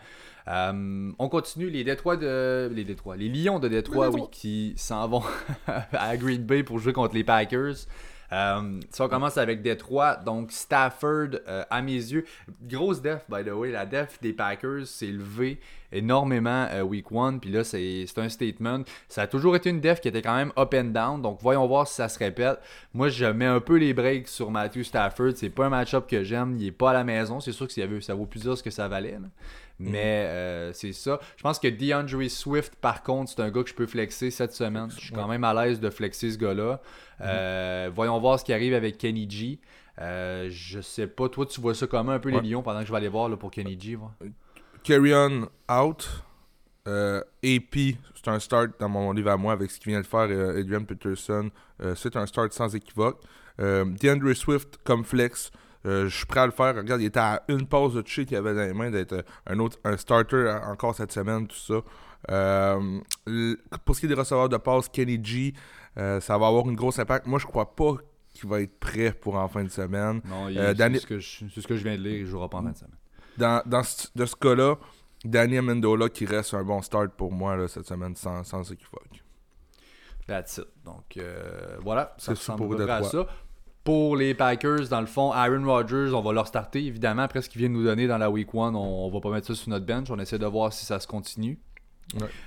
Euh, 0.47 1.11
on 1.17 1.29
continue 1.29 1.69
les 1.69 1.85
Détroits 1.85 2.17
de. 2.17 2.69
Les 2.73 2.83
Détroits. 2.83 3.15
Les 3.15 3.29
Lions 3.29 3.59
de 3.59 3.69
Détroit, 3.69 4.09
oui, 4.09 4.23
qui 4.29 4.73
s'en 4.75 5.07
vont 5.07 5.23
à 5.93 6.17
Green 6.17 6.43
Bay 6.43 6.63
pour 6.63 6.79
jouer 6.79 6.93
contre 6.93 7.15
les 7.15 7.23
Packers. 7.23 7.75
Euh, 8.31 8.79
si 8.89 9.01
on 9.01 9.07
commence 9.07 9.37
avec 9.37 9.61
Détroit, 9.61 10.15
donc 10.15 10.51
Stafford, 10.51 11.39
euh, 11.47 11.63
à 11.69 11.81
mes 11.81 11.93
yeux, 11.93 12.25
grosse 12.63 13.01
def, 13.01 13.25
by 13.29 13.43
the 13.43 13.53
way, 13.53 13.71
la 13.71 13.85
def 13.85 14.19
des 14.21 14.33
Packers 14.33 14.87
s'est 14.87 15.07
levée 15.07 15.59
énormément 15.91 16.67
euh, 16.71 16.81
week 16.81 17.11
one, 17.11 17.39
puis 17.39 17.51
là, 17.51 17.63
c'est 17.63 18.05
un 18.17 18.29
statement. 18.29 18.83
Ça 19.07 19.23
a 19.23 19.27
toujours 19.27 19.55
été 19.55 19.69
une 19.69 19.79
def 19.79 20.01
qui 20.01 20.07
était 20.07 20.21
quand 20.21 20.35
même 20.35 20.51
up 20.57 20.73
and 20.73 20.85
down, 20.85 21.21
donc 21.21 21.39
voyons 21.41 21.65
voir 21.67 21.87
si 21.87 21.95
ça 21.95 22.09
se 22.09 22.19
répète. 22.19 22.59
Moi, 22.93 23.09
je 23.09 23.25
mets 23.25 23.45
un 23.45 23.59
peu 23.59 23.77
les 23.77 23.93
breaks 23.93 24.27
sur 24.27 24.51
Matthew 24.51 24.83
Stafford. 24.83 25.31
C'est 25.35 25.49
pas 25.49 25.67
un 25.67 25.69
match-up 25.69 26.07
que 26.07 26.23
j'aime, 26.23 26.57
il 26.57 26.67
est 26.67 26.71
pas 26.71 26.91
à 26.91 26.93
la 26.93 27.03
maison. 27.03 27.39
C'est 27.39 27.51
sûr 27.51 27.67
que 27.67 28.01
ça 28.01 28.15
vaut 28.15 28.25
plus 28.25 28.41
dire 28.41 28.57
ce 28.57 28.63
que 28.63 28.71
ça 28.71 28.87
valait. 28.87 29.17
Mais 29.79 30.71
c'est 30.73 30.93
ça. 30.93 31.19
Je 31.37 31.43
pense 31.43 31.59
que 31.59 31.67
DeAndre 31.67 32.29
Swift, 32.29 32.75
par 32.75 33.03
contre, 33.03 33.31
c'est 33.31 33.41
un 33.41 33.49
gars 33.49 33.63
que 33.63 33.69
je 33.69 33.75
peux 33.75 33.87
flexer 33.87 34.31
cette 34.31 34.53
semaine. 34.53 34.89
Je 34.89 34.99
suis 34.99 35.13
quand 35.13 35.27
même 35.27 35.43
à 35.43 35.53
l'aise 35.53 35.79
de 35.79 35.89
flexer 35.89 36.31
ce 36.31 36.37
gars-là. 36.37 36.81
Euh, 37.21 37.89
voyons 37.93 38.19
voir 38.19 38.39
ce 38.39 38.45
qui 38.45 38.53
arrive 38.53 38.73
avec 38.73 38.97
Kenny 38.97 39.29
G. 39.29 39.59
Euh, 40.01 40.47
je 40.51 40.81
sais 40.81 41.07
pas, 41.07 41.29
toi 41.29 41.45
tu 41.45 41.61
vois 41.61 41.73
ça 41.73 41.87
comment 41.87 42.11
un 42.11 42.19
peu 42.19 42.29
les 42.29 42.41
Lions 42.41 42.61
pendant 42.61 42.81
que 42.81 42.85
je 42.85 42.91
vais 42.91 42.97
aller 42.97 43.07
voir 43.07 43.29
là, 43.29 43.37
pour 43.37 43.51
Kenny 43.51 43.79
G. 43.79 43.97
Carry 44.83 45.13
on 45.13 45.47
out. 45.71 46.23
Euh, 46.87 47.21
AP, 47.43 47.95
c'est 48.13 48.27
un 48.27 48.39
start 48.39 48.79
dans 48.79 48.89
mon 48.89 49.11
livre 49.11 49.31
à 49.31 49.37
moi 49.37 49.53
avec 49.53 49.71
ce 49.71 49.79
qu'il 49.79 49.91
vient 49.91 50.01
de 50.01 50.05
faire 50.05 50.21
Adrian 50.21 50.83
Peterson. 50.83 51.49
c'est 51.95 52.15
un 52.15 52.25
start 52.25 52.53
sans 52.53 52.75
équivoque. 52.75 53.21
DeAndre 53.57 54.35
Swift 54.35 54.79
comme 54.83 55.03
flex. 55.03 55.51
Je 55.85 56.07
suis 56.09 56.25
prêt 56.25 56.41
à 56.41 56.45
le 56.45 56.51
faire. 56.51 56.75
Regarde, 56.75 57.01
il 57.01 57.05
était 57.05 57.19
à 57.19 57.43
une 57.47 57.67
pause 57.67 57.93
de 57.93 58.01
toucher 58.01 58.25
qu'il 58.25 58.35
avait 58.37 58.53
dans 58.53 58.61
les 58.61 58.73
mains 58.73 58.91
d'être 58.91 59.23
un 59.45 59.59
autre 59.59 59.77
un 59.83 59.95
starter 59.97 60.49
encore 60.67 60.95
cette 60.95 61.11
semaine, 61.11 61.47
tout 61.47 61.55
ça. 61.55 61.81
pour 63.85 63.95
ce 63.95 63.99
qui 63.99 64.05
est 64.05 64.09
des 64.09 64.15
receveurs 64.15 64.49
de 64.49 64.57
passe, 64.57 64.89
Kenny 64.89 65.19
G, 65.23 65.53
euh, 65.97 66.19
ça 66.19 66.37
va 66.37 66.47
avoir 66.47 66.67
une 66.69 66.75
grosse 66.75 66.99
impact. 66.99 67.25
Moi, 67.25 67.39
je 67.39 67.45
crois 67.45 67.75
pas 67.75 67.93
qu'il 68.33 68.49
va 68.49 68.61
être 68.61 68.79
prêt 68.79 69.13
pour 69.13 69.35
en 69.35 69.47
fin 69.47 69.63
de 69.63 69.69
semaine. 69.69 70.21
Non, 70.25 70.47
euh, 70.49 70.73
c'est, 70.77 70.99
ce 70.99 71.07
que 71.07 71.19
je, 71.19 71.45
ce 71.47 71.67
que 71.67 71.75
je 71.77 71.83
viens 71.83 71.97
de 71.97 72.01
lire, 72.01 72.19
il 72.19 72.25
jouera 72.25 72.49
pas 72.49 72.57
en 72.57 72.63
fin 72.63 72.71
de 72.71 72.77
semaine. 72.77 72.97
Dans, 73.37 73.61
dans 73.65 73.83
ce, 73.83 74.07
de 74.13 74.25
ce 74.25 74.35
cas-là, 74.35 74.75
Daniel 75.23 75.61
Mendola 75.61 76.09
qui 76.09 76.25
reste 76.25 76.53
un 76.53 76.63
bon 76.63 76.81
start 76.81 77.11
pour 77.15 77.31
moi 77.31 77.55
là, 77.55 77.67
cette 77.67 77.87
semaine 77.87 78.15
sans, 78.15 78.43
sans 78.43 78.69
équivoque. 78.71 79.23
That's 80.27 80.57
it. 80.57 80.67
Donc 80.83 81.17
euh, 81.17 81.77
voilà, 81.81 82.13
ça 82.17 82.31
ressemble 82.31 82.89
à 82.89 83.03
ça. 83.03 83.27
Pour 83.85 84.17
les 84.17 84.33
Packers, 84.33 84.89
dans 84.89 84.99
le 84.99 85.05
fond, 85.05 85.31
Aaron 85.31 85.63
Rodgers, 85.63 86.11
on 86.13 86.21
va 86.21 86.33
leur 86.33 86.47
starter 86.47 86.83
évidemment. 86.83 87.21
Après 87.21 87.41
ce 87.41 87.49
qu'ils 87.49 87.59
viennent 87.59 87.73
nous 87.73 87.83
donner 87.83 88.07
dans 88.07 88.17
la 88.17 88.29
week 88.29 88.49
1, 88.53 88.57
on, 88.57 88.75
on 88.75 89.09
va 89.09 89.21
pas 89.21 89.29
mettre 89.29 89.47
ça 89.47 89.55
sur 89.55 89.69
notre 89.69 89.85
bench. 89.85 90.09
On 90.09 90.19
essaie 90.19 90.39
de 90.39 90.45
voir 90.45 90.73
si 90.73 90.85
ça 90.85 90.99
se 90.99 91.07
continue. 91.07 91.59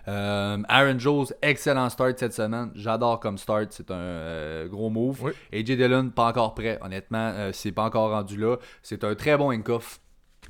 Euh, 0.07 0.63
Aaron 0.69 0.99
Jones, 0.99 1.27
excellent 1.43 1.91
start 1.91 2.19
cette 2.19 2.33
semaine. 2.33 2.71
J'adore 2.75 3.21
comme 3.21 3.39
start, 3.39 3.69
c'est 3.71 3.91
un 3.91 3.95
euh, 3.95 4.69
gros 4.69 4.91
move. 4.91 5.33
AJ 5.53 5.65
Dillon, 5.65 6.11
pas 6.11 6.29
encore 6.29 6.55
prêt, 6.55 6.79
honnêtement, 6.81 7.33
euh, 7.35 7.51
c'est 7.53 7.73
pas 7.73 7.85
encore 7.85 8.11
rendu 8.11 8.37
là. 8.37 8.57
C'est 8.83 9.05
un 9.05 9.15
très 9.15 9.37
bon 9.37 9.51
incuff. 9.51 10.01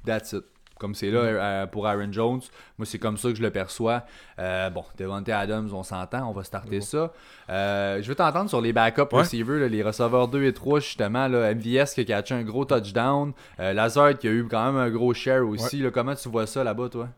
That's 0.05 0.33
it. 0.33 0.45
Comme 0.79 0.95
c'est 0.95 1.11
là 1.11 1.67
pour 1.67 1.87
Aaron 1.87 2.13
Jones. 2.13 2.41
Moi, 2.79 2.87
c'est 2.87 2.99
comme 2.99 3.17
ça 3.17 3.29
que 3.31 3.35
je 3.35 3.43
le 3.43 3.51
perçois. 3.51 4.05
bon, 4.37 4.85
Devontae 4.97 5.33
Adams, 5.33 5.71
on 5.73 5.83
s'entend, 5.83 6.29
on 6.29 6.33
va 6.33 6.45
starter 6.45 6.81
ça. 6.81 7.13
je 7.49 8.07
veux 8.07 8.15
t'entendre 8.15 8.49
sur 8.49 8.61
les 8.61 8.73
backup 8.73 9.09
receivers, 9.11 9.69
les 9.69 9.83
receveurs 9.83 10.29
2 10.29 10.45
et 10.45 10.53
3, 10.53 10.81
justement. 10.81 11.29
Là, 11.29 11.55
MVS 11.55 11.95
qui 11.95 12.01
a 12.01 12.05
catché 12.05 12.35
un 12.35 12.43
gros 12.43 12.65
touchdown. 12.65 13.33
Lazard 13.59 14.19
qui 14.19 14.29
a 14.29 14.31
eu 14.31 14.47
quand 14.49 14.65
même 14.73 14.81
un 14.81 14.91
gros 14.91 15.13
share 15.15 15.47
aussi. 15.47 15.85
comment 15.93 16.15
tu 16.15 16.29
vois 16.29 16.47
ça 16.47 16.63
là-bas, 16.65 16.89
toi? 16.89 17.09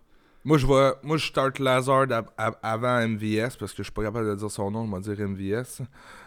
Moi, 0.42 0.57
je 0.57 0.64
vois, 0.64 0.98
moi, 1.03 1.18
je 1.18 1.26
start 1.26 1.59
Lazard 1.59 2.11
av- 2.11 2.31
av- 2.38 2.57
avant 2.62 3.07
MVS 3.07 3.57
parce 3.59 3.72
que 3.72 3.79
je 3.79 3.83
suis 3.85 3.92
pas 3.92 4.05
capable 4.05 4.26
de 4.31 4.35
dire 4.37 4.50
son 4.50 4.70
nom, 4.70 4.87
je 5.03 5.11
vais 5.11 5.16
dire 5.16 5.29
MVS. 5.29 5.83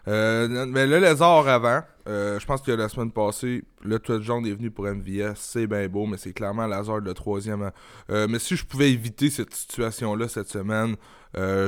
Euh, 0.07 0.65
mais 0.67 0.85
le 0.85 0.99
Lazard 0.99 1.47
avant, 1.47 1.81
euh, 2.07 2.39
je 2.39 2.45
pense 2.45 2.61
que 2.61 2.71
la 2.71 2.89
semaine 2.89 3.11
passée, 3.11 3.63
le 3.81 3.97
touchdown 3.97 4.45
est 4.45 4.53
venu 4.53 4.69
pour 4.69 4.85
MVS, 4.85 5.33
c'est 5.37 5.65
bien 5.65 5.87
beau, 5.87 6.05
mais 6.05 6.17
c'est 6.17 6.31
clairement 6.31 6.67
Lazard 6.67 6.99
le 6.99 7.13
troisième. 7.15 7.71
Euh, 8.11 8.27
mais 8.29 8.37
si 8.37 8.55
je 8.55 8.63
pouvais 8.65 8.91
éviter 8.91 9.31
cette 9.31 9.53
situation-là 9.55 10.27
cette 10.27 10.49
semaine, 10.49 10.95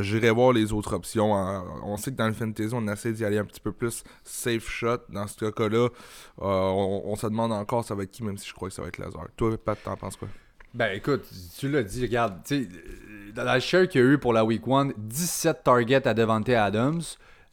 j'irais 0.01 0.29
voir 0.29 0.53
les 0.53 0.71
autres 0.71 0.93
options. 0.93 1.33
On 1.83 1.97
sait 1.97 2.11
que 2.11 2.15
dans 2.17 2.27
le 2.27 2.33
fantasy, 2.33 2.69
on 2.73 2.87
essaie 2.87 3.11
d'y 3.13 3.25
aller 3.25 3.39
un 3.39 3.45
petit 3.45 3.59
peu 3.59 3.71
plus 3.71 4.03
safe 4.23 4.69
shot. 4.69 4.97
Dans 5.09 5.25
ce 5.25 5.49
cas-là, 5.49 5.87
on, 6.37 7.01
on 7.05 7.15
se 7.15 7.25
demande 7.25 7.51
encore 7.53 7.83
ça 7.83 7.95
va 7.95 8.03
être 8.03 8.11
qui, 8.11 8.23
même 8.23 8.37
si 8.37 8.47
je 8.47 8.53
crois 8.53 8.69
que 8.69 8.75
ça 8.75 8.83
va 8.83 8.89
être 8.89 8.99
Lazard. 8.99 9.25
Toi, 9.35 9.57
Pat, 9.57 9.81
t'en 9.83 9.97
penses 9.97 10.17
quoi? 10.17 10.27
Ben 10.75 10.91
écoute, 10.93 11.23
tu 11.57 11.69
l'as 11.69 11.83
dit, 11.83 12.01
regarde, 12.01 12.33
tu 12.43 12.63
sais, 12.63 12.69
euh, 12.69 13.31
dans 13.33 13.45
la 13.45 13.61
share 13.61 13.87
qu'il 13.87 14.01
y 14.01 14.03
a 14.03 14.07
eu 14.07 14.17
pour 14.17 14.33
la 14.33 14.43
week 14.43 14.63
1, 14.67 14.89
17 14.97 15.63
targets 15.63 16.05
à 16.05 16.13
Devante 16.13 16.49
Adams. 16.49 17.01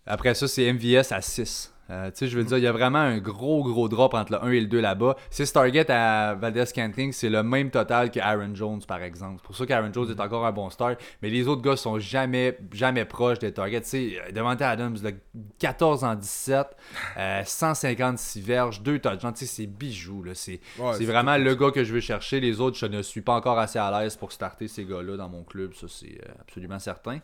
Après 0.06 0.34
ça, 0.34 0.48
c'est 0.48 0.72
MVS 0.72 1.12
à 1.12 1.20
6. 1.22 1.72
Euh, 1.92 2.10
tu 2.10 2.18
sais, 2.18 2.28
je 2.28 2.38
veux 2.38 2.44
dire, 2.44 2.56
il 2.56 2.64
y 2.64 2.66
a 2.66 2.72
vraiment 2.72 2.98
un 2.98 3.18
gros, 3.18 3.62
gros 3.62 3.88
drop 3.88 4.14
entre 4.14 4.32
le 4.32 4.44
1 4.44 4.50
et 4.52 4.60
le 4.60 4.66
2 4.66 4.80
là-bas. 4.80 5.16
6 5.30 5.52
targets 5.52 5.90
à 5.90 6.34
Valdez 6.34 6.64
Scantling, 6.64 7.12
c'est 7.12 7.28
le 7.28 7.42
même 7.42 7.70
total 7.70 8.10
que 8.10 8.18
Aaron 8.18 8.54
Jones, 8.54 8.80
par 8.86 9.02
exemple. 9.02 9.36
C'est 9.36 9.46
pour 9.46 9.56
ça 9.56 9.66
qu'Aaron 9.66 9.92
Jones 9.92 10.10
est 10.10 10.20
encore 10.20 10.46
un 10.46 10.52
bon 10.52 10.70
start. 10.70 10.98
Mais 11.20 11.28
les 11.28 11.46
autres 11.48 11.60
gars 11.60 11.76
sont 11.76 11.98
jamais, 11.98 12.58
jamais 12.72 13.04
proches 13.04 13.40
des 13.40 13.52
targets. 13.52 13.82
Tu 13.82 13.88
sais, 13.88 14.32
Devante 14.32 14.62
Adams, 14.62 14.96
là, 15.02 15.10
14 15.58 16.04
en 16.04 16.14
17, 16.14 16.66
euh, 17.18 17.42
156 17.44 18.40
verges, 18.40 18.82
2 18.82 18.98
touchdowns. 18.98 19.34
Tu 19.34 19.40
sais, 19.40 19.46
c'est 19.46 19.66
bijou. 19.66 20.24
Ouais, 20.24 20.34
c'est 20.34 21.04
vraiment 21.04 21.36
le 21.36 21.54
gars 21.54 21.70
que 21.70 21.84
je 21.84 21.92
veux 21.92 22.00
chercher. 22.00 22.40
Les 22.40 22.60
autres, 22.60 22.78
je 22.78 22.86
ne 22.86 23.02
suis 23.02 23.20
pas 23.20 23.34
encore 23.34 23.58
assez 23.58 23.78
à 23.78 24.00
l'aise 24.00 24.16
pour 24.16 24.32
starter 24.32 24.66
ces 24.66 24.84
gars-là 24.84 25.18
dans 25.18 25.28
mon 25.28 25.44
club. 25.44 25.74
Ça, 25.74 25.86
c'est 25.88 26.18
euh, 26.26 26.32
absolument 26.40 26.78
certain. 26.78 27.18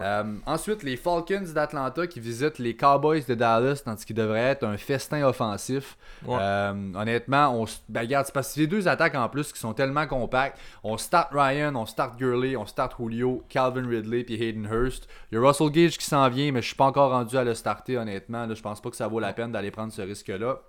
Euh, 0.00 0.36
ensuite, 0.46 0.82
les 0.82 0.96
Falcons 0.96 1.44
d'Atlanta 1.54 2.06
qui 2.06 2.20
visitent 2.20 2.58
les 2.58 2.76
Cowboys 2.76 3.24
de 3.26 3.34
Dallas 3.34 3.82
dans 3.84 3.96
ce 3.96 4.06
qui 4.06 4.14
devrait 4.14 4.40
être 4.40 4.64
un 4.64 4.76
festin 4.76 5.24
offensif. 5.24 5.96
Ouais. 6.24 6.38
Euh, 6.40 6.72
honnêtement, 6.94 7.60
on 7.60 7.66
ben, 7.88 8.00
regarde, 8.00 8.26
c'est 8.26 8.32
parce 8.32 8.54
que 8.54 8.60
les 8.60 8.66
deux 8.66 8.88
attaques 8.88 9.14
en 9.14 9.28
plus 9.28 9.52
qui 9.52 9.58
sont 9.58 9.74
tellement 9.74 10.06
compactes. 10.06 10.58
On 10.84 10.96
start 10.96 11.30
Ryan, 11.32 11.74
on 11.74 11.86
start 11.86 12.18
Gurley, 12.18 12.56
on 12.56 12.66
start 12.66 12.94
Julio, 12.98 13.42
Calvin 13.48 13.86
Ridley 13.88 14.24
puis 14.24 14.42
Hayden 14.42 14.68
Hurst. 14.70 15.08
Il 15.30 15.36
y 15.36 15.38
a 15.38 15.46
Russell 15.46 15.70
Gage 15.70 15.98
qui 15.98 16.04
s'en 16.04 16.28
vient, 16.28 16.52
mais 16.52 16.62
je 16.62 16.68
suis 16.68 16.76
pas 16.76 16.86
encore 16.86 17.10
rendu 17.10 17.36
à 17.36 17.44
le 17.44 17.54
starter 17.54 17.96
honnêtement. 17.96 18.46
Je 18.52 18.62
pense 18.62 18.80
pas 18.80 18.90
que 18.90 18.96
ça 18.96 19.08
vaut 19.08 19.20
la 19.20 19.32
peine 19.32 19.52
d'aller 19.52 19.70
prendre 19.70 19.92
ce 19.92 20.02
risque-là. 20.02 20.60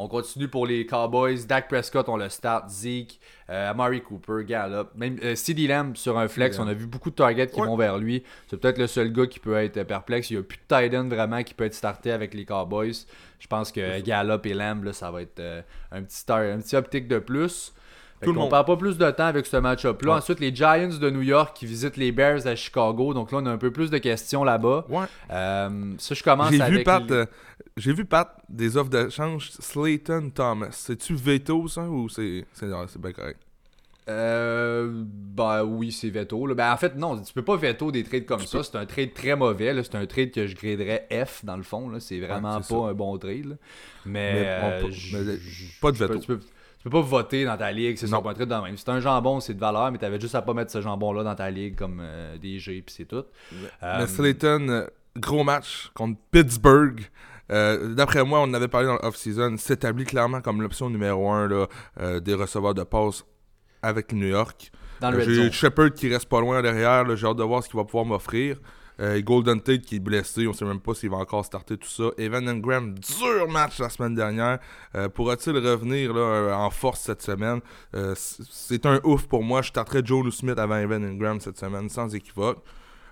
On 0.00 0.06
continue 0.06 0.46
pour 0.46 0.64
les 0.64 0.86
Cowboys. 0.86 1.44
Dak 1.44 1.66
Prescott, 1.68 2.08
on 2.08 2.16
le 2.16 2.28
start. 2.28 2.70
Zeke, 2.70 3.18
euh, 3.50 3.70
Amari 3.70 4.00
Cooper, 4.00 4.44
Gallup. 4.46 4.90
Même 4.94 5.18
euh, 5.24 5.34
CeeDee 5.34 5.66
Lamb 5.66 5.96
sur 5.96 6.16
un 6.16 6.28
flex. 6.28 6.56
CD 6.56 6.68
On 6.68 6.70
a 6.70 6.74
vu 6.74 6.86
beaucoup 6.86 7.10
de 7.10 7.16
targets 7.16 7.48
qui 7.48 7.60
Ouais. 7.60 7.66
vont 7.66 7.76
vers 7.76 7.98
lui. 7.98 8.22
C'est 8.48 8.58
peut-être 8.60 8.78
le 8.78 8.86
seul 8.86 9.12
gars 9.12 9.26
qui 9.26 9.40
peut 9.40 9.56
être 9.56 9.82
perplexe. 9.82 10.30
Il 10.30 10.34
n'y 10.34 10.40
a 10.40 10.42
plus 10.44 10.58
de 10.58 10.62
tight 10.68 10.94
end 10.94 11.08
vraiment 11.08 11.42
qui 11.42 11.52
peut 11.52 11.64
être 11.64 11.74
starté 11.74 12.12
avec 12.12 12.32
les 12.32 12.44
Cowboys. 12.44 12.92
Je 13.40 13.46
pense 13.48 13.72
que 13.72 14.00
Gallup 14.00 14.46
et 14.46 14.54
Lamb, 14.54 14.84
là, 14.84 14.92
ça 14.92 15.10
va 15.10 15.22
être 15.22 15.40
euh, 15.40 15.62
un 15.90 16.02
petit 16.04 16.16
star, 16.18 16.38
un 16.42 16.58
petit 16.60 16.76
optique 16.76 17.08
de 17.08 17.18
plus. 17.18 17.72
Tout 18.22 18.30
le 18.30 18.34
qu'on 18.34 18.40
monde. 18.42 18.50
perd 18.50 18.66
pas 18.66 18.76
plus 18.76 18.98
de 18.98 19.10
temps 19.10 19.26
avec 19.26 19.46
ce 19.46 19.56
match-up-là. 19.56 20.10
Ouais. 20.12 20.18
Ensuite, 20.18 20.40
les 20.40 20.54
Giants 20.54 20.88
de 21.00 21.10
New 21.10 21.22
York 21.22 21.56
qui 21.56 21.66
visitent 21.66 21.96
les 21.96 22.10
Bears 22.12 22.46
à 22.46 22.56
Chicago. 22.56 23.14
Donc 23.14 23.30
là, 23.32 23.38
on 23.40 23.46
a 23.46 23.50
un 23.50 23.58
peu 23.58 23.70
plus 23.70 23.90
de 23.90 23.98
questions 23.98 24.42
là-bas. 24.44 24.86
Ouais. 24.88 25.04
Euh, 25.30 25.94
ça, 25.98 26.14
je 26.14 26.22
commence 26.22 26.50
J'ai 26.52 26.60
avec... 26.60 26.78
vu, 26.78 26.84
Pat, 26.84 27.02
les- 27.08 27.12
euh, 27.14 27.26
j'ai 27.76 27.92
vu 27.92 28.04
Pat 28.04 28.36
des 28.48 28.76
offres 28.76 28.90
d'échange 28.90 29.50
Slayton 29.52 30.30
Thomas. 30.34 30.68
C'est-tu 30.72 31.14
veto 31.14 31.68
ça 31.68 31.82
ou 31.82 32.08
c'est 32.08 32.44
c'est 32.52 32.66
ah, 32.72 32.86
c'est 32.88 33.00
bien 33.00 33.12
correct? 33.12 33.38
Euh, 34.08 34.90
bah 35.04 35.64
oui, 35.64 35.92
c'est 35.92 36.08
veto. 36.08 36.46
là. 36.46 36.54
Ben, 36.54 36.72
en 36.72 36.76
fait, 36.78 36.96
non, 36.96 37.20
tu 37.20 37.32
peux 37.32 37.42
pas 37.42 37.56
veto 37.56 37.92
des 37.92 38.02
trades 38.04 38.24
comme 38.24 38.40
ça. 38.40 38.62
C'est 38.62 38.76
un 38.76 38.86
trade 38.86 39.12
très 39.12 39.36
mauvais. 39.36 39.72
là. 39.74 39.82
C'est 39.84 39.96
un 39.96 40.06
trade 40.06 40.30
que 40.30 40.46
je 40.46 40.56
graderais 40.56 41.06
F 41.26 41.44
dans 41.44 41.56
le 41.58 41.62
fond. 41.62 41.88
là. 41.90 42.00
C'est 42.00 42.18
vraiment 42.18 42.54
Ouais, 42.54 42.58
pas 42.60 42.62
ça. 42.62 42.74
un 42.76 42.94
bon 42.94 43.18
trade. 43.18 43.46
là. 43.46 43.54
Mais, 44.06 44.32
Mais 44.32 44.44
euh, 44.46 44.60
pas- 44.80 44.86
mais 44.86 45.24
de 45.24 45.36
tu 45.36 45.78
peux- 45.80 45.90
veto. 45.92 46.18
Tu 46.20 46.26
peux, 46.26 46.40
tu 46.78 46.84
peux 46.84 46.90
pas 46.90 47.00
voter 47.00 47.44
dans 47.44 47.56
ta 47.56 47.72
ligue, 47.72 47.96
c'est 47.96 48.06
ça, 48.06 48.20
trade 48.20 48.38
de 48.38 48.54
même. 48.54 48.76
C'est 48.76 48.88
un 48.88 49.00
jambon, 49.00 49.40
c'est 49.40 49.54
de 49.54 49.60
valeur, 49.60 49.90
mais 49.90 49.98
t'avais 49.98 50.20
juste 50.20 50.34
à 50.34 50.42
pas 50.42 50.54
mettre 50.54 50.70
ce 50.70 50.80
jambon-là 50.80 51.24
dans 51.24 51.34
ta 51.34 51.50
ligue 51.50 51.74
comme 51.76 51.98
euh, 52.00 52.38
DG, 52.38 52.82
puis 52.82 52.94
c'est 52.96 53.04
tout. 53.06 53.24
Euh, 53.82 53.98
Mais 53.98 54.06
Slayton, 54.06 54.68
euh, 54.68 54.86
gros 55.16 55.42
match 55.44 55.90
contre 55.94 56.18
Pittsburgh. 56.30 57.00
Euh, 57.50 57.94
D'après 57.94 58.22
moi, 58.24 58.40
on 58.40 58.44
en 58.44 58.54
avait 58.54 58.68
parlé 58.68 58.86
dans 58.86 58.98
l'off-season, 59.02 59.56
s'établit 59.56 60.04
clairement 60.04 60.40
comme 60.40 60.60
l'option 60.62 60.88
numéro 60.90 61.28
1 61.30 62.20
des 62.20 62.34
receveurs 62.34 62.74
de 62.74 62.82
passe 62.84 63.24
avec 63.82 64.12
New 64.12 64.26
York. 64.28 64.70
dans 65.00 65.10
le 65.10 65.18
Euh, 65.18 65.20
red 65.20 65.30
J'ai. 65.30 65.52
Shepard 65.52 65.92
qui 65.94 66.12
reste 66.12 66.28
pas 66.28 66.40
loin 66.40 66.60
derrière. 66.60 67.04
là, 67.04 67.14
J'ai 67.16 67.26
hâte 67.26 67.36
de 67.36 67.42
voir 67.44 67.62
ce 67.62 67.68
qu'il 67.68 67.78
va 67.78 67.84
pouvoir 67.84 68.04
m'offrir. 68.04 68.58
Euh, 69.00 69.20
Golden 69.22 69.60
Tate 69.60 69.82
qui 69.82 69.96
est 69.96 70.00
blessé. 70.00 70.46
On 70.48 70.52
sait 70.52 70.64
même 70.64 70.80
pas 70.80 70.94
s'il 70.94 71.10
va 71.10 71.18
encore 71.18 71.44
starter 71.44 71.76
tout 71.76 71.88
ça. 71.88 72.10
Evan 72.18 72.48
Engram, 72.48 72.94
dur 72.98 73.48
match 73.48 73.78
la 73.78 73.88
semaine 73.88 74.14
dernière. 74.14 74.58
Euh, 74.94 75.08
Pourra-t-il 75.08 75.56
revenir 75.56 76.12
là, 76.12 76.20
euh, 76.20 76.52
en 76.54 76.70
force 76.70 77.00
cette 77.02 77.22
semaine? 77.22 77.60
Euh, 77.94 78.14
C'est 78.16 78.84
un 78.86 79.00
ouf 79.04 79.26
pour 79.26 79.42
moi. 79.44 79.62
Je 79.62 79.68
starterais 79.68 80.02
Joe 80.04 80.34
Smith 80.34 80.58
avant 80.58 80.76
Evan 80.78 81.04
Engram 81.04 81.40
cette 81.40 81.58
semaine, 81.58 81.88
sans 81.88 82.12
équivoque. 82.14 82.58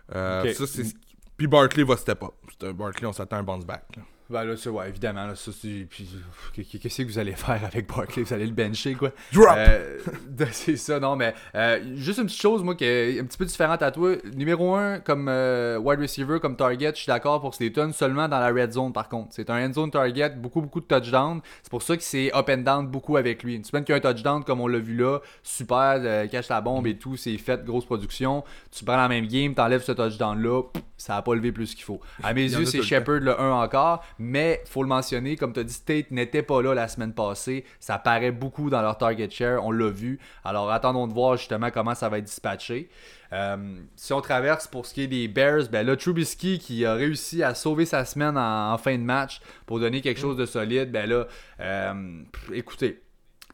Ok. 0.09 0.15
ça, 0.15 0.67
c'est 0.67 0.67
ce 0.85 0.95
qui- 0.95 1.01
Puis 1.37 1.47
Barkley 1.47 1.85
va 1.85 1.97
step 1.97 2.23
up. 2.23 2.75
Barkley, 2.75 3.07
on 3.07 3.13
s'attend 3.13 3.37
à 3.37 3.39
un 3.41 3.43
bounce 3.43 3.65
back. 3.67 3.85
là. 3.97 4.03
Ben 4.29 4.45
là, 4.45 4.57
c'est 4.57 4.71
ouais, 4.71 4.89
évidemment. 4.89 5.27
Là, 5.27 5.37
ça, 5.37 5.53
c'est- 5.53 5.87
puis, 5.89 6.09
qu'est-ce 6.53 7.03
que 7.03 7.07
vous 7.07 7.19
allez 7.19 7.33
faire 7.37 7.61
avec 7.65 7.87
Barkley 7.89 8.23
Vous 8.25 8.33
allez 8.33 8.47
le 8.47 8.53
bencher, 8.53 8.95
quoi? 8.95 9.13
Drop! 9.33 9.55
Euh, 9.57 9.99
c'est 10.51 10.77
ça, 10.77 10.99
non, 10.99 11.15
mais 11.15 11.35
euh, 11.55 11.81
juste 11.95 12.19
une 12.19 12.27
petite 12.27 12.41
chose, 12.41 12.63
moi, 12.65 12.75
qui 12.75 12.85
est 12.85 13.21
un 13.21 13.25
petit 13.25 13.39
peu 13.39 13.45
différente 13.45 13.83
à 13.83 13.91
toi. 13.93 14.17
Numéro 14.35 14.75
1, 14.75 15.01
comme 15.01 15.29
euh, 15.29 15.79
wide 15.79 16.01
receiver, 16.01 16.41
comme 16.41 16.57
target, 16.57 16.91
je 16.95 17.01
suis 17.03 17.07
d'accord 17.07 17.41
pour 17.41 17.55
Slayton, 17.55 17.93
seulement 17.93 18.27
dans 18.29 18.41
la 18.41 18.49
red 18.49 18.73
zone, 18.73 18.93
par 18.93 19.09
contre. 19.09 19.29
C'est 19.31 19.49
un 19.49 19.69
end 19.69 19.73
zone 19.73 19.91
target, 19.91 20.31
beaucoup, 20.31 20.61
beaucoup 20.61 20.81
de 20.81 20.87
touchdowns. 20.87 21.41
C'est 21.63 21.71
pour 21.71 21.83
ça 21.83 21.97
que 21.97 22.03
c'est 22.03 22.35
up 22.35 22.49
and 22.51 22.59
down 22.59 22.87
beaucoup 22.89 23.17
avec 23.17 23.43
lui. 23.45 23.55
Une 23.55 23.65
semaine 23.65 23.85
qu'il 23.85 23.95
y 23.95 23.99
a 23.99 23.99
un 23.99 24.13
touchdown, 24.13 24.43
comme 24.43 24.61
on 24.61 24.67
l'a 24.67 24.79
vu 24.79 24.97
là, 24.97 25.21
super, 25.45 26.01
euh, 26.03 26.27
cache 26.27 26.49
la 26.49 26.61
bombe 26.61 26.87
et 26.89 26.99
tout, 26.99 27.17
c'est 27.17 27.37
fait, 27.39 27.65
grosse 27.65 27.85
production. 27.85 28.43
Tu 28.77 28.85
prends 28.85 28.97
la 28.97 29.09
même 29.09 29.27
game, 29.27 29.55
t'enlèves 29.55 29.85
ce 29.85 29.93
touchdown-là, 29.93 30.63
ça 30.97 31.17
a 31.17 31.23
pas 31.23 31.35
levé 31.35 31.53
plus 31.53 31.75
qu'il 31.75 31.85
faut. 31.85 32.01
À 32.23 32.35
mes 32.35 32.43
yeux, 32.43 32.65
c'est 32.65 32.83
Shepard 32.83 33.21
le 33.21 33.41
1 33.41 33.53
encore, 33.53 34.03
mais 34.19 34.63
faut 34.67 34.83
le 34.83 34.89
mentionner, 34.89 35.37
comme 35.37 35.53
tu 35.53 35.61
as 35.61 35.65
dit, 35.65 35.81
Tate 35.85 36.11
n'était 36.11 36.43
pas 36.43 36.63
là 36.63 36.75
la 36.75 36.89
semaine 36.89 37.13
passée. 37.13 37.65
Ça 37.81 37.99
paraît 37.99 38.33
beaucoup 38.33 38.71
dans 38.71 38.83
leur 38.83 38.99
target 38.99 39.31
share, 39.31 39.65
on 39.65 39.71
l'a 39.71 39.91
vu. 39.91 40.19
Alors 40.45 40.71
attendons 40.71 41.07
de 41.07 41.13
voir 41.13 41.37
justement 41.37 41.71
comment 41.71 41.95
ça 41.95 42.09
va 42.09 42.19
être 42.19 42.25
dispatché. 42.25 42.89
Euh, 43.33 43.57
si 43.97 44.13
on 44.13 44.21
traverse 44.21 44.67
pour 44.67 44.87
ce 44.87 44.95
qui 44.95 45.03
est 45.03 45.07
des 45.09 45.29
Bears, 45.29 45.69
ben 45.71 45.87
là, 45.87 45.97
Trubisky 45.97 46.59
qui 46.59 46.85
a 46.85 46.95
réussi 46.95 47.43
à 47.43 47.55
sauver 47.55 47.85
sa 47.85 48.05
semaine 48.05 48.39
en, 48.39 48.73
en 48.73 48.79
fin 48.79 48.97
de 48.97 49.03
match 49.03 49.41
pour 49.67 49.81
donner 49.81 50.01
quelque 50.01 50.21
chose 50.21 50.37
de 50.37 50.47
solide, 50.47 50.93
ben 50.93 51.09
là, 51.09 51.27
euh, 51.61 52.23
écoutez, 52.53 53.03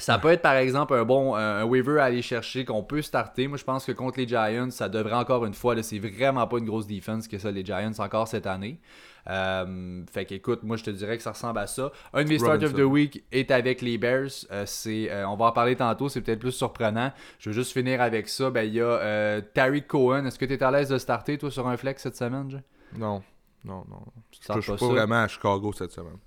ça 0.03 0.19
peut 0.19 0.31
être 0.31 0.43
par 0.43 0.57
exemple 0.57 0.95
un 0.95 1.05
bon 1.05 1.35
un 1.35 1.65
waiver 1.65 2.01
à 2.01 2.05
aller 2.05 2.23
chercher 2.23 2.65
qu'on 2.65 2.83
peut 2.83 3.03
starter. 3.03 3.49
Moi 3.49 3.57
je 3.57 3.65
pense 3.65 3.85
que 3.85 3.93
contre 3.93 4.19
les 4.19 4.27
Giants, 4.27 4.71
ça 4.71 4.88
devrait 4.88 5.15
encore 5.15 5.45
une 5.45 5.55
fois, 5.55 5.81
c'est 5.83 5.99
vraiment 5.99 6.47
pas 6.47 6.59
une 6.59 6.67
grosse 6.67 6.87
défense 6.87 7.29
que 7.29 7.38
ça 7.38 7.51
les 7.51 7.65
Giants 7.65 7.93
encore 7.99 8.29
cette 8.29 8.47
année. 8.47 8.81
Euh, 9.29 10.03
fait 10.11 10.25
qu'écoute, 10.25 10.62
moi 10.62 10.77
je 10.77 10.85
te 10.85 10.91
dirais 10.91 11.17
que 11.17 11.23
ça 11.23 11.33
ressemble 11.33 11.59
à 11.59 11.67
ça. 11.67 11.93
Un 12.12 12.25
de 12.25 12.29
mes 12.29 12.38
start 12.38 12.62
of 12.62 12.75
the 12.75 12.81
week 12.81 13.25
est 13.31 13.51
avec 13.51 13.81
les 13.81 13.99
Bears. 13.99 14.31
Euh, 14.51 14.65
c'est, 14.67 15.11
euh, 15.11 15.29
on 15.29 15.37
va 15.37 15.47
en 15.47 15.53
parler 15.53 15.77
tantôt, 15.77 16.09
c'est 16.09 16.21
peut-être 16.21 16.41
plus 16.41 16.53
surprenant. 16.53 17.12
Je 17.38 17.51
veux 17.51 17.55
juste 17.55 17.73
finir 17.73 18.01
avec 18.01 18.29
ça. 18.29 18.51
Ben 18.51 18.62
il 18.62 18.75
y 18.75 18.81
a 18.81 18.85
euh, 18.85 19.41
Tariq 19.55 19.87
Cohen. 19.87 20.27
Est-ce 20.27 20.38
que 20.38 20.45
tu 20.45 20.55
es 20.55 20.62
à 20.62 20.71
l'aise 20.71 20.88
de 20.88 20.99
starter 20.99 21.38
toi 21.38 21.51
sur 21.51 21.69
un 21.69 21.77
flex 21.77 22.03
cette 22.03 22.17
semaine? 22.17 22.62
Non, 22.97 23.23
non, 23.65 23.85
non. 23.88 24.03
Je 24.33 24.38
suis 24.38 24.47
pas 24.47 24.77
pas 24.77 24.87
vraiment 24.87 25.23
à 25.23 25.29
Chicago 25.29 25.73
cette 25.73 25.93
semaine. 25.93 26.19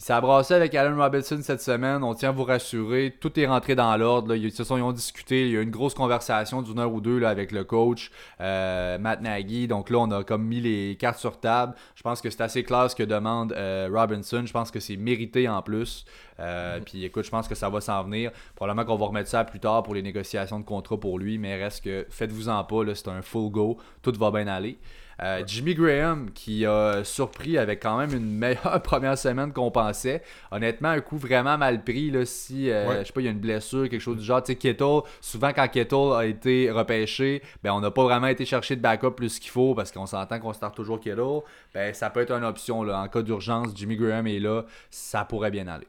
Il 0.00 0.04
s'est 0.04 0.12
abrassé 0.12 0.54
avec 0.54 0.76
Allen 0.76 0.94
Robinson 0.94 1.40
cette 1.42 1.60
semaine. 1.60 2.04
On 2.04 2.14
tient 2.14 2.28
à 2.28 2.32
vous 2.32 2.44
rassurer. 2.44 3.16
Tout 3.20 3.38
est 3.38 3.48
rentré 3.48 3.74
dans 3.74 3.96
l'ordre. 3.96 4.32
Ils 4.36 4.52
se 4.52 4.62
sont 4.62 4.76
ils 4.76 4.82
ont 4.82 4.92
discuté. 4.92 5.46
Il 5.46 5.52
y 5.52 5.56
a 5.56 5.60
eu 5.60 5.64
une 5.64 5.72
grosse 5.72 5.94
conversation 5.94 6.62
d'une 6.62 6.78
heure 6.78 6.92
ou 6.92 7.00
deux 7.00 7.18
là, 7.18 7.30
avec 7.30 7.50
le 7.50 7.64
coach, 7.64 8.12
euh, 8.40 8.96
Matt 8.98 9.20
Nagy. 9.22 9.66
Donc 9.66 9.90
là, 9.90 9.98
on 9.98 10.10
a 10.12 10.22
comme 10.22 10.44
mis 10.44 10.60
les 10.60 10.96
cartes 10.96 11.18
sur 11.18 11.40
table. 11.40 11.74
Je 11.96 12.02
pense 12.04 12.20
que 12.20 12.30
c'est 12.30 12.42
assez 12.42 12.62
clair 12.62 12.88
ce 12.88 12.94
que 12.94 13.02
demande 13.02 13.52
euh, 13.54 13.88
Robinson. 13.92 14.44
Je 14.46 14.52
pense 14.52 14.70
que 14.70 14.78
c'est 14.78 14.96
mérité 14.96 15.48
en 15.48 15.62
plus. 15.62 16.04
Euh, 16.38 16.78
Puis 16.78 17.04
écoute, 17.04 17.24
je 17.24 17.30
pense 17.30 17.48
que 17.48 17.56
ça 17.56 17.68
va 17.68 17.80
s'en 17.80 18.04
venir. 18.04 18.30
Probablement 18.54 18.86
qu'on 18.86 18.96
va 18.96 19.06
remettre 19.06 19.28
ça 19.28 19.42
plus 19.44 19.58
tard 19.58 19.82
pour 19.82 19.96
les 19.96 20.02
négociations 20.02 20.60
de 20.60 20.64
contrat 20.64 21.00
pour 21.00 21.18
lui. 21.18 21.38
Mais 21.38 21.56
reste 21.60 21.82
que 21.82 22.06
faites-vous-en 22.08 22.62
pas. 22.62 22.84
là, 22.84 22.94
C'est 22.94 23.08
un 23.08 23.20
full 23.20 23.50
go. 23.50 23.78
Tout 24.00 24.12
va 24.16 24.30
bien 24.30 24.46
aller. 24.46 24.78
Euh, 25.20 25.42
Jimmy 25.46 25.74
Graham 25.74 26.30
qui 26.30 26.64
a 26.64 27.02
surpris 27.02 27.58
avec 27.58 27.82
quand 27.82 27.98
même 27.98 28.12
une 28.12 28.30
meilleure 28.30 28.80
première 28.84 29.18
semaine 29.18 29.52
qu'on 29.52 29.70
pensait. 29.72 30.22
Honnêtement, 30.52 30.90
un 30.90 31.00
coup 31.00 31.16
vraiment 31.18 31.58
mal 31.58 31.82
pris 31.82 32.10
là, 32.12 32.24
si 32.24 32.70
euh, 32.70 32.88
Ouais. 32.88 32.98
je 33.00 33.06
sais 33.08 33.12
pas, 33.12 33.20
il 33.20 33.24
y 33.24 33.28
a 33.28 33.32
une 33.32 33.40
blessure, 33.40 33.88
quelque 33.88 34.00
chose 34.00 34.18
du 34.18 34.24
genre. 34.24 34.42
Tu 34.42 34.52
sais, 34.52 34.56
Kittle, 34.56 35.00
souvent 35.20 35.52
quand 35.52 35.66
Kittle 35.68 36.12
a 36.14 36.24
été 36.24 36.70
repêché, 36.70 37.42
ben 37.64 37.72
on 37.72 37.80
n'a 37.80 37.90
pas 37.90 38.04
vraiment 38.04 38.28
été 38.28 38.44
chercher 38.44 38.76
de 38.76 38.80
backup 38.80 39.10
plus 39.16 39.40
qu'il 39.40 39.50
faut 39.50 39.74
parce 39.74 39.90
qu'on 39.90 40.06
s'entend 40.06 40.38
qu'on 40.38 40.52
start 40.52 40.76
toujours 40.76 41.00
Kittle. 41.00 41.40
Ben 41.74 41.92
ça 41.92 42.10
peut 42.10 42.20
être 42.20 42.32
une 42.32 42.44
option 42.44 42.84
là. 42.84 43.00
En 43.00 43.08
cas 43.08 43.22
d'urgence, 43.22 43.68
Jimmy 43.74 43.96
Graham 43.96 44.26
est 44.28 44.38
là, 44.38 44.64
ça 44.90 45.24
pourrait 45.24 45.50
bien 45.50 45.66
aller. 45.66 45.88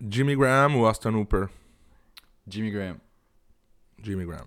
Jimmy 0.00 0.36
Graham 0.36 0.76
ou 0.76 0.86
Austin 0.86 1.14
Hooper? 1.14 1.46
Jimmy 2.46 2.70
Graham. 2.70 2.98
Jimmy 4.02 4.24
Graham. 4.24 4.46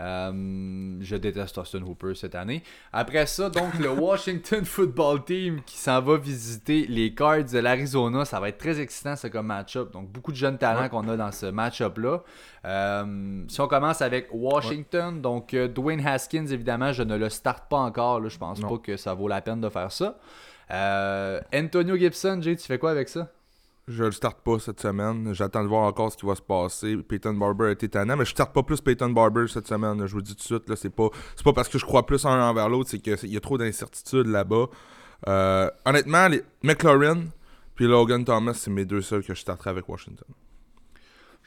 Euh, 0.00 0.96
je 1.00 1.16
déteste 1.16 1.56
Austin 1.58 1.82
Hooper 1.82 2.14
cette 2.14 2.34
année. 2.34 2.62
Après 2.92 3.26
ça, 3.26 3.48
donc, 3.50 3.78
le 3.78 3.88
Washington 4.00 4.64
Football 4.64 5.24
Team 5.24 5.60
qui 5.64 5.78
s'en 5.78 6.00
va 6.00 6.16
visiter 6.16 6.86
les 6.88 7.14
Cards 7.14 7.44
de 7.44 7.58
l'Arizona. 7.58 8.24
Ça 8.24 8.40
va 8.40 8.48
être 8.48 8.58
très 8.58 8.80
excitant, 8.80 9.16
ça, 9.16 9.30
comme 9.30 9.46
match-up. 9.46 9.92
Donc, 9.92 10.08
beaucoup 10.08 10.32
de 10.32 10.36
jeunes 10.36 10.58
talents 10.58 10.88
qu'on 10.88 11.08
a 11.08 11.16
dans 11.16 11.32
ce 11.32 11.46
match-up-là. 11.46 12.22
Euh, 12.64 13.44
si 13.48 13.60
on 13.60 13.68
commence 13.68 14.02
avec 14.02 14.28
Washington, 14.32 15.20
donc 15.20 15.54
euh, 15.54 15.68
Dwayne 15.68 16.04
Haskins, 16.04 16.46
évidemment, 16.46 16.92
je 16.92 17.02
ne 17.02 17.16
le 17.16 17.28
starte 17.28 17.68
pas 17.68 17.78
encore. 17.78 18.20
Là, 18.20 18.28
je 18.28 18.38
pense 18.38 18.60
pas 18.60 18.78
que 18.78 18.96
ça 18.96 19.14
vaut 19.14 19.28
la 19.28 19.40
peine 19.40 19.60
de 19.60 19.68
faire 19.68 19.92
ça. 19.92 20.18
Antonio 21.54 21.96
Gibson, 21.96 22.40
Jay, 22.40 22.56
tu 22.56 22.66
fais 22.66 22.78
quoi 22.78 22.90
avec 22.90 23.08
ça? 23.08 23.28
Je 23.86 24.04
le 24.04 24.12
starte 24.12 24.40
pas 24.42 24.58
cette 24.58 24.80
semaine. 24.80 25.34
J'attends 25.34 25.62
de 25.62 25.68
voir 25.68 25.82
encore 25.82 26.10
ce 26.10 26.16
qui 26.16 26.24
va 26.24 26.34
se 26.34 26.42
passer. 26.42 26.96
Peyton 26.96 27.34
Barber 27.34 27.70
est 27.70 27.82
étonnant, 27.82 28.16
mais 28.16 28.24
je 28.24 28.30
starte 28.30 28.54
pas 28.54 28.62
plus 28.62 28.80
Peyton 28.80 29.10
Barber 29.10 29.46
cette 29.46 29.68
semaine. 29.68 30.06
Je 30.06 30.12
vous 30.12 30.22
dis 30.22 30.34
tout 30.34 30.38
de 30.38 30.60
suite, 30.62 30.74
c'est 30.76 30.94
pas, 30.94 31.10
pas 31.44 31.52
parce 31.52 31.68
que 31.68 31.78
je 31.78 31.84
crois 31.84 32.06
plus 32.06 32.24
un 32.24 32.48
envers 32.48 32.68
l'autre, 32.68 32.88
c'est 32.90 32.98
qu'il 32.98 33.30
y 33.30 33.36
a 33.36 33.40
trop 33.40 33.58
d'incertitudes 33.58 34.26
là-bas. 34.26 34.66
Euh, 35.28 35.70
honnêtement, 35.84 36.28
les 36.28 36.42
McLaurin 36.62 37.24
puis 37.74 37.86
Logan 37.86 38.24
Thomas, 38.24 38.54
c'est 38.54 38.70
mes 38.70 38.84
deux 38.84 39.02
seuls 39.02 39.24
que 39.24 39.34
je 39.34 39.40
starterai 39.40 39.70
avec 39.70 39.88
Washington. 39.88 40.28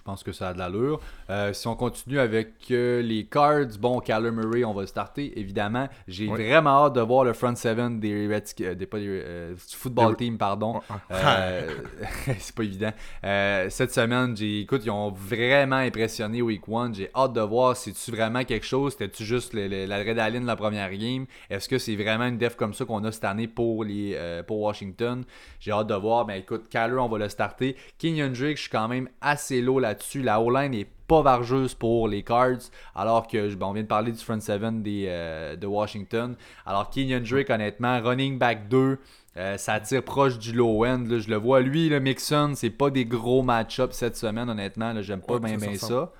Je 0.07 0.11
pense 0.13 0.23
que 0.23 0.31
ça 0.31 0.47
a 0.47 0.53
de 0.53 0.59
l'allure. 0.59 1.01
Euh, 1.29 1.51
si 1.51 1.67
on 1.67 1.75
continue 1.75 2.17
avec 2.17 2.71
euh, 2.71 3.01
les 3.01 3.25
cards, 3.25 3.77
bon, 3.77 3.99
Kyler 3.99 4.31
Murray, 4.31 4.63
on 4.63 4.73
va 4.73 4.79
le 4.79 4.87
starter, 4.87 5.37
évidemment. 5.37 5.89
J'ai 6.07 6.27
vraiment 6.27 6.85
hâte 6.85 6.93
de 6.93 7.01
voir 7.01 7.25
le 7.25 7.33
front 7.33 7.53
seven 7.57 7.99
des, 7.99 8.25
Redskins, 8.25 8.73
des, 8.73 8.85
pas 8.85 8.99
des 8.99 9.53
football 9.57 10.15
team, 10.15 10.37
pardon. 10.37 10.79
Euh, 11.11 11.69
c'est 12.39 12.55
pas 12.55 12.63
évident. 12.63 12.93
cette 13.21 13.91
semaine, 13.91 14.37
j'ai, 14.37 14.61
écoute, 14.61 14.83
ils 14.85 14.91
ont 14.91 15.11
vraiment 15.11 15.75
impressionné 15.75 16.41
Week 16.41 16.61
1. 16.65 16.93
J'ai 16.93 17.09
hâte 17.13 17.33
de 17.33 17.41
voir 17.41 17.75
si 17.75 17.91
tu 17.91 18.11
vraiment 18.11 18.45
quelque 18.45 18.65
chose? 18.65 18.93
C'était-tu 18.93 19.25
juste 19.25 19.53
l'adrénaline 19.53 20.43
de 20.43 20.47
la 20.47 20.55
première 20.55 20.89
game? 20.95 21.25
Est-ce 21.49 21.67
que 21.67 21.79
c'est 21.79 21.97
vraiment 21.97 22.27
une 22.27 22.37
def 22.37 22.55
comme 22.55 22.73
ça 22.73 22.85
qu'on 22.85 23.03
a 23.03 23.11
cette 23.11 23.25
année 23.25 23.49
pour, 23.49 23.83
les, 23.83 24.17
pour 24.47 24.61
Washington? 24.61 25.25
J'ai 25.59 25.73
hâte 25.73 25.87
de 25.87 25.95
voir. 25.95 26.25
Mais 26.25 26.39
écoute, 26.39 26.69
Kyler, 26.69 26.97
on 26.97 27.09
va 27.09 27.17
le 27.17 27.27
starter. 27.27 27.75
Kenyon 27.97 28.29
Drake, 28.29 28.55
je 28.55 28.61
suis 28.61 28.69
quand 28.69 28.87
même 28.87 29.09
assez 29.19 29.61
low 29.61 29.79
là 29.79 29.96
dessus 29.97 30.21
La 30.21 30.41
O-line 30.41 30.71
n'est 30.71 30.87
pas 31.07 31.21
vargeuse 31.21 31.73
pour 31.73 32.07
les 32.07 32.23
Cards, 32.23 32.69
alors 32.95 33.27
que 33.27 33.63
on 33.63 33.73
vient 33.73 33.83
de 33.83 33.87
parler 33.87 34.11
du 34.11 34.19
front 34.19 34.39
7 34.39 34.61
euh, 34.61 35.55
de 35.55 35.67
Washington. 35.67 36.35
Alors 36.65 36.89
Kenyon 36.89 37.21
Drake, 37.21 37.49
honnêtement, 37.49 38.01
running 38.01 38.37
back 38.37 38.67
2, 38.67 38.99
euh, 39.37 39.57
ça 39.57 39.79
tire 39.79 40.03
proche 40.03 40.37
du 40.37 40.51
low 40.53 40.85
end. 40.85 41.05
je 41.09 41.29
le 41.29 41.35
vois, 41.35 41.61
lui, 41.61 41.89
le 41.89 41.99
Mixon, 41.99 42.53
c'est 42.55 42.69
pas 42.69 42.89
des 42.89 43.05
gros 43.05 43.43
match-ups 43.43 43.95
cette 43.95 44.17
semaine, 44.17 44.49
honnêtement. 44.49 45.01
J'aime 45.01 45.21
pas 45.21 45.39
bien 45.39 45.57
ça. 45.75 46.11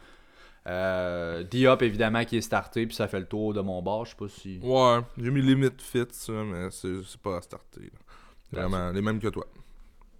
Euh, 0.67 1.43
Diop, 1.43 1.81
évidemment, 1.81 2.25
qui 2.25 2.37
est 2.37 2.41
starté, 2.41 2.85
puis 2.85 2.95
ça 2.95 3.07
fait 3.07 3.19
le 3.19 3.25
tour 3.25 3.53
de 3.53 3.61
mon 3.61 3.81
bar. 3.81 4.05
Je 4.05 4.11
sais 4.11 4.17
pas 4.17 4.27
si. 4.27 4.59
Ouais, 4.61 4.99
j'ai 5.17 5.31
mis 5.31 5.41
limite 5.41 5.81
fit, 5.81 6.05
ça, 6.11 6.33
mais 6.33 6.67
c'est 6.71 7.17
pas 7.23 7.37
à 7.37 7.41
starter. 7.41 7.89
Vraiment, 8.51 8.91
les 8.91 9.01
mêmes 9.01 9.19
que 9.19 9.29
toi. 9.29 9.45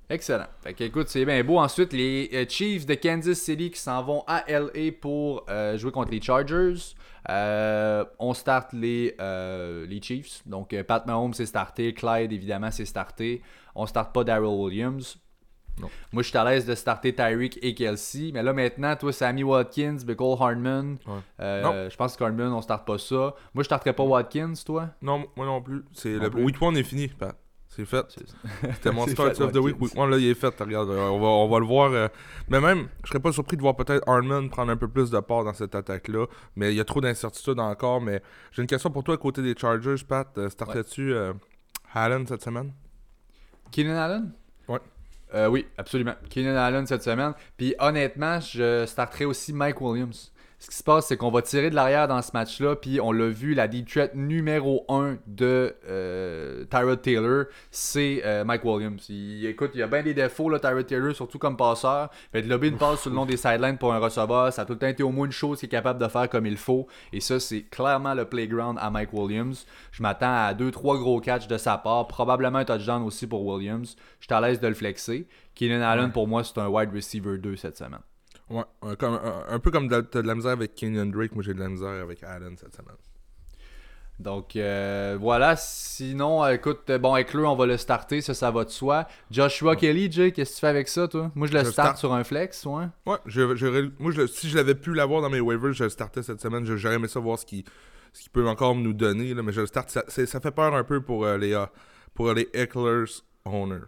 Excellent. 0.09 0.47
Fait 0.61 0.73
que, 0.73 0.85
écoute, 0.85 1.09
c'est 1.09 1.25
bien 1.25 1.43
beau. 1.43 1.57
Ensuite, 1.57 1.91
les 1.91 2.29
euh, 2.33 2.45
Chiefs 2.47 2.85
de 2.85 2.93
Kansas 2.93 3.37
City 3.37 3.71
qui 3.71 3.79
s'en 3.79 4.01
vont 4.03 4.23
à 4.25 4.45
LA 4.47 4.91
pour 5.01 5.45
euh, 5.49 5.77
jouer 5.77 5.91
contre 5.91 6.11
les 6.11 6.21
Chargers. 6.21 6.95
Euh, 7.29 8.05
on 8.17 8.33
start 8.33 8.71
les, 8.71 9.15
les 9.19 10.01
Chiefs. 10.01 10.41
Donc, 10.45 10.73
Pat 10.83 11.05
Mahomes 11.05 11.33
s'est 11.33 11.45
starté. 11.45 11.93
Clyde, 11.93 12.31
évidemment, 12.31 12.71
s'est 12.71 12.85
starté. 12.85 13.41
On 13.75 13.85
start 13.85 14.13
pas 14.13 14.23
Daryl 14.23 14.45
Williams. 14.45 15.17
Non. 15.79 15.89
Moi, 16.13 16.23
je 16.23 16.29
suis 16.29 16.37
à 16.37 16.45
l'aise 16.45 16.65
de 16.65 16.73
starter 16.73 17.13
Tyreek 17.13 17.59
et 17.61 17.75
Kelsey. 17.75 18.31
Mais 18.33 18.41
là, 18.41 18.53
maintenant, 18.53 18.95
toi, 18.95 19.11
Sammy 19.11 19.43
Watkins, 19.43 19.97
Michael 20.07 20.37
Hardman. 20.39 20.97
je 21.37 21.95
pense 21.97 22.15
que 22.15 22.23
Hardman, 22.23 22.53
on 22.53 22.61
starte 22.61 22.87
pas 22.87 22.97
ça. 22.97 23.35
Moi, 23.53 23.61
je 23.61 23.63
starterais 23.63 23.93
pas 23.93 24.03
Watkins, 24.03 24.53
toi? 24.65 24.87
Non, 25.01 25.27
moi 25.35 25.45
non 25.45 25.61
plus. 25.61 25.83
C'est 25.91 26.17
le 26.17 26.33
week 26.33 26.61
one 26.61 26.77
est 26.77 26.83
fini, 26.83 27.09
Pat. 27.09 27.35
C'est 27.69 27.85
fait. 27.85 28.05
C'était 28.73 28.91
mon 28.91 29.05
start 29.07 29.39
of 29.39 29.51
the 29.51 29.57
week. 29.57 29.79
Week 29.79 29.93
là, 29.95 30.17
il 30.17 30.27
est 30.27 30.33
fait. 30.33 30.53
Regarde, 30.59 30.89
euh, 30.89 31.09
on 31.09 31.19
va, 31.19 31.27
on 31.27 31.47
va 31.47 31.59
le 31.59 31.65
voir. 31.65 31.91
Euh, 31.91 32.07
mais 32.49 32.59
même, 32.59 32.87
je 33.03 33.09
serais 33.09 33.19
pas 33.19 33.31
surpris 33.31 33.55
de 33.55 33.61
voir 33.61 33.75
peut-être 33.75 34.07
Armand 34.07 34.47
prendre 34.47 34.71
un 34.71 34.77
peu 34.77 34.87
plus 34.87 35.11
de 35.11 35.19
part 35.19 35.43
dans 35.43 35.53
cette 35.53 35.75
attaque-là. 35.75 36.25
Mais 36.55 36.73
il 36.73 36.77
y 36.77 36.79
a 36.79 36.85
trop 36.85 37.01
d'incertitudes 37.01 37.59
encore. 37.59 38.01
Mais 38.01 38.21
j'ai 38.51 38.61
une 38.61 38.67
question 38.67 38.89
pour 38.89 39.03
toi 39.03 39.15
à 39.15 39.17
côté 39.17 39.41
des 39.41 39.55
Chargers, 39.55 40.03
Pat. 40.07 40.27
Euh, 40.37 40.49
startais-tu 40.49 41.13
Allen 41.93 42.25
cette 42.25 42.43
semaine? 42.43 42.73
Keenan 43.71 43.95
Allen? 43.95 44.31
Ouais. 44.67 45.47
oui, 45.47 45.67
absolument. 45.77 46.15
Keenan 46.29 46.55
Allen 46.55 46.87
cette 46.87 47.03
semaine. 47.03 47.33
Puis 47.57 47.75
honnêtement, 47.79 48.39
je 48.39 48.85
starterai 48.85 49.25
aussi 49.25 49.53
Mike 49.53 49.81
Williams 49.81 50.31
ce 50.59 50.71
qui 50.71 50.75
se 50.75 50.83
passe, 50.83 51.05
c'est 51.07 51.17
qu'on 51.17 51.29
va 51.29 51.43
tirer 51.43 51.69
de 51.69 51.75
l'arrière 51.75 52.07
dans 52.07 52.21
ce 52.23 52.31
match-là, 52.33 52.75
puis 52.75 52.99
on 52.99 53.11
l'a 53.11 53.27
vu, 53.27 53.53
la 53.53 53.67
deep 53.67 53.87
threat 53.87 54.15
numéro 54.15 54.85
1 54.89 55.17
de 55.27 55.75
euh, 55.87 56.65
Tyrod 56.65 56.99
Taylor, 56.99 57.45
c'est 57.69 58.23
euh, 58.25 58.43
Mike 58.43 58.65
Williams. 58.65 59.05
Il, 59.07 59.45
écoute, 59.45 59.71
il 59.75 59.81
y 59.81 59.83
a 59.83 59.87
bien 59.87 60.01
des 60.01 60.15
défauts, 60.15 60.49
là, 60.49 60.59
Tyrod 60.59 60.87
Taylor, 60.87 61.15
surtout 61.15 61.37
comme 61.37 61.57
passeur. 61.57 62.09
Fait 62.31 62.41
de 62.41 62.49
lober 62.49 62.69
une 62.69 62.77
passe 62.77 63.01
sur 63.01 63.11
le 63.11 63.15
long 63.15 63.27
des 63.27 63.37
sidelines 63.37 63.77
pour 63.77 63.93
un 63.93 63.99
receveur, 63.99 64.51
ça 64.51 64.63
a 64.63 64.65
tout 64.65 64.73
le 64.73 64.79
temps 64.79 64.87
été 64.87 65.03
au 65.03 65.11
moins 65.11 65.27
une 65.27 65.31
chose 65.31 65.59
qu'il 65.59 65.67
est 65.67 65.69
capable 65.69 66.01
de 66.01 66.07
faire 66.07 66.27
comme 66.27 66.47
il 66.47 66.57
faut. 66.57 66.87
Et 67.13 67.19
ça, 67.19 67.39
c'est 67.39 67.61
clairement 67.61 68.15
le 68.15 68.25
playground 68.25 68.79
à 68.81 68.89
Mike 68.89 69.13
Williams. 69.13 69.67
Je 69.91 70.01
m'attends 70.01 70.25
à 70.25 70.55
2-3 70.55 70.97
gros 70.97 71.21
catchs 71.21 71.47
de 71.47 71.57
sa 71.57 71.77
part, 71.77 72.07
probablement 72.07 72.57
un 72.57 72.65
touchdown 72.65 73.03
aussi 73.03 73.27
pour 73.27 73.45
Williams. 73.45 73.95
Je 74.19 74.25
suis 74.25 74.33
à 74.33 74.41
l'aise 74.41 74.59
de 74.59 74.67
le 74.67 74.73
flexer. 74.73 75.27
Keenan 75.53 75.81
Allen, 75.81 76.11
pour 76.11 76.27
moi, 76.27 76.43
c'est 76.43 76.57
un 76.57 76.67
wide 76.67 76.91
receiver 76.91 77.37
2 77.37 77.55
cette 77.55 77.77
semaine. 77.77 78.01
Ouais, 78.49 78.63
un, 78.81 78.95
comme, 78.95 79.19
un, 79.49 79.59
peu 79.59 79.71
comme 79.71 79.89
tu 79.89 79.95
as 79.95 80.01
de 80.01 80.27
la 80.27 80.35
misère 80.35 80.51
avec 80.51 80.73
Kenyon 80.75 81.07
Drake, 81.07 81.33
moi 81.35 81.43
j'ai 81.43 81.53
de 81.53 81.59
la 81.59 81.67
misère 81.67 81.89
avec 81.89 82.23
Allen 82.23 82.55
cette 82.57 82.75
semaine. 82.75 82.95
Donc 84.19 84.55
euh, 84.55 85.15
voilà, 85.19 85.55
sinon, 85.55 86.43
euh, 86.43 86.53
écoute, 86.53 86.91
bon, 86.91 87.13
avec 87.13 87.33
lui, 87.33 87.45
on 87.45 87.55
va 87.55 87.67
le 87.67 87.77
starter, 87.77 88.21
ça, 88.21 88.33
ça 88.33 88.49
va 88.49 88.63
de 88.63 88.69
soi. 88.69 89.07
Joshua 89.29 89.75
Kelly, 89.75 90.11
Jay, 90.11 90.31
qu'est-ce 90.31 90.51
que 90.51 90.55
tu 90.55 90.61
fais 90.61 90.67
avec 90.67 90.87
ça, 90.87 91.07
toi? 91.07 91.31
Moi, 91.35 91.47
je 91.47 91.53
le 91.53 91.63
starte 91.65 91.97
sur 91.97 92.13
un 92.13 92.23
flex, 92.23 92.65
ouais. 92.65 92.85
Ouais, 93.05 93.17
je, 93.27 93.91
moi, 93.99 94.11
si 94.27 94.49
je 94.49 94.55
l'avais 94.55 94.73
pu 94.73 94.93
l'avoir 94.93 95.21
dans 95.21 95.29
mes 95.29 95.39
waivers, 95.39 95.73
je 95.73 95.83
le 95.83 95.89
startais 95.91 96.23
cette 96.23 96.41
semaine. 96.41 96.65
J'aurais 96.65 96.95
aimé 96.95 97.07
ça 97.07 97.19
voir 97.19 97.37
ce 97.37 97.45
qu'il 97.45 97.63
ce 98.11 98.27
peut 98.29 98.47
encore 98.47 98.73
nous 98.73 98.93
donner, 98.93 99.35
là, 99.35 99.43
mais 99.43 99.51
je 99.51 99.61
le 99.61 99.67
starte. 99.67 99.91
Ça, 99.91 100.03
ça 100.07 100.39
fait 100.39 100.51
peur 100.51 100.73
un 100.73 100.83
peu 100.83 100.99
pour 101.01 101.25
euh, 101.25 101.37
les, 101.37 101.63
pour 102.15 102.33
les 102.33 102.49
Eckler's 102.53 103.23
owners. 103.45 103.85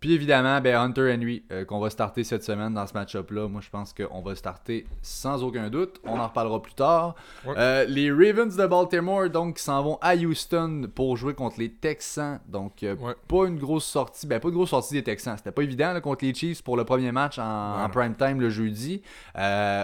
Puis 0.00 0.14
évidemment, 0.14 0.62
ben 0.62 0.74
Hunter 0.76 1.14
Henry, 1.14 1.42
euh, 1.52 1.66
qu'on 1.66 1.78
va 1.78 1.90
starter 1.90 2.24
cette 2.24 2.42
semaine 2.42 2.72
dans 2.72 2.86
ce 2.86 2.94
match-up-là. 2.94 3.48
Moi, 3.48 3.60
je 3.60 3.68
pense 3.68 3.92
qu'on 3.92 4.22
va 4.22 4.34
starter 4.34 4.86
sans 5.02 5.44
aucun 5.44 5.68
doute. 5.68 6.00
On 6.04 6.18
en 6.18 6.26
reparlera 6.26 6.62
plus 6.62 6.72
tard. 6.72 7.14
Euh, 7.46 7.84
les 7.84 8.10
Ravens 8.10 8.56
de 8.56 8.66
Baltimore, 8.66 9.28
donc, 9.28 9.58
s'en 9.58 9.82
vont 9.82 9.98
à 10.00 10.16
Houston 10.16 10.88
pour 10.94 11.18
jouer 11.18 11.34
contre 11.34 11.60
les 11.60 11.70
Texans. 11.70 12.40
Donc, 12.48 12.82
euh, 12.82 12.96
pas 13.28 13.46
une 13.46 13.58
grosse 13.58 13.84
sortie. 13.84 14.26
Ben, 14.26 14.40
pas 14.40 14.48
une 14.48 14.54
grosse 14.54 14.70
sortie 14.70 14.94
des 14.94 15.04
Texans. 15.04 15.36
C'était 15.36 15.52
pas 15.52 15.62
évident 15.62 16.00
contre 16.00 16.24
les 16.24 16.32
Chiefs 16.32 16.62
pour 16.62 16.78
le 16.78 16.84
premier 16.84 17.12
match 17.12 17.38
en, 17.38 17.86
prime 17.92 18.14
time 18.14 18.40
le 18.40 18.48
jeudi. 18.48 19.02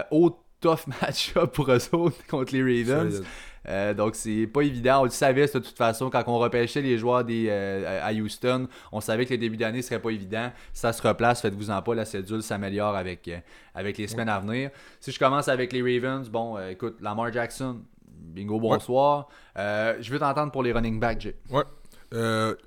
au 0.09 0.35
tough 0.59 0.87
match-up 1.01 1.53
pour 1.53 1.71
eux 1.71 1.89
autres 1.93 2.25
contre 2.27 2.55
les 2.55 2.63
Ravens. 2.63 3.21
Euh, 3.69 3.93
donc, 3.93 4.15
c'est 4.15 4.47
pas 4.47 4.61
évident. 4.61 5.01
On 5.01 5.03
le 5.05 5.09
savait, 5.09 5.45
de 5.45 5.51
toute 5.51 5.77
façon, 5.77 6.09
quand 6.09 6.23
on 6.27 6.37
repêchait 6.37 6.81
les 6.81 6.97
joueurs 6.97 7.23
des, 7.23 7.47
euh, 7.49 7.99
à 8.01 8.13
Houston, 8.13 8.67
on 8.91 9.01
savait 9.01 9.25
que 9.25 9.31
les 9.31 9.37
débuts 9.37 9.57
d'année 9.57 9.81
serait 9.81 10.01
pas 10.01 10.09
évident. 10.09 10.51
Ça 10.73 10.93
se 10.93 11.05
replace, 11.05 11.41
faites-vous 11.41 11.69
en 11.69 11.81
pas, 11.81 11.95
la 11.95 12.05
cédule 12.05 12.41
s'améliore 12.41 12.95
avec, 12.95 13.27
euh, 13.27 13.39
avec 13.75 13.97
les 13.97 14.07
semaines 14.07 14.29
à 14.29 14.39
venir. 14.39 14.69
Si 14.99 15.11
je 15.11 15.19
commence 15.19 15.47
avec 15.47 15.73
les 15.73 15.81
Ravens, 15.81 16.29
bon, 16.29 16.57
écoute, 16.69 16.97
Lamar 17.01 17.31
Jackson, 17.31 17.81
bingo, 18.07 18.59
bonsoir. 18.59 19.27
je 19.55 20.09
veux 20.09 20.19
t'entendre 20.19 20.51
pour 20.51 20.63
les 20.63 20.71
running 20.71 20.99
backs, 20.99 21.21
Jay. 21.21 21.35
Ouais. 21.49 21.63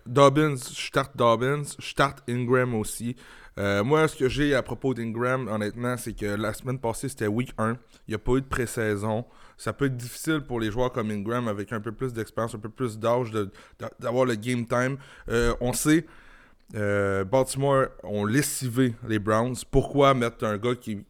Dobbins, 0.07 0.57
je 0.57 0.87
starte 0.87 1.17
Dobbins, 1.17 1.63
je 1.79 1.89
starte 1.89 2.23
Ingram 2.29 2.75
aussi. 2.75 3.17
moi, 3.57 4.07
ce 4.07 4.17
que 4.17 4.29
j'ai 4.29 4.55
à 4.55 4.63
propos 4.63 4.93
d'Ingram, 4.93 5.49
honnêtement, 5.49 5.97
c'est 5.97 6.13
que 6.13 6.27
la 6.27 6.53
semaine 6.53 6.79
passée, 6.79 7.09
c'était 7.09 7.27
week 7.27 7.53
1. 7.57 7.73
Il 8.07 8.11
n'y 8.11 8.15
a 8.15 8.19
pas 8.19 8.33
eu 8.33 8.43
de 8.43 8.47
pré-saison 8.47 9.25
ça 9.61 9.75
peut 9.75 9.85
être 9.85 9.97
difficile 9.97 10.41
pour 10.41 10.59
les 10.59 10.71
joueurs 10.71 10.91
comme 10.91 11.11
Ingram 11.11 11.47
avec 11.47 11.71
un 11.73 11.81
peu 11.81 11.93
plus 11.93 12.15
d'expérience, 12.15 12.55
un 12.55 12.59
peu 12.59 12.71
plus 12.71 12.99
d'âge, 12.99 13.31
d'avoir 13.99 14.25
le 14.25 14.35
game 14.35 14.67
time. 14.67 14.97
Euh, 15.29 15.55
on 15.61 15.75
sait, 15.75 16.07
euh, 16.75 17.25
Baltimore 17.25 17.89
ont 18.03 18.25
lessivé 18.25 18.95
les 19.07 19.19
Browns. 19.19 19.57
Pourquoi 19.71 20.15
mettre 20.15 20.47
un 20.47 20.57
gars 20.57 20.75
qui, 20.75 21.05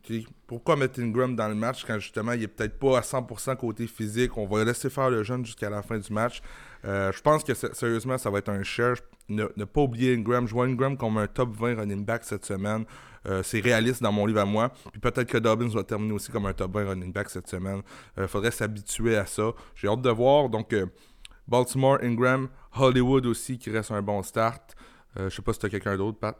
Pourquoi 0.48 0.74
mettre 0.74 0.98
Ingram 0.98 1.36
dans 1.36 1.46
le 1.46 1.54
match 1.54 1.84
quand 1.86 2.00
justement 2.00 2.32
il 2.32 2.42
est 2.42 2.48
peut-être 2.48 2.76
pas 2.76 2.98
à 2.98 3.02
100% 3.02 3.56
côté 3.56 3.86
physique? 3.86 4.36
On 4.36 4.46
va 4.46 4.64
laisser 4.64 4.90
faire 4.90 5.10
le 5.10 5.22
jeune 5.22 5.46
jusqu'à 5.46 5.70
la 5.70 5.82
fin 5.82 5.98
du 5.98 6.12
match. 6.12 6.42
Euh, 6.84 7.12
je 7.12 7.22
pense 7.22 7.44
que 7.44 7.54
sérieusement, 7.54 8.18
ça 8.18 8.30
va 8.30 8.38
être 8.38 8.48
un 8.48 8.64
cher. 8.64 8.96
Ne, 9.28 9.44
ne, 9.56 9.64
pas 9.64 9.82
oublier 9.82 10.12
Ingram. 10.12 10.48
Je 10.48 10.54
vois 10.54 10.64
Ingram 10.64 10.96
comme 10.96 11.18
un 11.18 11.28
top 11.28 11.54
20 11.56 11.76
running 11.76 12.04
back 12.04 12.24
cette 12.24 12.44
semaine. 12.44 12.84
Euh, 13.26 13.42
c'est 13.42 13.60
réaliste 13.60 14.02
dans 14.02 14.12
mon 14.12 14.26
livre 14.26 14.40
à 14.40 14.44
moi. 14.44 14.72
Puis 14.92 15.00
peut-être 15.00 15.28
que 15.28 15.38
Dobbins 15.38 15.68
va 15.68 15.84
terminer 15.84 16.12
aussi 16.12 16.30
comme 16.30 16.46
un 16.46 16.52
top 16.52 16.72
20 16.72 16.88
running 16.88 17.12
back 17.12 17.28
cette 17.30 17.48
semaine. 17.48 17.82
Il 18.16 18.22
euh, 18.22 18.28
faudrait 18.28 18.50
s'habituer 18.50 19.16
à 19.16 19.26
ça. 19.26 19.52
J'ai 19.74 19.88
hâte 19.88 20.02
de 20.02 20.10
voir. 20.10 20.48
Donc, 20.48 20.72
euh, 20.72 20.86
Baltimore, 21.46 21.98
Ingram, 22.02 22.48
Hollywood 22.76 23.26
aussi 23.26 23.58
qui 23.58 23.70
reste 23.70 23.90
un 23.90 24.02
bon 24.02 24.22
start. 24.22 24.74
je 25.16 25.28
sais 25.28 25.42
pas 25.42 25.52
si 25.52 25.58
tu 25.58 25.66
as 25.66 25.68
quelqu'un 25.68 25.96
d'autre, 25.96 26.18
Pat. 26.18 26.36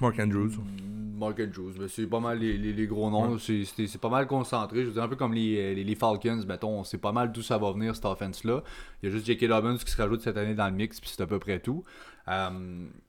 Mark 0.00 0.18
Andrews. 0.18 0.50
Mm, 0.58 1.18
Mark 1.18 1.38
Andrews, 1.40 1.72
mais 1.78 1.88
c'est 1.88 2.06
pas 2.06 2.18
mal 2.20 2.38
les, 2.38 2.56
les- 2.58 2.72
les 2.72 2.86
gros 2.86 3.08
noms. 3.10 3.38
C'est- 3.38 3.64
C'est 3.64 3.86
c'est 3.86 4.00
pas 4.00 4.08
mal 4.08 4.26
concentré. 4.26 4.80
Je 4.82 4.86
veux 4.86 4.92
dire, 4.92 5.02
un 5.02 5.08
peu 5.08 5.16
comme 5.16 5.32
les, 5.34 5.74
les, 5.74 5.84
les 5.84 5.94
Falcons, 5.94 6.40
mettons. 6.46 6.82
C'est 6.84 6.98
pas 6.98 7.12
mal 7.12 7.30
d'où 7.32 7.42
ça 7.42 7.56
va 7.58 7.70
venir, 7.72 7.94
cette 7.94 8.04
offense-là. 8.04 8.62
Il 9.02 9.06
y 9.08 9.12
a 9.12 9.12
juste 9.14 9.26
J.K. 9.26 9.46
Dobbins 9.48 9.76
qui 9.76 9.90
se 9.90 10.00
rajoute 10.00 10.22
cette 10.22 10.36
année 10.36 10.54
dans 10.54 10.66
le 10.66 10.72
mix, 10.74 11.00
puis 11.00 11.10
c'est 11.14 11.22
à 11.22 11.26
peu 11.26 11.38
près 11.38 11.60
tout. 11.60 11.84
Euh, 12.28 12.48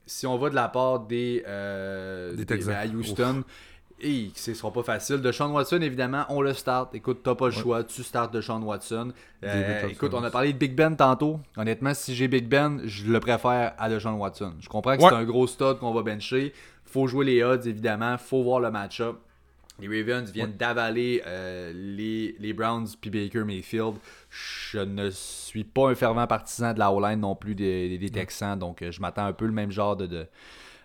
si 0.06 0.26
on 0.26 0.38
va 0.38 0.50
de 0.50 0.54
la 0.54 0.68
part 0.68 1.00
des, 1.00 1.42
euh, 1.46 2.30
Des 2.30 2.36
des- 2.38 2.46
Texans. 2.46 2.74
à 2.74 2.86
Houston, 2.86 3.44
et 3.98 4.30
ce 4.34 4.52
sera 4.52 4.70
pas 4.70 4.82
facile. 4.82 5.22
De 5.22 5.32
Sean 5.32 5.50
Watson, 5.50 5.80
évidemment, 5.80 6.26
on 6.28 6.42
le 6.42 6.52
start. 6.52 6.94
Écoute, 6.94 7.20
t'as 7.24 7.34
pas 7.34 7.46
le 7.46 7.52
choix, 7.52 7.82
tu 7.82 8.02
startes 8.02 8.32
de 8.32 8.42
Sean 8.42 8.60
Watson. 8.62 9.10
Euh, 9.42 9.88
écoute, 9.88 10.12
on 10.12 10.22
a 10.22 10.30
parlé 10.30 10.52
de 10.52 10.58
Big 10.58 10.74
Ben 10.76 10.94
tantôt. 10.94 11.40
Honnêtement, 11.56 11.94
si 11.94 12.14
j'ai 12.14 12.28
Big 12.28 12.46
Ben, 12.46 12.82
je 12.84 13.10
le 13.10 13.18
préfère 13.20 13.72
à 13.78 13.88
Deshaun 13.88 14.12
Watson. 14.18 14.52
Je 14.60 14.68
comprends 14.68 14.96
que 14.98 15.02
Ouais. 15.02 15.08
c'est 15.08 15.16
un 15.16 15.24
gros 15.24 15.46
stud 15.46 15.78
qu'on 15.80 15.94
va 15.94 16.02
bencher. 16.02 16.52
Faut 16.96 17.06
jouer 17.06 17.26
les 17.26 17.42
odds, 17.42 17.66
évidemment. 17.66 18.16
Faut 18.16 18.42
voir 18.42 18.58
le 18.60 18.70
match-up. 18.70 19.16
Les 19.78 19.86
Ravens 19.86 20.30
viennent 20.32 20.56
d'avaler 20.56 21.22
euh, 21.26 21.70
les, 21.74 22.34
les 22.38 22.54
Browns 22.54 22.86
puis 22.98 23.10
Baker 23.10 23.44
Mayfield. 23.44 23.96
Je 24.30 24.78
ne 24.78 25.10
suis 25.10 25.64
pas 25.64 25.90
un 25.90 25.94
fervent 25.94 26.26
partisan 26.26 26.72
de 26.72 26.78
la 26.78 26.90
O-line 26.90 27.20
non 27.20 27.36
plus 27.36 27.54
des, 27.54 27.90
des- 27.90 27.98
des 27.98 28.08
Texans, 28.08 28.58
donc 28.58 28.80
euh, 28.80 28.90
je 28.90 29.02
m'attends 29.02 29.26
un 29.26 29.34
peu 29.34 29.44
le 29.44 29.52
même 29.52 29.70
genre 29.70 29.94
de, 29.94 30.06
de- 30.06 30.26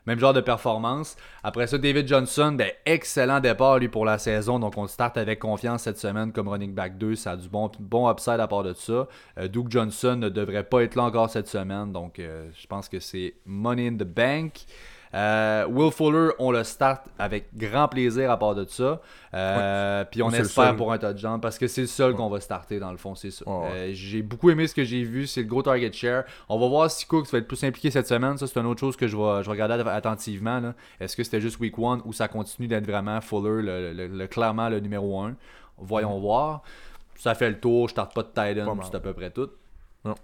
même 0.06 0.20
genre 0.20 0.34
de 0.34 0.42
performance. 0.42 1.16
Après 1.42 1.68
ça, 1.68 1.78
David 1.78 2.06
Johnson, 2.10 2.52
ben, 2.58 2.70
excellent 2.86 3.40
départ 3.40 3.80
lui 3.80 3.88
pour 3.88 4.04
la 4.04 4.18
saison, 4.18 4.60
donc 4.60 4.74
on 4.78 4.88
start 4.88 5.16
avec 5.18 5.40
confiance 5.40 5.84
cette 5.84 5.98
semaine 5.98 6.34
comme 6.34 6.50
running 6.50 6.74
back 6.74 6.98
2. 6.98 7.16
Ça 7.16 7.32
a 7.32 7.38
du 7.38 7.48
bon, 7.48 7.72
bon 7.80 8.12
upside 8.12 8.42
à 8.42 8.48
part 8.50 8.64
de 8.64 8.74
ça. 8.74 9.08
Euh, 9.38 9.48
Duke 9.48 9.70
Johnson 9.72 10.18
ne 10.18 10.28
devrait 10.28 10.66
pas 10.66 10.84
être 10.84 10.96
là 10.96 11.04
encore 11.04 11.30
cette 11.30 11.48
semaine, 11.48 11.94
donc 11.94 12.20
euh, 12.20 12.50
je 12.60 12.68
pense 12.68 12.90
que 12.90 13.00
c'est 13.00 13.36
money 13.46 13.88
in 13.88 13.94
the 13.94 14.04
bank. 14.04 14.66
Euh, 15.14 15.66
Will 15.68 15.92
Fuller, 15.92 16.30
on 16.40 16.52
le 16.52 16.64
start 16.64 17.04
avec 17.20 17.48
grand 17.56 17.88
plaisir 17.90 18.32
à 18.32 18.38
part 18.40 18.56
de 18.56 18.66
ça. 18.66 19.02
Euh, 19.34 20.06
Puis 20.10 20.22
on 20.22 20.30
espère 20.42 20.66
pour 20.78 20.92
un 20.94 20.98
touchdown 20.98 21.40
parce 21.42 21.58
que 21.58 21.68
c'est 21.68 21.82
le 21.82 21.88
seul 21.88 22.14
qu'on 22.16 22.30
va 22.30 22.40
starter 22.40 22.80
dans 22.80 22.92
le 22.92 22.98
fond, 22.98 23.16
c'est 23.16 23.32
ça. 23.32 23.44
Euh, 23.66 23.90
j'ai 23.94 24.22
beaucoup 24.22 24.50
aimé 24.50 24.68
ce 24.68 24.76
que 24.76 24.84
j'ai 24.84 25.04
vu, 25.04 25.28
c'est 25.28 25.42
le 25.42 25.48
gros 25.48 25.62
target 25.64 25.92
share. 25.92 26.24
On 26.50 26.60
va 26.60 26.68
voir 26.68 26.90
si 26.90 27.06
Cooks 27.06 27.30
va 27.32 27.40
être 27.40 27.48
plus 27.48 27.64
impliqué 27.64 27.92
cette 27.92 28.08
semaine. 28.08 28.38
Ça, 28.38 28.48
c'est 28.48 28.60
une 28.60 28.66
autre 28.66 28.80
chose 28.80 28.96
que 28.96 29.08
je 29.08 29.18
vais, 29.18 29.44
je 29.44 29.46
vais 29.50 29.52
regarder 29.62 29.84
attentivement. 29.90 30.74
Est-ce 31.00 31.16
que 31.18 31.24
c'était 31.24 31.42
juste 31.42 31.60
week 31.60 31.76
1 31.78 32.02
ou 32.06 32.14
ça 32.14 32.28
continue 32.28 32.68
d'être 32.68 32.86
vraiment 32.88 33.20
Fuller, 33.22 33.62
le, 33.62 33.94
le- 33.94 34.08
le- 34.08 34.28
clairement 34.28 34.70
le 34.70 34.80
numéro 34.80 35.20
1 35.22 35.36
Voyons 35.78 36.20
voir. 36.20 36.62
Ça 37.18 37.36
fait 37.36 37.50
le 37.50 37.60
tour, 37.60 37.88
je 37.88 37.92
starte 37.94 38.14
pas 38.16 38.24
de 38.24 38.28
Titan, 38.30 38.66
c'est 38.84 38.96
à 38.96 39.00
peu 39.00 39.14
près 39.14 39.30
tout. 39.30 39.50
Non. 40.06 40.16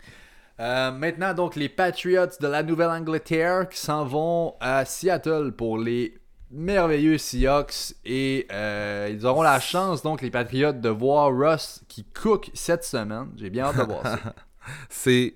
Euh, 0.60 0.92
maintenant, 0.92 1.34
donc, 1.34 1.56
les 1.56 1.70
Patriots 1.70 2.28
de 2.40 2.48
la 2.48 2.64
Nouvelle-Angleterre 2.64 3.70
qui 3.70 3.78
s'en 3.78 4.06
vont 4.06 4.56
à 4.60 4.86
Seattle 4.86 5.52
pour 5.56 5.78
les 5.78 6.18
merveilleux 6.50 7.18
Seahawks. 7.18 7.94
Et 8.06 8.48
euh, 8.52 9.10
ils 9.12 9.26
auront 9.26 9.44
la 9.44 9.60
chance, 9.62 10.02
donc, 10.02 10.22
les 10.22 10.32
Patriots, 10.32 10.74
de 10.74 10.90
voir 10.90 11.32
Russ 11.32 11.82
qui 11.88 12.04
cook 12.06 12.50
cette 12.54 12.84
semaine. 12.84 13.30
J'ai 13.38 13.50
bien 13.50 13.66
hâte 13.66 13.78
de 13.78 13.84
voir 13.84 14.04
ça. 14.04 14.20
C'est. 14.90 15.34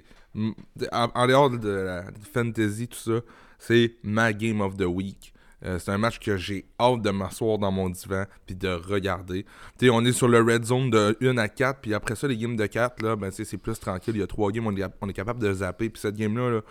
En, 0.91 1.09
en 1.13 1.27
dehors 1.27 1.49
de 1.49 1.69
la 1.69 2.03
fantasy, 2.33 2.87
tout 2.87 2.97
ça, 2.97 3.19
c'est 3.59 3.95
ma 4.01 4.31
game 4.31 4.61
of 4.61 4.77
the 4.77 4.85
week. 4.85 5.30
Euh, 5.63 5.79
c'est 5.79 5.91
un 5.91 5.97
match 5.97 6.19
que 6.19 6.37
j'ai 6.37 6.65
hâte 6.79 7.01
de 7.01 7.09
m'asseoir 7.11 7.57
dans 7.57 7.71
mon 7.71 7.89
divan 7.89 8.25
puis 8.45 8.55
de 8.55 8.69
regarder. 8.69 9.45
On 9.83 10.03
est 10.05 10.11
sur 10.11 10.27
le 10.27 10.39
red 10.41 10.65
zone 10.65 10.89
de 10.89 11.17
1 11.21 11.37
à 11.37 11.47
4, 11.47 11.81
puis 11.81 11.93
après 11.93 12.15
ça, 12.15 12.27
les 12.27 12.37
games 12.37 12.55
de 12.55 12.65
4, 12.65 13.01
là, 13.01 13.15
ben, 13.15 13.31
c'est 13.31 13.57
plus 13.57 13.79
tranquille. 13.79 14.15
Il 14.15 14.21
y 14.21 14.23
a 14.23 14.27
3 14.27 14.51
games, 14.51 14.67
on 14.67 14.75
est, 14.75 14.83
on 15.01 15.09
est 15.09 15.13
capable 15.13 15.39
de 15.39 15.53
zapper. 15.53 15.89
Puis 15.89 16.01
cette 16.01 16.15
game-là, 16.15 16.49
là, 16.49 16.61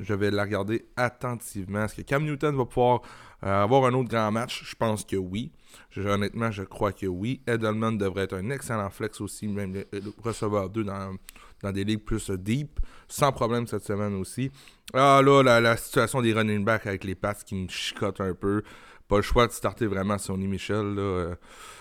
je 0.00 0.14
vais 0.14 0.30
la 0.30 0.42
regarder 0.42 0.86
attentivement. 0.96 1.84
Est-ce 1.84 1.94
que 1.94 2.02
Cam 2.02 2.24
Newton 2.24 2.56
va 2.56 2.64
pouvoir 2.64 3.02
euh, 3.44 3.62
avoir 3.62 3.84
un 3.84 3.92
autre 3.92 4.08
grand 4.08 4.30
match? 4.32 4.64
Je 4.64 4.74
pense 4.74 5.04
que 5.04 5.16
oui. 5.16 5.52
Honnêtement, 5.96 6.50
je 6.50 6.62
crois 6.62 6.92
que 6.92 7.06
oui. 7.06 7.42
Edelman 7.46 7.98
devrait 7.98 8.24
être 8.24 8.36
un 8.36 8.50
excellent 8.50 8.90
flex 8.90 9.20
aussi, 9.20 9.46
même 9.46 9.74
le, 9.74 9.86
le 9.92 10.12
receveur 10.22 10.70
2 10.70 10.84
dans, 10.84 11.14
dans 11.62 11.72
des 11.72 11.84
ligues 11.84 12.04
plus 12.04 12.30
deep, 12.30 12.80
sans 13.08 13.32
problème 13.32 13.66
cette 13.66 13.84
semaine 13.84 14.14
aussi. 14.14 14.50
Ah 14.92 15.20
là, 15.22 15.60
la, 15.60 15.76
situation 15.76 16.20
des 16.20 16.32
running 16.32 16.64
backs 16.64 16.86
avec 16.86 17.04
les 17.04 17.14
Pats 17.14 17.34
qui 17.34 17.54
me 17.54 17.68
chicote 17.68 18.20
un 18.20 18.34
peu. 18.34 18.62
Pas 19.08 19.16
le 19.16 19.22
choix 19.22 19.46
de 19.46 19.52
starter 19.52 19.86
vraiment 19.86 20.18
Sonny 20.18 20.46
Michel. 20.46 20.96
Euh, 20.98 21.34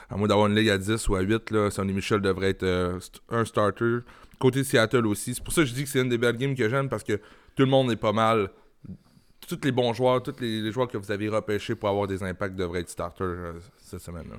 à 0.09 0.17
moins 0.17 0.27
d'avoir 0.27 0.47
une 0.47 0.55
ligue 0.55 0.69
à 0.69 0.77
10 0.77 1.07
ou 1.09 1.15
à 1.15 1.21
8, 1.21 1.51
là, 1.51 1.69
Sonny 1.69 1.93
Michel 1.93 2.21
devrait 2.21 2.49
être 2.49 2.63
euh, 2.63 2.99
un 3.29 3.45
starter. 3.45 3.99
Côté 4.39 4.63
Seattle 4.63 5.05
aussi. 5.05 5.35
C'est 5.35 5.43
pour 5.43 5.53
ça 5.53 5.61
que 5.61 5.67
je 5.67 5.73
dis 5.73 5.83
que 5.83 5.89
c'est 5.89 6.01
une 6.01 6.09
des 6.09 6.17
belles 6.17 6.37
games 6.37 6.55
que 6.55 6.69
j'aime 6.69 6.89
parce 6.89 7.03
que 7.03 7.17
tout 7.55 7.63
le 7.63 7.67
monde 7.67 7.91
est 7.91 7.97
pas 7.97 8.13
mal. 8.13 8.49
Tous 9.47 9.59
les 9.63 9.71
bons 9.71 9.93
joueurs, 9.93 10.21
tous 10.21 10.39
les, 10.39 10.61
les 10.61 10.71
joueurs 10.71 10.87
que 10.87 10.97
vous 10.97 11.11
avez 11.11 11.29
repêchés 11.29 11.75
pour 11.75 11.89
avoir 11.89 12.07
des 12.07 12.23
impacts 12.23 12.55
devraient 12.55 12.81
être 12.81 12.89
starters 12.89 13.25
euh, 13.25 13.53
cette 13.77 14.01
semaine-là. 14.01 14.37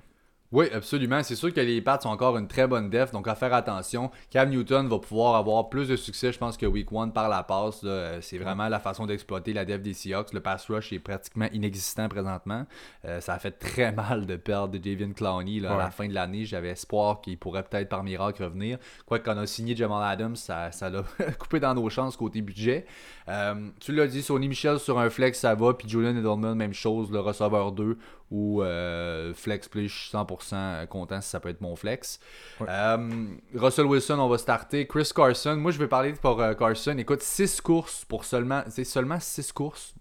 Oui, 0.52 0.66
absolument. 0.72 1.22
C'est 1.22 1.36
sûr 1.36 1.54
que 1.54 1.60
les 1.60 1.80
Pats 1.80 2.00
sont 2.00 2.08
encore 2.08 2.36
une 2.36 2.48
très 2.48 2.66
bonne 2.66 2.90
def, 2.90 3.12
donc 3.12 3.28
à 3.28 3.36
faire 3.36 3.54
attention. 3.54 4.10
Cam 4.30 4.50
Newton 4.50 4.88
va 4.88 4.98
pouvoir 4.98 5.36
avoir 5.36 5.68
plus 5.68 5.86
de 5.86 5.94
succès, 5.94 6.32
je 6.32 6.38
pense, 6.38 6.56
que 6.56 6.66
Week 6.66 6.88
1 6.92 7.10
par 7.10 7.28
la 7.28 7.44
passe. 7.44 7.82
Euh, 7.84 8.18
C'est 8.20 8.38
vraiment 8.38 8.68
la 8.68 8.80
façon 8.80 9.06
d'exploiter 9.06 9.52
la 9.52 9.64
def 9.64 9.80
des 9.80 9.94
Seahawks. 9.94 10.32
Le 10.32 10.40
pass 10.40 10.68
rush 10.68 10.92
est 10.92 10.98
pratiquement 10.98 11.46
inexistant 11.52 12.08
présentement. 12.08 12.66
Euh, 13.04 13.20
ça 13.20 13.34
a 13.34 13.38
fait 13.38 13.52
très 13.52 13.92
mal 13.94 14.26
de 14.26 14.34
perdre 14.34 14.76
Davian 14.76 15.12
Clowney 15.12 15.60
là, 15.60 15.74
à 15.74 15.78
la 15.78 15.90
fin 15.92 16.08
de 16.08 16.14
l'année. 16.14 16.44
J'avais 16.44 16.70
espoir 16.70 17.20
qu'il 17.20 17.38
pourrait 17.38 17.62
peut-être 17.62 17.88
par 17.88 18.02
miracle 18.02 18.42
revenir. 18.42 18.78
Quoique 19.06 19.24
quand 19.24 19.36
on 19.36 19.42
a 19.42 19.46
signé 19.46 19.76
Jamal 19.76 20.02
Adams, 20.02 20.34
ça 20.34 20.72
ça 20.72 20.90
l'a 20.90 21.04
coupé 21.38 21.60
dans 21.60 21.74
nos 21.74 21.88
chances 21.90 22.16
côté 22.16 22.42
budget. 22.42 22.86
Euh, 23.28 23.68
tu 23.78 23.92
l'as 23.92 24.08
dit, 24.08 24.20
Sony 24.22 24.48
Michel 24.48 24.80
sur 24.80 24.98
un 24.98 25.10
flex, 25.10 25.38
ça 25.38 25.54
va. 25.54 25.74
Puis 25.74 25.88
Julian 25.88 26.16
Edelman, 26.16 26.56
même 26.56 26.74
chose, 26.74 27.12
le 27.12 27.20
receveur 27.20 27.70
2 27.70 27.96
ou 28.30 28.62
euh, 28.62 29.34
flex 29.34 29.68
play, 29.68 29.88
je 29.88 29.98
suis 29.98 30.16
100% 30.16 30.86
content 30.86 31.20
si 31.20 31.28
ça 31.28 31.40
peut 31.40 31.48
être 31.48 31.60
mon 31.60 31.74
flex. 31.74 32.20
Ouais. 32.60 32.66
Euh, 32.68 33.26
Russell 33.54 33.86
Wilson, 33.86 34.18
on 34.18 34.28
va 34.28 34.38
starter. 34.38 34.86
Chris 34.86 35.10
Carson, 35.14 35.56
moi 35.56 35.72
je 35.72 35.78
vais 35.78 35.88
parler 35.88 36.12
pour 36.12 36.40
euh, 36.40 36.54
Carson. 36.54 36.96
Écoute, 36.98 37.22
6 37.22 37.60
courses 37.60 38.04
pour 38.04 38.24
seulement, 38.24 38.62
c'est 38.68 38.84
seulement 38.84 39.18
6 39.18 39.52
courses 39.52 39.94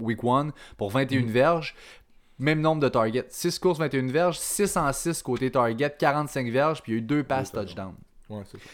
week 0.00 0.24
1 0.24 0.50
pour 0.76 0.90
21 0.90 1.26
verges. 1.26 1.74
Même 2.38 2.60
nombre 2.60 2.82
de 2.82 2.88
targets. 2.88 3.26
6 3.28 3.58
courses, 3.60 3.78
21 3.78 4.08
verges, 4.08 4.38
6 4.38 4.76
en 4.76 4.92
6 4.92 5.22
côté 5.22 5.50
target, 5.50 5.94
45 5.96 6.50
verges, 6.50 6.82
puis 6.82 6.92
il 6.92 6.94
y 6.96 6.98
a 6.98 7.02
eu 7.02 7.02
2 7.02 7.22
passes 7.22 7.52
touchdown 7.52 7.94
Ouais, 8.28 8.42
c'est 8.50 8.58
ça. 8.58 8.64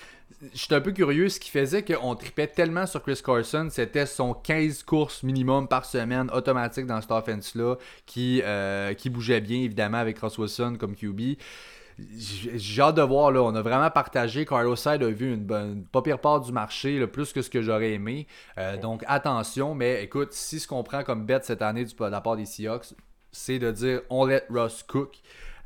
J'étais 0.55 0.75
un 0.75 0.81
peu 0.81 0.93
curieux. 0.93 1.29
Ce 1.29 1.41
qui 1.41 1.51
faisait 1.51 1.85
qu'on 1.85 2.15
tripait 2.15 2.47
tellement 2.47 2.87
sur 2.87 3.03
Chris 3.03 3.21
Carson, 3.25 3.69
c'était 3.71 4.07
son 4.07 4.35
15 4.35 4.83
courses 4.83 5.23
minimum 5.23 5.69
par 5.69 5.85
semaine 5.85 6.31
automatique 6.33 6.87
dans 6.87 7.01
cette 7.01 7.11
offense-là, 7.11 7.77
qui, 8.07 8.43
euh, 8.45 8.95
qui 8.95 9.11
bougeait 9.11 9.41
bien, 9.41 9.59
évidemment, 9.59 9.99
avec 9.99 10.19
Ross 10.19 10.39
Wilson 10.39 10.77
comme 10.79 10.95
QB. 10.95 11.37
J'ai 11.99 12.81
hâte 12.81 12.95
de 12.95 13.03
voir, 13.03 13.33
là, 13.33 13.43
on 13.43 13.55
a 13.57 13.63
vraiment 13.63 13.91
partagé. 13.91 14.47
Carlos 14.47 14.77
Hyde 14.77 15.03
a 15.03 15.11
vu 15.11 15.35
une, 15.35 15.45
bonne, 15.45 15.85
pas 15.91 16.01
pire 16.01 16.21
part 16.21 16.41
du 16.41 16.53
marché, 16.53 16.97
là, 16.99 17.09
plus 17.09 17.33
que 17.33 17.43
ce 17.43 17.51
que 17.51 17.61
j'aurais 17.61 17.93
aimé. 17.93 18.29
Euh, 18.57 18.77
donc 18.77 19.03
attention, 19.09 19.75
mais 19.75 20.05
écoute, 20.05 20.33
si 20.33 20.61
ce 20.61 20.69
qu'on 20.69 20.85
prend 20.85 21.03
comme 21.03 21.27
bet 21.27 21.41
cette 21.43 21.61
année 21.61 21.85
du, 21.85 21.95
de 21.95 22.05
la 22.05 22.21
part 22.21 22.37
des 22.37 22.47
Seahawks, 22.47 22.95
c'est 23.33 23.59
de 23.59 23.73
dire 23.73 24.03
on 24.11 24.25
let 24.27 24.45
Russ 24.49 24.85
cook. 24.85 25.17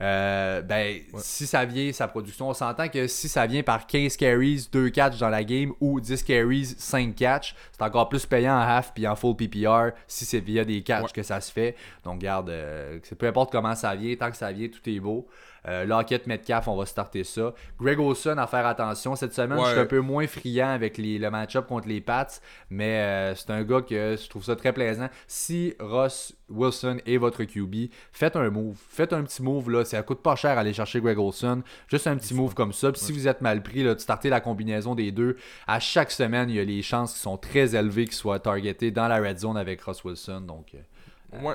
Euh, 0.03 0.63
ben, 0.63 0.99
si 1.19 1.47
ça 1.47 1.65
vient, 1.65 1.93
sa 1.93 2.09
production, 2.09 2.49
on 2.49 2.55
s'entend 2.55 2.89
que 2.89 3.07
si 3.07 3.29
ça 3.29 3.47
vient 3.47 3.63
par 3.63 3.87
15 3.87 4.17
carries, 4.17 4.67
2 4.73 4.91
catch 4.91 5.19
dans 5.19 5.29
la 5.29 5.45
game 5.45 5.73
ou 5.81 6.01
10 6.01 6.25
carries, 6.25 6.67
5 6.77 7.15
catch, 7.15 7.55
c'est 7.71 7.83
encore 7.83 8.09
plus 8.09 8.27
payant 8.27 8.55
en 8.55 8.61
half 8.63 8.93
puis 8.93 9.07
en 9.07 9.15
full 9.15 9.37
PPR 9.37 9.91
si 10.09 10.25
c'est 10.25 10.41
via 10.41 10.65
des 10.65 10.83
catch 10.83 11.05
Ouais. 11.05 11.09
que 11.15 11.23
ça 11.23 11.41
se 11.41 11.53
fait. 11.53 11.77
Donc, 12.05 12.19
garde, 12.21 12.51
euh, 12.51 12.99
c'est 13.05 13.17
peu 13.17 13.27
importe 13.29 13.53
comment 13.53 13.75
ça 13.77 13.95
vient, 13.95 14.15
tant 14.17 14.31
que 14.31 14.37
ça 14.37 14.51
vient, 14.51 14.67
tout 14.69 14.91
est 14.91 14.99
beau. 15.01 15.29
Euh, 15.69 15.85
Lockett, 15.85 16.27
Metcalf, 16.27 16.67
on 16.69 16.77
va 16.77 16.87
starter 16.87 17.23
ça. 17.25 17.55
Greg 17.81 17.99
Olson, 18.01 18.37
à 18.39 18.47
faire 18.47 18.67
attention. 18.67 19.15
Cette 19.15 19.33
semaine, 19.33 19.59
je 19.65 19.71
suis 19.71 19.79
un 19.79 19.87
peu 19.87 20.01
moins 20.01 20.27
friand 20.27 20.71
avec 20.71 20.99
les, 20.99 21.19
le 21.19 21.31
match-up 21.31 21.67
contre 21.69 21.87
les 21.89 22.01
Pats, 22.01 22.27
mais 22.69 22.99
euh, 23.01 23.35
c'est 23.37 23.51
un 23.51 23.63
gars 23.63 23.81
que 23.81 24.17
je 24.21 24.29
trouve 24.29 24.43
ça 24.45 24.57
très 24.57 24.73
plaisant. 24.73 25.09
Si 25.29 25.75
Ross 25.79 26.35
Wilson 26.49 26.99
est 27.07 27.17
votre 27.17 27.45
QB, 27.45 27.91
faites 28.13 28.35
un 28.37 28.51
move. 28.51 28.77
Faites 28.89 29.13
un 29.13 29.23
petit 29.23 29.43
move, 29.43 29.71
là. 29.71 29.85
Ça 29.85 30.03
coûte 30.03 30.21
pas 30.23 30.35
cher 30.35 30.59
aller 30.59 30.73
chercher 30.73 31.01
Greg 31.01 31.19
Olson. 31.19 31.63
Juste 31.89 32.07
un 32.09 32.17
petit 32.17 32.35
move 32.35 32.55
comme 32.55 32.73
ça. 32.73 32.91
Puis 32.91 33.01
si 33.01 33.13
vous 33.13 33.29
êtes 33.29 33.41
mal 33.41 33.63
pris, 33.63 33.85
là, 33.85 33.95
de 33.95 34.01
starter 34.01 34.31
la 34.31 34.41
combinaison 34.41 34.95
des 34.97 35.13
deux, 35.13 35.37
à 35.69 35.79
chaque 35.79 36.11
semaine, 36.11 36.51
il 36.51 36.57
y 36.57 36.61
a 36.61 36.65
les 36.65 36.83
chances 36.83 37.13
qui 37.15 37.21
sont 37.21 37.37
très 37.39 37.77
élevées 37.77 38.05
qu'il 38.07 38.15
soit 38.15 38.41
targeté 38.41 38.91
dans 38.91 39.07
la 39.07 39.19
red 39.21 39.39
zone 39.39 39.57
avec 39.57 39.81
Ross 39.83 40.03
Wilson. 40.05 40.41
Donc, 40.41 40.75
euh, 40.75 41.39
Ouais. 41.41 41.55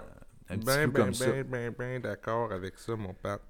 un 0.50 0.56
petit 0.58 0.66
Ben, 0.66 0.86
coup 0.86 0.92
ben, 0.94 1.04
comme 1.04 1.14
ça. 1.14 1.26
ben, 1.28 1.44
ben, 1.46 1.74
ben, 1.78 2.02
d'accord 2.02 2.52
avec 2.52 2.78
ça, 2.78 2.96
mon 2.96 3.14
Pat. 3.14 3.42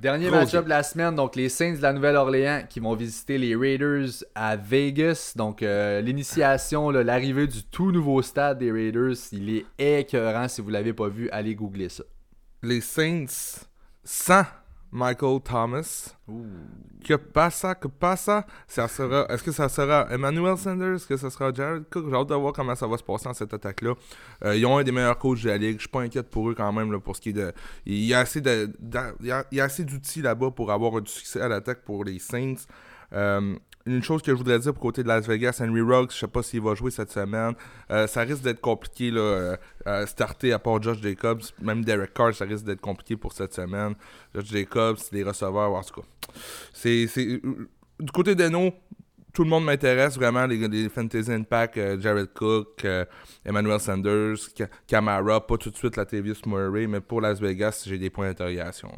Dernier 0.00 0.30
match-up 0.30 0.64
de 0.64 0.68
la 0.68 0.84
semaine, 0.84 1.16
donc 1.16 1.34
les 1.34 1.48
Saints 1.48 1.74
de 1.74 1.82
la 1.82 1.92
Nouvelle-Orléans 1.92 2.62
qui 2.68 2.78
vont 2.78 2.94
visiter 2.94 3.36
les 3.36 3.56
Raiders 3.56 4.22
à 4.34 4.54
Vegas. 4.54 5.32
Donc 5.34 5.62
euh, 5.62 6.00
l'initiation, 6.00 6.90
l'arrivée 6.90 7.48
du 7.48 7.64
tout 7.64 7.90
nouveau 7.90 8.22
stade 8.22 8.58
des 8.58 8.70
Raiders, 8.70 9.16
il 9.32 9.50
est 9.50 10.00
écœurant. 10.00 10.46
Si 10.46 10.60
vous 10.60 10.70
l'avez 10.70 10.92
pas 10.92 11.08
vu, 11.08 11.28
allez 11.30 11.56
googler 11.56 11.88
ça. 11.88 12.04
Les 12.62 12.80
Saints, 12.80 13.64
sans 14.04 14.44
Michael 14.90 15.40
Thomas. 15.40 16.14
Que 17.04 17.14
passa, 17.14 17.74
que 17.74 17.88
passa? 17.88 18.46
Ça 18.66 18.88
sera, 18.88 19.26
est-ce 19.28 19.42
que 19.42 19.52
ça 19.52 19.68
sera 19.68 20.06
Emmanuel 20.10 20.56
Sanders? 20.56 20.94
Est-ce 20.94 21.06
que 21.06 21.16
ça 21.16 21.30
sera 21.30 21.52
Jared 21.52 21.84
Cook? 21.90 22.06
J'ai 22.08 22.14
hâte 22.14 22.28
de 22.28 22.34
voir 22.34 22.52
comment 22.52 22.74
ça 22.74 22.86
va 22.86 22.96
se 22.96 23.02
passer 23.02 23.24
dans 23.24 23.34
cette 23.34 23.52
attaque-là. 23.54 23.94
Euh, 24.44 24.56
ils 24.56 24.64
ont 24.66 24.78
un 24.78 24.82
des 24.82 24.92
meilleurs 24.92 25.18
coachs 25.18 25.42
de 25.42 25.48
la 25.48 25.58
ligue. 25.58 25.76
Je 25.76 25.82
suis 25.82 25.88
pas 25.88 26.00
inquiète 26.00 26.30
pour 26.30 26.50
eux 26.50 26.54
quand 26.54 26.72
même 26.72 26.92
là, 26.92 27.00
pour 27.00 27.16
ce 27.16 27.20
qui 27.20 27.30
est 27.30 27.34
de. 27.34 27.52
Il 27.86 28.04
y 28.04 28.14
a 28.14 28.20
assez 28.20 28.40
de, 28.40 28.72
il 29.20 29.26
y 29.26 29.30
a, 29.30 29.44
il 29.50 29.58
y 29.58 29.60
a 29.60 29.64
assez 29.64 29.84
d'outils 29.84 30.22
là-bas 30.22 30.50
pour 30.50 30.72
avoir 30.72 31.00
du 31.00 31.10
succès 31.10 31.40
à 31.40 31.48
l'attaque 31.48 31.82
pour 31.84 32.04
les 32.04 32.18
Saints. 32.18 32.66
Euh, 33.12 33.56
une 33.88 34.02
chose 34.02 34.22
que 34.22 34.30
je 34.32 34.36
voudrais 34.36 34.58
dire 34.58 34.72
pour 34.72 34.82
côté 34.82 35.02
de 35.02 35.08
Las 35.08 35.26
Vegas, 35.26 35.58
Henry 35.60 35.80
Ruggs, 35.80 36.10
je 36.12 36.18
sais 36.18 36.26
pas 36.26 36.42
s'il 36.42 36.60
va 36.60 36.74
jouer 36.74 36.90
cette 36.90 37.10
semaine. 37.10 37.54
Euh, 37.90 38.06
ça 38.06 38.22
risque 38.22 38.42
d'être 38.42 38.60
compliqué 38.60 39.10
là, 39.10 39.56
euh, 39.86 40.06
starter 40.06 40.52
à 40.52 40.58
part 40.58 40.82
Josh 40.82 41.00
Jacobs. 41.00 41.42
Même 41.62 41.84
Derek 41.84 42.12
Carr, 42.14 42.34
ça 42.34 42.44
risque 42.44 42.64
d'être 42.64 42.80
compliqué 42.80 43.16
pour 43.16 43.32
cette 43.32 43.54
semaine. 43.54 43.94
Josh 44.34 44.46
Jacobs, 44.46 44.98
les 45.12 45.22
receveurs, 45.22 45.72
en 45.72 45.82
tout 45.82 46.00
cas. 46.00 46.06
C'est, 46.72 47.06
c'est, 47.06 47.40
du 48.00 48.12
côté 48.12 48.34
de 48.34 48.48
nous, 48.48 48.70
tout 49.32 49.44
le 49.44 49.50
monde 49.50 49.64
m'intéresse 49.64 50.16
vraiment, 50.16 50.46
les, 50.46 50.88
Fantasy 50.88 51.32
Impact, 51.32 51.76
euh, 51.78 52.00
Jared 52.00 52.32
Cook, 52.34 52.86
Emmanuel 53.44 53.80
Sanders, 53.80 54.36
Camara, 54.86 55.46
pas 55.46 55.56
tout 55.56 55.70
de 55.70 55.76
suite 55.76 55.96
la 55.96 56.04
Tavius 56.04 56.44
Murray, 56.46 56.86
mais 56.86 57.00
pour 57.00 57.20
Las 57.20 57.40
Vegas, 57.40 57.84
j'ai 57.86 57.98
des 57.98 58.10
points 58.10 58.28
d'interrogation. 58.28 58.90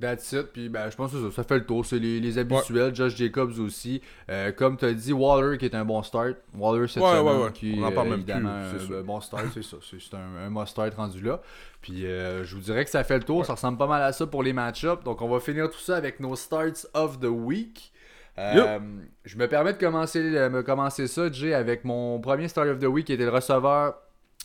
That's 0.00 0.32
it. 0.32 0.52
Puis 0.52 0.68
ben, 0.68 0.88
je 0.90 0.96
pense 0.96 1.10
que 1.10 1.30
ça, 1.30 1.34
ça 1.34 1.44
fait 1.44 1.56
le 1.56 1.66
tour. 1.66 1.84
C'est 1.84 1.98
les, 1.98 2.20
les, 2.20 2.38
habituels. 2.38 2.94
Josh 2.94 3.16
Jacobs 3.16 3.58
aussi. 3.58 4.00
Euh, 4.30 4.52
comme 4.52 4.76
tu 4.76 4.84
as 4.84 4.92
dit, 4.92 5.12
Waller 5.12 5.58
qui 5.58 5.64
est 5.64 5.74
un 5.74 5.84
bon 5.84 6.02
start. 6.02 6.36
Waller 6.56 6.86
cette 6.86 7.02
ouais, 7.02 7.10
semaine. 7.10 7.24
Ouais, 7.24 7.44
ouais. 7.44 7.52
Qui, 7.52 7.76
On 7.78 7.82
en 7.82 7.92
parle 7.92 8.10
même 8.10 8.24
plus. 8.24 8.32
un, 8.32 8.98
un 8.98 9.02
bon 9.02 9.20
start, 9.20 9.46
c'est 9.52 9.64
ça. 9.64 9.76
C'est 9.82 10.14
un, 10.14 10.46
un 10.46 10.50
must 10.50 10.68
start 10.68 10.94
rendu 10.94 11.20
là. 11.20 11.40
Puis 11.80 12.06
euh, 12.06 12.44
je 12.44 12.54
vous 12.54 12.60
dirais 12.62 12.84
que 12.84 12.90
ça 12.90 13.02
fait 13.02 13.18
le 13.18 13.24
tour. 13.24 13.44
Ça 13.44 13.54
ressemble 13.54 13.76
pas 13.78 13.88
mal 13.88 14.02
à 14.02 14.12
ça 14.12 14.26
pour 14.26 14.42
les 14.44 14.52
match-ups. 14.52 15.02
Donc 15.04 15.20
on 15.20 15.28
va 15.28 15.40
finir 15.40 15.68
tout 15.68 15.80
ça 15.80 15.96
avec 15.96 16.20
nos 16.20 16.36
starts 16.36 16.86
of 16.94 17.18
the 17.18 17.26
week. 17.26 17.92
Euh, 18.38 18.78
je 19.24 19.36
me 19.36 19.48
permets 19.48 19.72
de 19.72 19.78
commencer, 19.78 20.20
me 20.22 20.62
commencer 20.62 21.08
ça, 21.08 21.30
Jay, 21.32 21.54
avec 21.54 21.84
mon 21.84 22.20
premier 22.20 22.46
start 22.46 22.68
of 22.68 22.78
the 22.78 22.84
week 22.84 23.06
qui 23.06 23.14
était 23.14 23.24
le 23.24 23.30
receveur. 23.30 23.96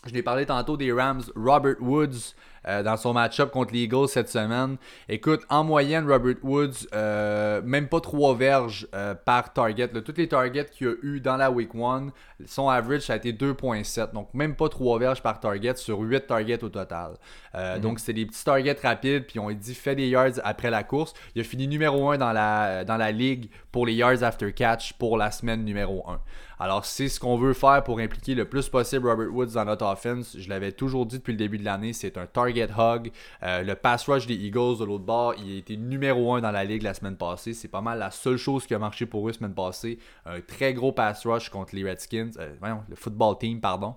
Je 0.05 0.13
l'ai 0.13 0.23
parlé 0.23 0.45
tantôt 0.45 0.77
des 0.77 0.91
Rams, 0.91 1.21
Robert 1.35 1.75
Woods. 1.79 2.33
Euh, 2.67 2.81
dans 2.81 2.95
son 2.95 3.13
match-up 3.13 3.51
contre 3.51 3.73
les 3.73 3.81
Eagles 3.83 4.07
cette 4.07 4.29
semaine. 4.29 4.77
Écoute, 5.09 5.41
en 5.49 5.63
moyenne, 5.63 6.09
Robert 6.09 6.35
Woods, 6.43 6.87
euh, 6.93 7.61
même 7.63 7.87
pas 7.87 7.99
3 7.99 8.35
verges 8.35 8.87
euh, 8.95 9.13
par 9.13 9.51
target. 9.51 9.89
Là, 9.93 10.01
toutes 10.01 10.17
les 10.17 10.29
targets 10.29 10.65
qu'il 10.71 10.87
a 10.87 10.93
eu 11.01 11.19
dans 11.19 11.35
la 11.35 11.51
week 11.51 11.75
1, 11.75 12.07
son 12.45 12.69
average, 12.69 13.01
ça 13.01 13.13
a 13.13 13.15
été 13.17 13.33
2.7. 13.33 14.13
Donc, 14.13 14.29
même 14.33 14.55
pas 14.55 14.69
3 14.69 14.97
verges 14.97 15.21
par 15.21 15.39
target 15.39 15.75
sur 15.75 15.99
8 15.99 16.27
targets 16.27 16.63
au 16.63 16.69
total. 16.69 17.17
Mm-hmm. 17.53 17.79
Donc, 17.81 17.99
c'est 17.99 18.13
des 18.13 18.25
petits 18.25 18.43
targets 18.43 18.77
rapides. 18.81 19.25
Puis, 19.25 19.39
on 19.39 19.49
a 19.49 19.53
dit 19.53 19.75
fait 19.75 19.95
des 19.95 20.07
yards 20.07 20.39
après 20.43 20.69
la 20.69 20.83
course. 20.83 21.13
Il 21.35 21.41
a 21.41 21.43
fini 21.43 21.67
numéro 21.67 22.11
1 22.11 22.17
dans 22.17 22.31
la, 22.31 22.85
dans 22.85 22.97
la 22.97 23.11
ligue 23.11 23.49
pour 23.71 23.85
les 23.85 23.93
yards 23.93 24.23
after 24.23 24.53
catch 24.53 24.93
pour 24.93 25.17
la 25.17 25.31
semaine 25.31 25.65
numéro 25.65 26.03
1. 26.09 26.19
Alors, 26.59 26.85
c'est 26.85 27.09
ce 27.09 27.19
qu'on 27.19 27.35
veut 27.35 27.53
faire 27.53 27.83
pour 27.83 27.99
impliquer 27.99 28.35
le 28.35 28.45
plus 28.45 28.69
possible 28.69 29.09
Robert 29.09 29.33
Woods 29.33 29.53
dans 29.53 29.65
notre 29.65 29.85
offense. 29.85 30.37
Je 30.37 30.47
l'avais 30.47 30.71
toujours 30.71 31.05
dit 31.05 31.17
depuis 31.17 31.33
le 31.33 31.37
début 31.37 31.57
de 31.57 31.65
l'année, 31.65 31.91
c'est 31.91 32.17
un 32.17 32.25
target 32.25 32.52
Euh, 32.61 33.63
le 33.63 33.75
pass 33.75 34.07
rush 34.07 34.27
des 34.27 34.35
Eagles 34.35 34.77
de 34.79 34.85
l'autre 34.85 35.03
bord, 35.03 35.33
il 35.37 35.55
a 35.55 35.57
été 35.57 35.77
numéro 35.77 36.33
1 36.33 36.41
dans 36.41 36.51
la 36.51 36.63
ligue 36.63 36.83
la 36.83 36.93
semaine 36.93 37.17
passée. 37.17 37.53
C'est 37.53 37.67
pas 37.67 37.81
mal 37.81 37.99
la 37.99 38.11
seule 38.11 38.37
chose 38.37 38.65
qui 38.65 38.73
a 38.73 38.79
marché 38.79 39.05
pour 39.05 39.27
eux 39.27 39.31
la 39.31 39.37
semaine 39.37 39.53
passée. 39.53 39.99
Un 40.25 40.41
très 40.41 40.73
gros 40.73 40.91
pass 40.91 41.25
rush 41.25 41.49
contre 41.49 41.75
les 41.75 41.83
Redskins, 41.83 42.31
euh, 42.39 42.53
voyons, 42.59 42.83
le 42.89 42.95
football 42.95 43.37
team, 43.37 43.59
pardon. 43.59 43.95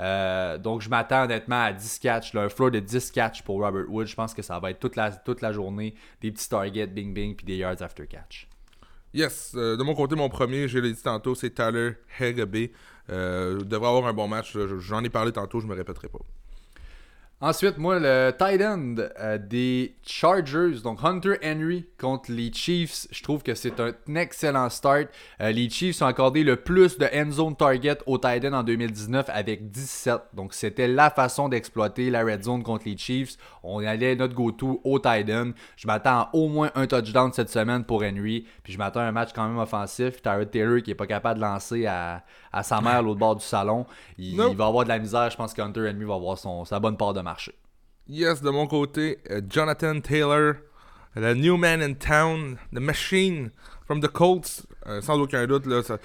Euh, 0.00 0.58
donc, 0.58 0.80
je 0.80 0.88
m'attends 0.88 1.24
honnêtement 1.24 1.62
à 1.62 1.72
10 1.72 1.98
catch, 1.98 2.32
là, 2.32 2.42
un 2.42 2.48
floor 2.48 2.70
de 2.70 2.80
10 2.80 3.10
catch 3.10 3.42
pour 3.42 3.60
Robert 3.60 3.88
Woods. 3.88 4.06
Je 4.06 4.14
pense 4.14 4.34
que 4.34 4.42
ça 4.42 4.58
va 4.58 4.70
être 4.70 4.78
toute 4.78 4.96
la, 4.96 5.10
toute 5.10 5.40
la 5.40 5.52
journée 5.52 5.94
des 6.20 6.30
petits 6.30 6.48
targets, 6.48 6.86
bing 6.86 7.12
bing, 7.12 7.34
puis 7.34 7.46
des 7.46 7.56
yards 7.56 7.82
after 7.82 8.06
catch. 8.06 8.48
Yes, 9.14 9.54
de 9.54 9.82
mon 9.82 9.94
côté, 9.94 10.14
mon 10.14 10.28
premier, 10.28 10.68
je 10.68 10.78
l'ai 10.78 10.92
dit 10.92 11.02
tantôt, 11.02 11.34
c'est 11.34 11.50
Tyler 11.50 11.92
Hagabee. 12.20 12.70
Euh, 13.10 13.60
devrait 13.60 13.88
avoir 13.88 14.06
un 14.06 14.12
bon 14.12 14.28
match. 14.28 14.56
J'en 14.78 15.02
ai 15.02 15.08
parlé 15.08 15.32
tantôt, 15.32 15.60
je 15.60 15.66
me 15.66 15.74
répéterai 15.74 16.08
pas. 16.08 16.18
Ensuite, 17.40 17.78
moi, 17.78 18.00
le 18.00 18.32
tight 18.36 18.60
end 18.60 18.96
euh, 19.20 19.38
des 19.38 19.94
Chargers, 20.04 20.80
donc 20.82 20.98
Hunter 21.04 21.36
Henry 21.44 21.86
contre 21.96 22.32
les 22.32 22.52
Chiefs, 22.52 23.06
je 23.12 23.22
trouve 23.22 23.44
que 23.44 23.54
c'est 23.54 23.78
un 23.78 23.92
excellent 24.16 24.68
start. 24.68 25.06
Euh, 25.40 25.52
les 25.52 25.70
Chiefs 25.70 26.02
ont 26.02 26.06
accordé 26.06 26.42
le 26.42 26.56
plus 26.56 26.98
de 26.98 27.06
end 27.14 27.30
zone 27.30 27.54
target 27.54 27.98
au 28.06 28.18
tight 28.18 28.44
end 28.44 28.54
en 28.54 28.64
2019 28.64 29.26
avec 29.28 29.70
17. 29.70 30.20
Donc, 30.34 30.52
c'était 30.52 30.88
la 30.88 31.10
façon 31.10 31.48
d'exploiter 31.48 32.10
la 32.10 32.24
red 32.24 32.42
zone 32.42 32.64
contre 32.64 32.86
les 32.86 32.98
Chiefs. 32.98 33.36
On 33.62 33.86
allait 33.86 34.16
notre 34.16 34.34
go-to 34.34 34.80
au 34.82 34.98
tight 34.98 35.30
end. 35.30 35.52
Je 35.76 35.86
m'attends 35.86 36.18
à 36.18 36.30
au 36.32 36.48
moins 36.48 36.72
un 36.74 36.88
touchdown 36.88 37.32
cette 37.32 37.50
semaine 37.50 37.84
pour 37.84 38.02
Henry. 38.02 38.48
Puis, 38.64 38.72
je 38.72 38.78
m'attends 38.78 38.98
à 38.98 39.04
un 39.04 39.12
match 39.12 39.30
quand 39.32 39.46
même 39.46 39.58
offensif. 39.58 40.20
Tyrod 40.22 40.50
Taylor 40.50 40.82
qui 40.82 40.90
est 40.90 40.96
pas 40.96 41.06
capable 41.06 41.38
de 41.38 41.44
lancer 41.44 41.86
à, 41.86 42.24
à 42.52 42.62
sa 42.62 42.80
mère 42.80 43.02
l'autre 43.02 43.18
bord 43.18 43.36
du 43.36 43.44
salon. 43.44 43.86
Il, 44.16 44.34
il, 44.34 44.56
va 44.56 44.66
avoir 44.66 44.84
de 44.84 44.88
la 44.88 44.98
misère. 44.98 45.30
Je 45.30 45.36
pense 45.36 45.54
que 45.54 45.62
Hunter 45.62 45.90
Henry 45.90 46.04
va 46.04 46.14
avoir 46.14 46.38
son, 46.38 46.64
sa 46.64 46.80
bonne 46.80 46.96
part 46.96 47.12
de 47.12 47.20
marché. 47.20 47.54
Yes, 48.08 48.40
de 48.40 48.50
mon 48.50 48.66
côté, 48.66 49.18
uh, 49.28 49.42
Jonathan 49.48 50.00
Taylor, 50.00 50.54
le 51.14 51.34
new 51.34 51.56
man 51.56 51.82
in 51.82 51.94
town, 51.94 52.56
the 52.72 52.80
machine 52.80 53.50
from 53.86 54.00
the 54.00 54.08
Colts, 54.08 54.66
euh, 54.86 55.00
sans 55.00 55.18
aucun 55.20 55.46
doute. 55.46 55.66
Là, 55.66 55.82
ça, 55.82 55.98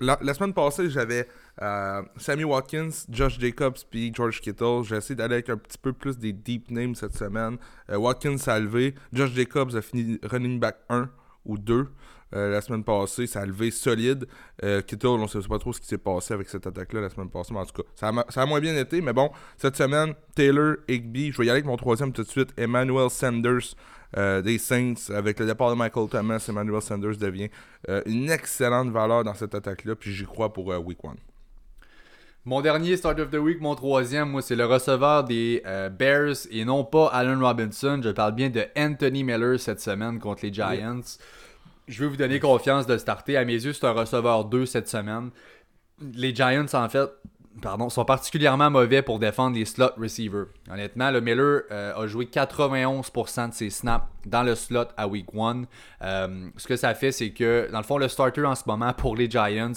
la, 0.00 0.18
la, 0.22 0.34
semaine 0.34 0.54
passée, 0.54 0.88
j'avais 0.90 1.28
euh, 1.62 2.02
Sammy 2.16 2.44
Watkins, 2.44 2.90
Josh 3.08 3.38
Jacobs 3.38 3.78
puis 3.90 4.12
George 4.14 4.40
Kittle. 4.40 4.82
J'ai 4.84 4.96
essayé 4.96 5.14
d'aller 5.14 5.34
avec 5.34 5.48
un 5.48 5.56
petit 5.56 5.78
peu 5.78 5.92
plus 5.92 6.18
des 6.18 6.32
deep 6.32 6.70
names 6.70 6.94
cette 6.94 7.16
semaine. 7.16 7.56
Euh, 7.90 7.96
Watkins 7.96 8.36
a 8.46 8.58
levé, 8.58 8.94
Josh 9.12 9.32
Jacobs 9.32 9.74
a 9.74 9.82
fini 9.82 10.18
running 10.22 10.60
back 10.60 10.76
1 10.88 11.08
ou 11.44 11.58
2. 11.58 11.88
Euh, 12.34 12.50
la 12.50 12.60
semaine 12.60 12.84
passée. 12.84 13.26
Ça 13.26 13.40
a 13.40 13.46
levé 13.46 13.70
solide. 13.70 14.26
Euh, 14.62 14.82
Kittle, 14.82 15.08
on 15.08 15.22
ne 15.22 15.26
sait 15.26 15.40
pas 15.48 15.58
trop 15.58 15.72
ce 15.72 15.80
qui 15.80 15.86
s'est 15.86 15.98
passé 15.98 16.32
avec 16.32 16.48
cette 16.48 16.66
attaque-là 16.66 17.00
la 17.00 17.10
semaine 17.10 17.30
passée, 17.30 17.52
mais 17.52 17.60
en 17.60 17.66
tout 17.66 17.82
cas, 17.82 17.88
ça 17.94 18.08
a, 18.08 18.24
ça 18.28 18.42
a, 18.42 18.46
moins 18.46 18.60
bien 18.60 18.76
été. 18.76 19.00
Mais 19.00 19.12
bon, 19.12 19.30
cette 19.56 19.76
semaine, 19.76 20.14
Taylor, 20.34 20.76
Higby, 20.88 21.32
je 21.32 21.38
vais 21.38 21.46
y 21.46 21.50
aller 21.50 21.58
avec 21.58 21.64
mon 21.64 21.76
troisième 21.76 22.12
tout 22.12 22.22
de 22.22 22.28
suite, 22.28 22.50
Emmanuel 22.56 23.10
Sanders. 23.10 23.74
Euh, 24.16 24.42
des 24.42 24.58
Saints, 24.58 25.10
avec 25.14 25.38
le 25.38 25.46
départ 25.46 25.70
de 25.70 25.76
Michael 25.76 26.08
Thomas, 26.08 26.44
Emmanuel 26.48 26.82
Sanders 26.82 27.16
devient 27.16 27.48
euh, 27.88 28.02
une 28.06 28.28
excellente 28.28 28.90
valeur 28.90 29.22
dans 29.22 29.34
cette 29.34 29.54
attaque-là, 29.54 29.94
puis 29.94 30.12
j'y 30.12 30.24
crois 30.24 30.52
pour 30.52 30.66
Week 30.66 30.98
1. 31.04 31.14
Mon 32.46 32.60
dernier 32.60 32.96
Start 32.96 33.20
of 33.20 33.30
the 33.30 33.36
Week, 33.36 33.60
mon 33.60 33.74
troisième, 33.74 34.30
moi, 34.30 34.42
c'est 34.42 34.56
le 34.56 34.64
receveur 34.64 35.24
des 35.24 35.62
euh, 35.66 35.90
Bears 35.90 36.36
et 36.50 36.64
non 36.64 36.84
pas 36.84 37.08
Allen 37.08 37.40
Robinson. 37.40 38.00
Je 38.02 38.08
parle 38.08 38.34
bien 38.34 38.48
de 38.48 38.64
Anthony 38.76 39.22
Miller 39.22 39.60
cette 39.60 39.80
semaine 39.80 40.18
contre 40.18 40.46
les 40.46 40.52
Giants. 40.52 40.96
Oui. 40.96 41.18
Je 41.88 42.02
veux 42.02 42.08
vous 42.08 42.16
donner 42.16 42.40
confiance 42.40 42.86
de 42.86 42.96
starter. 42.98 43.36
À 43.36 43.44
mes 43.44 43.54
yeux, 43.54 43.72
c'est 43.72 43.86
un 43.86 43.92
receveur 43.92 44.44
2 44.44 44.66
cette 44.66 44.88
semaine. 44.88 45.30
Les 46.14 46.34
Giants, 46.34 46.66
en 46.72 46.88
fait, 46.88 47.10
pardon, 47.60 47.88
sont 47.88 48.04
particulièrement 48.04 48.70
mauvais 48.70 49.02
pour 49.02 49.18
défendre 49.18 49.56
les 49.56 49.64
slot 49.64 49.90
receivers. 49.98 50.46
Honnêtement, 50.70 51.10
le 51.10 51.20
Miller 51.20 51.62
euh, 51.70 51.94
a 51.94 52.06
joué 52.06 52.26
91% 52.26 53.50
de 53.50 53.54
ses 53.54 53.70
snaps 53.70 54.06
dans 54.26 54.42
le 54.42 54.54
slot 54.54 54.86
à 54.96 55.08
week 55.08 55.26
1. 55.34 55.64
Euh, 56.02 56.48
ce 56.56 56.66
que 56.66 56.76
ça 56.76 56.94
fait, 56.94 57.12
c'est 57.12 57.30
que, 57.30 57.68
dans 57.70 57.78
le 57.78 57.84
fond, 57.84 57.98
le 57.98 58.08
starter 58.08 58.44
en 58.44 58.54
ce 58.54 58.62
moment 58.66 58.92
pour 58.92 59.16
les 59.16 59.30
Giants, 59.30 59.72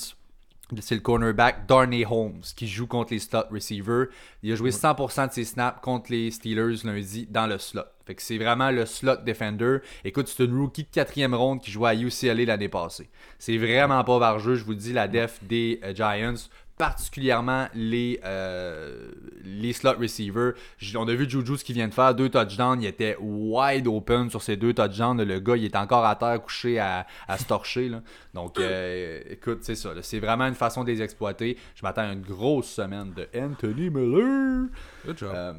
c'est 0.80 0.96
le 0.96 1.02
cornerback 1.02 1.68
Darnay 1.68 2.06
Holmes 2.10 2.42
qui 2.56 2.68
joue 2.68 2.88
contre 2.88 3.14
les 3.14 3.20
slot 3.20 3.44
receivers. 3.52 4.08
Il 4.42 4.52
a 4.52 4.56
joué 4.56 4.72
100% 4.72 5.28
de 5.28 5.34
ses 5.34 5.46
snaps 5.46 5.80
contre 5.82 6.12
les 6.12 6.32
Steelers 6.32 6.84
lundi 6.84 7.28
dans 7.30 7.48
le 7.48 7.58
slot. 7.58 7.84
Fait 8.06 8.16
que 8.16 8.22
c'est 8.22 8.38
vraiment 8.38 8.72
le 8.72 8.86
slot 8.86 9.18
defender. 9.26 9.78
Écoute, 10.04 10.28
c'est 10.28 10.44
une 10.44 10.58
rookie 10.60 10.84
de 10.84 10.90
quatrième 10.90 11.34
ronde 11.34 11.62
qui 11.62 11.72
jouait 11.72 11.90
à 11.90 11.96
UCLA 11.96 12.46
l'année 12.46 12.70
passée. 12.70 13.10
C'est 13.40 13.58
vraiment 13.58 14.04
pas 14.04 14.20
vargeux, 14.20 14.56
je 14.56 14.66
vous 14.66 14.74
dis, 14.74 14.92
la 14.92 15.08
def 15.08 15.40
des 15.44 15.80
euh, 15.84 15.94
Giants 15.96 16.50
particulièrement 16.78 17.68
les, 17.74 18.20
euh, 18.26 19.12
les 19.44 19.74
slot 19.74 19.94
receivers. 20.00 20.54
On 20.96 21.08
a 21.08 21.14
vu 21.14 21.30
Juju 21.30 21.58
ce 21.58 21.64
qu'il 21.64 21.76
vient 21.76 21.88
de 21.88 21.94
faire, 21.94 22.16
deux 22.16 22.30
touchdowns, 22.30 22.82
il 22.82 22.88
était 22.88 23.16
wide 23.20 23.88
open 23.88 24.30
sur 24.30 24.42
ces 24.42 24.58
deux 24.58 24.74
touchdowns. 24.74 25.22
Le 25.22 25.40
gars, 25.40 25.56
il 25.56 25.66
est 25.66 25.76
encore 25.76 26.06
à 26.06 26.16
terre 26.16 26.42
couché 26.42 26.80
à, 26.80 27.06
à 27.28 27.38
se 27.38 27.46
torcher. 27.46 27.90
Là. 27.90 28.02
Donc, 28.34 28.60
euh, 28.60 29.22
écoute, 29.30 29.60
c'est 29.62 29.76
ça. 29.76 29.90
C'est 30.02 30.20
vraiment 30.20 30.48
une 30.48 30.56
façon 30.56 30.84
de 30.84 30.92
les 30.92 31.02
exploiter. 31.02 31.58
Je 31.76 31.84
m'attends 31.84 32.02
à 32.02 32.14
une 32.14 32.22
grosse 32.22 32.70
semaine 32.70 33.14
de 33.14 33.28
Anthony 33.38 33.90
Miller. 33.90 34.68
Good 35.06 35.18
job. 35.18 35.32
Euh, 35.34 35.54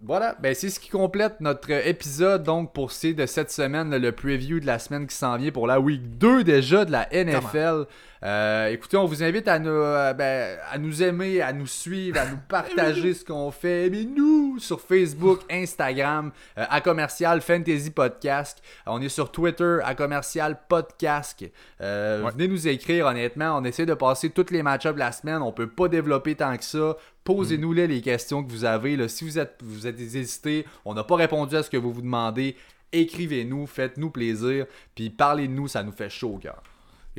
voilà, 0.00 0.36
ben 0.40 0.54
c'est 0.54 0.70
ce 0.70 0.78
qui 0.78 0.90
complète 0.90 1.40
notre 1.40 1.72
épisode 1.72 2.44
donc 2.44 2.72
pour 2.72 2.92
ces 2.92 3.14
de 3.14 3.26
cette 3.26 3.50
semaine, 3.50 3.96
le 3.96 4.12
preview 4.12 4.60
de 4.60 4.66
la 4.66 4.78
semaine 4.78 5.08
qui 5.08 5.16
s'en 5.16 5.36
vient 5.36 5.50
pour 5.50 5.66
la 5.66 5.80
week 5.80 6.18
2 6.18 6.44
déjà 6.44 6.84
de 6.84 6.92
la 6.92 7.08
NFL. 7.12 7.86
Euh, 8.24 8.68
écoutez, 8.68 8.96
on 8.96 9.04
vous 9.04 9.22
invite 9.22 9.46
à 9.46 9.58
nous, 9.58 9.70
euh, 9.70 10.12
ben, 10.12 10.58
à 10.70 10.78
nous 10.78 11.02
aimer, 11.02 11.40
à 11.40 11.52
nous 11.52 11.66
suivre, 11.66 12.18
à 12.18 12.26
nous 12.26 12.38
partager 12.48 13.14
ce 13.14 13.24
qu'on 13.24 13.50
fait. 13.50 13.86
Aimez-nous 13.86 14.58
sur 14.58 14.80
Facebook, 14.80 15.40
Instagram, 15.50 16.32
euh, 16.58 16.64
à 16.68 16.80
commercial 16.80 17.40
Fantasy 17.40 17.90
Podcast. 17.90 18.60
on 18.86 19.00
est 19.00 19.08
sur 19.08 19.30
Twitter, 19.30 19.78
à 19.84 19.94
commercial 19.94 20.58
Podcast. 20.68 21.40
Ouais. 21.40 22.30
Venez 22.32 22.48
nous 22.48 22.66
écrire, 22.66 23.06
honnêtement. 23.06 23.58
On 23.58 23.64
essaie 23.64 23.86
de 23.86 23.94
passer 23.94 24.30
toutes 24.30 24.50
les 24.50 24.62
match-ups 24.62 24.94
de 24.94 24.98
la 24.98 25.12
semaine. 25.12 25.42
On 25.42 25.52
peut 25.52 25.68
pas 25.68 25.88
développer 25.88 26.34
tant 26.34 26.56
que 26.56 26.64
ça. 26.64 26.96
Posez-nous 27.24 27.72
les, 27.72 27.86
les 27.86 28.00
questions 28.00 28.42
que 28.42 28.50
vous 28.50 28.64
avez. 28.64 28.96
Là. 28.96 29.06
Si 29.08 29.24
vous 29.24 29.38
êtes, 29.38 29.60
vous 29.62 29.86
êtes 29.86 30.00
hésité, 30.00 30.66
on 30.84 30.94
n'a 30.94 31.04
pas 31.04 31.16
répondu 31.16 31.54
à 31.56 31.62
ce 31.62 31.70
que 31.70 31.76
vous 31.76 31.92
vous 31.92 32.02
demandez 32.02 32.56
écrivez-nous, 32.90 33.66
faites-nous 33.66 34.08
plaisir, 34.08 34.64
puis 34.94 35.10
parlez 35.10 35.46
de 35.46 35.52
nous, 35.52 35.68
ça 35.68 35.82
nous 35.82 35.92
fait 35.92 36.08
chaud 36.08 36.36
au 36.36 36.38
cœur. 36.38 36.62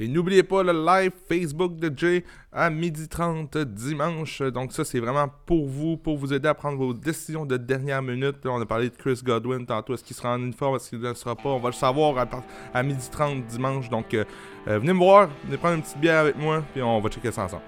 Et 0.02 0.08
n'oubliez 0.08 0.44
pas 0.44 0.64
le 0.64 0.72
live 0.72 1.12
Facebook 1.28 1.76
de 1.76 1.92
Jay 1.96 2.24
à 2.54 2.70
12h30 2.70 3.66
dimanche. 3.66 4.42
Donc 4.42 4.72
ça, 4.72 4.86
c'est 4.86 5.02
vraiment 5.02 5.28
pour 5.46 5.68
vous, 5.68 5.98
pour 5.98 6.18
vous 6.18 6.34
aider 6.34 6.48
à 6.48 6.54
prendre 6.54 6.78
vos 6.78 6.94
décisions 6.94 7.46
de 7.46 7.58
dernière 7.58 8.02
minute. 8.02 8.38
on 8.46 8.62
a 8.62 8.66
parlé 8.66 8.90
de 8.90 8.96
Chris 8.96 9.20
Godwin 9.22 9.66
tantôt. 9.66 9.94
Est-ce 9.94 10.06
qu'il 10.06 10.16
sera 10.16 10.36
en 10.36 10.40
uniforme, 10.40 10.78
est-ce 10.78 10.92
qu'il 10.92 11.02
ne 11.02 11.14
sera 11.14 11.36
pas? 11.36 11.50
On 11.50 11.60
va 11.60 11.68
le 11.68 11.74
savoir 11.74 12.18
à, 12.18 12.26
à 12.74 12.82
12h30 12.82 13.46
dimanche. 13.48 13.90
Donc 13.90 14.14
euh, 14.14 14.24
euh, 14.70 14.80
venez 14.80 14.94
me 14.94 15.00
voir, 15.00 15.28
venez 15.44 15.58
prendre 15.58 15.76
une 15.76 15.82
petite 15.82 16.00
bière 16.00 16.20
avec 16.20 16.38
moi, 16.38 16.64
puis 16.72 16.82
on 16.82 17.02
va 17.02 17.10
checker 17.10 17.34
ça 17.34 17.44
ensemble. 17.44 17.64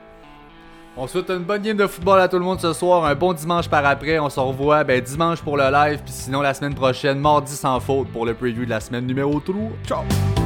On 0.96 1.08
souhaite 1.08 1.30
une 1.32 1.44
bonne 1.44 1.62
game 1.62 1.76
de 1.76 1.88
football 1.88 2.22
à 2.22 2.30
tout 2.30 2.40
le 2.40 2.46
monde 2.46 2.62
ce 2.62 2.72
soir, 2.72 3.04
un 3.04 3.16
bon 3.16 3.34
dimanche 3.34 3.68
par 3.68 3.86
après. 3.86 4.20
On 4.20 4.30
se 4.30 4.40
revoit 4.40 4.86
ben, 4.86 5.02
dimanche 5.02 5.42
pour 5.42 5.58
le 5.58 5.70
live, 5.70 6.00
puis 6.04 6.14
sinon 6.14 6.40
la 6.42 6.54
semaine 6.54 6.76
prochaine, 6.76 7.20
mardi 7.20 7.54
sans 7.54 7.82
faute 7.82 8.08
pour 8.10 8.26
le 8.26 8.34
preview 8.34 8.64
de 8.64 8.70
la 8.70 8.80
semaine 8.80 9.06
numéro 9.06 9.38
3. 9.42 9.56
Ciao! 9.86 10.41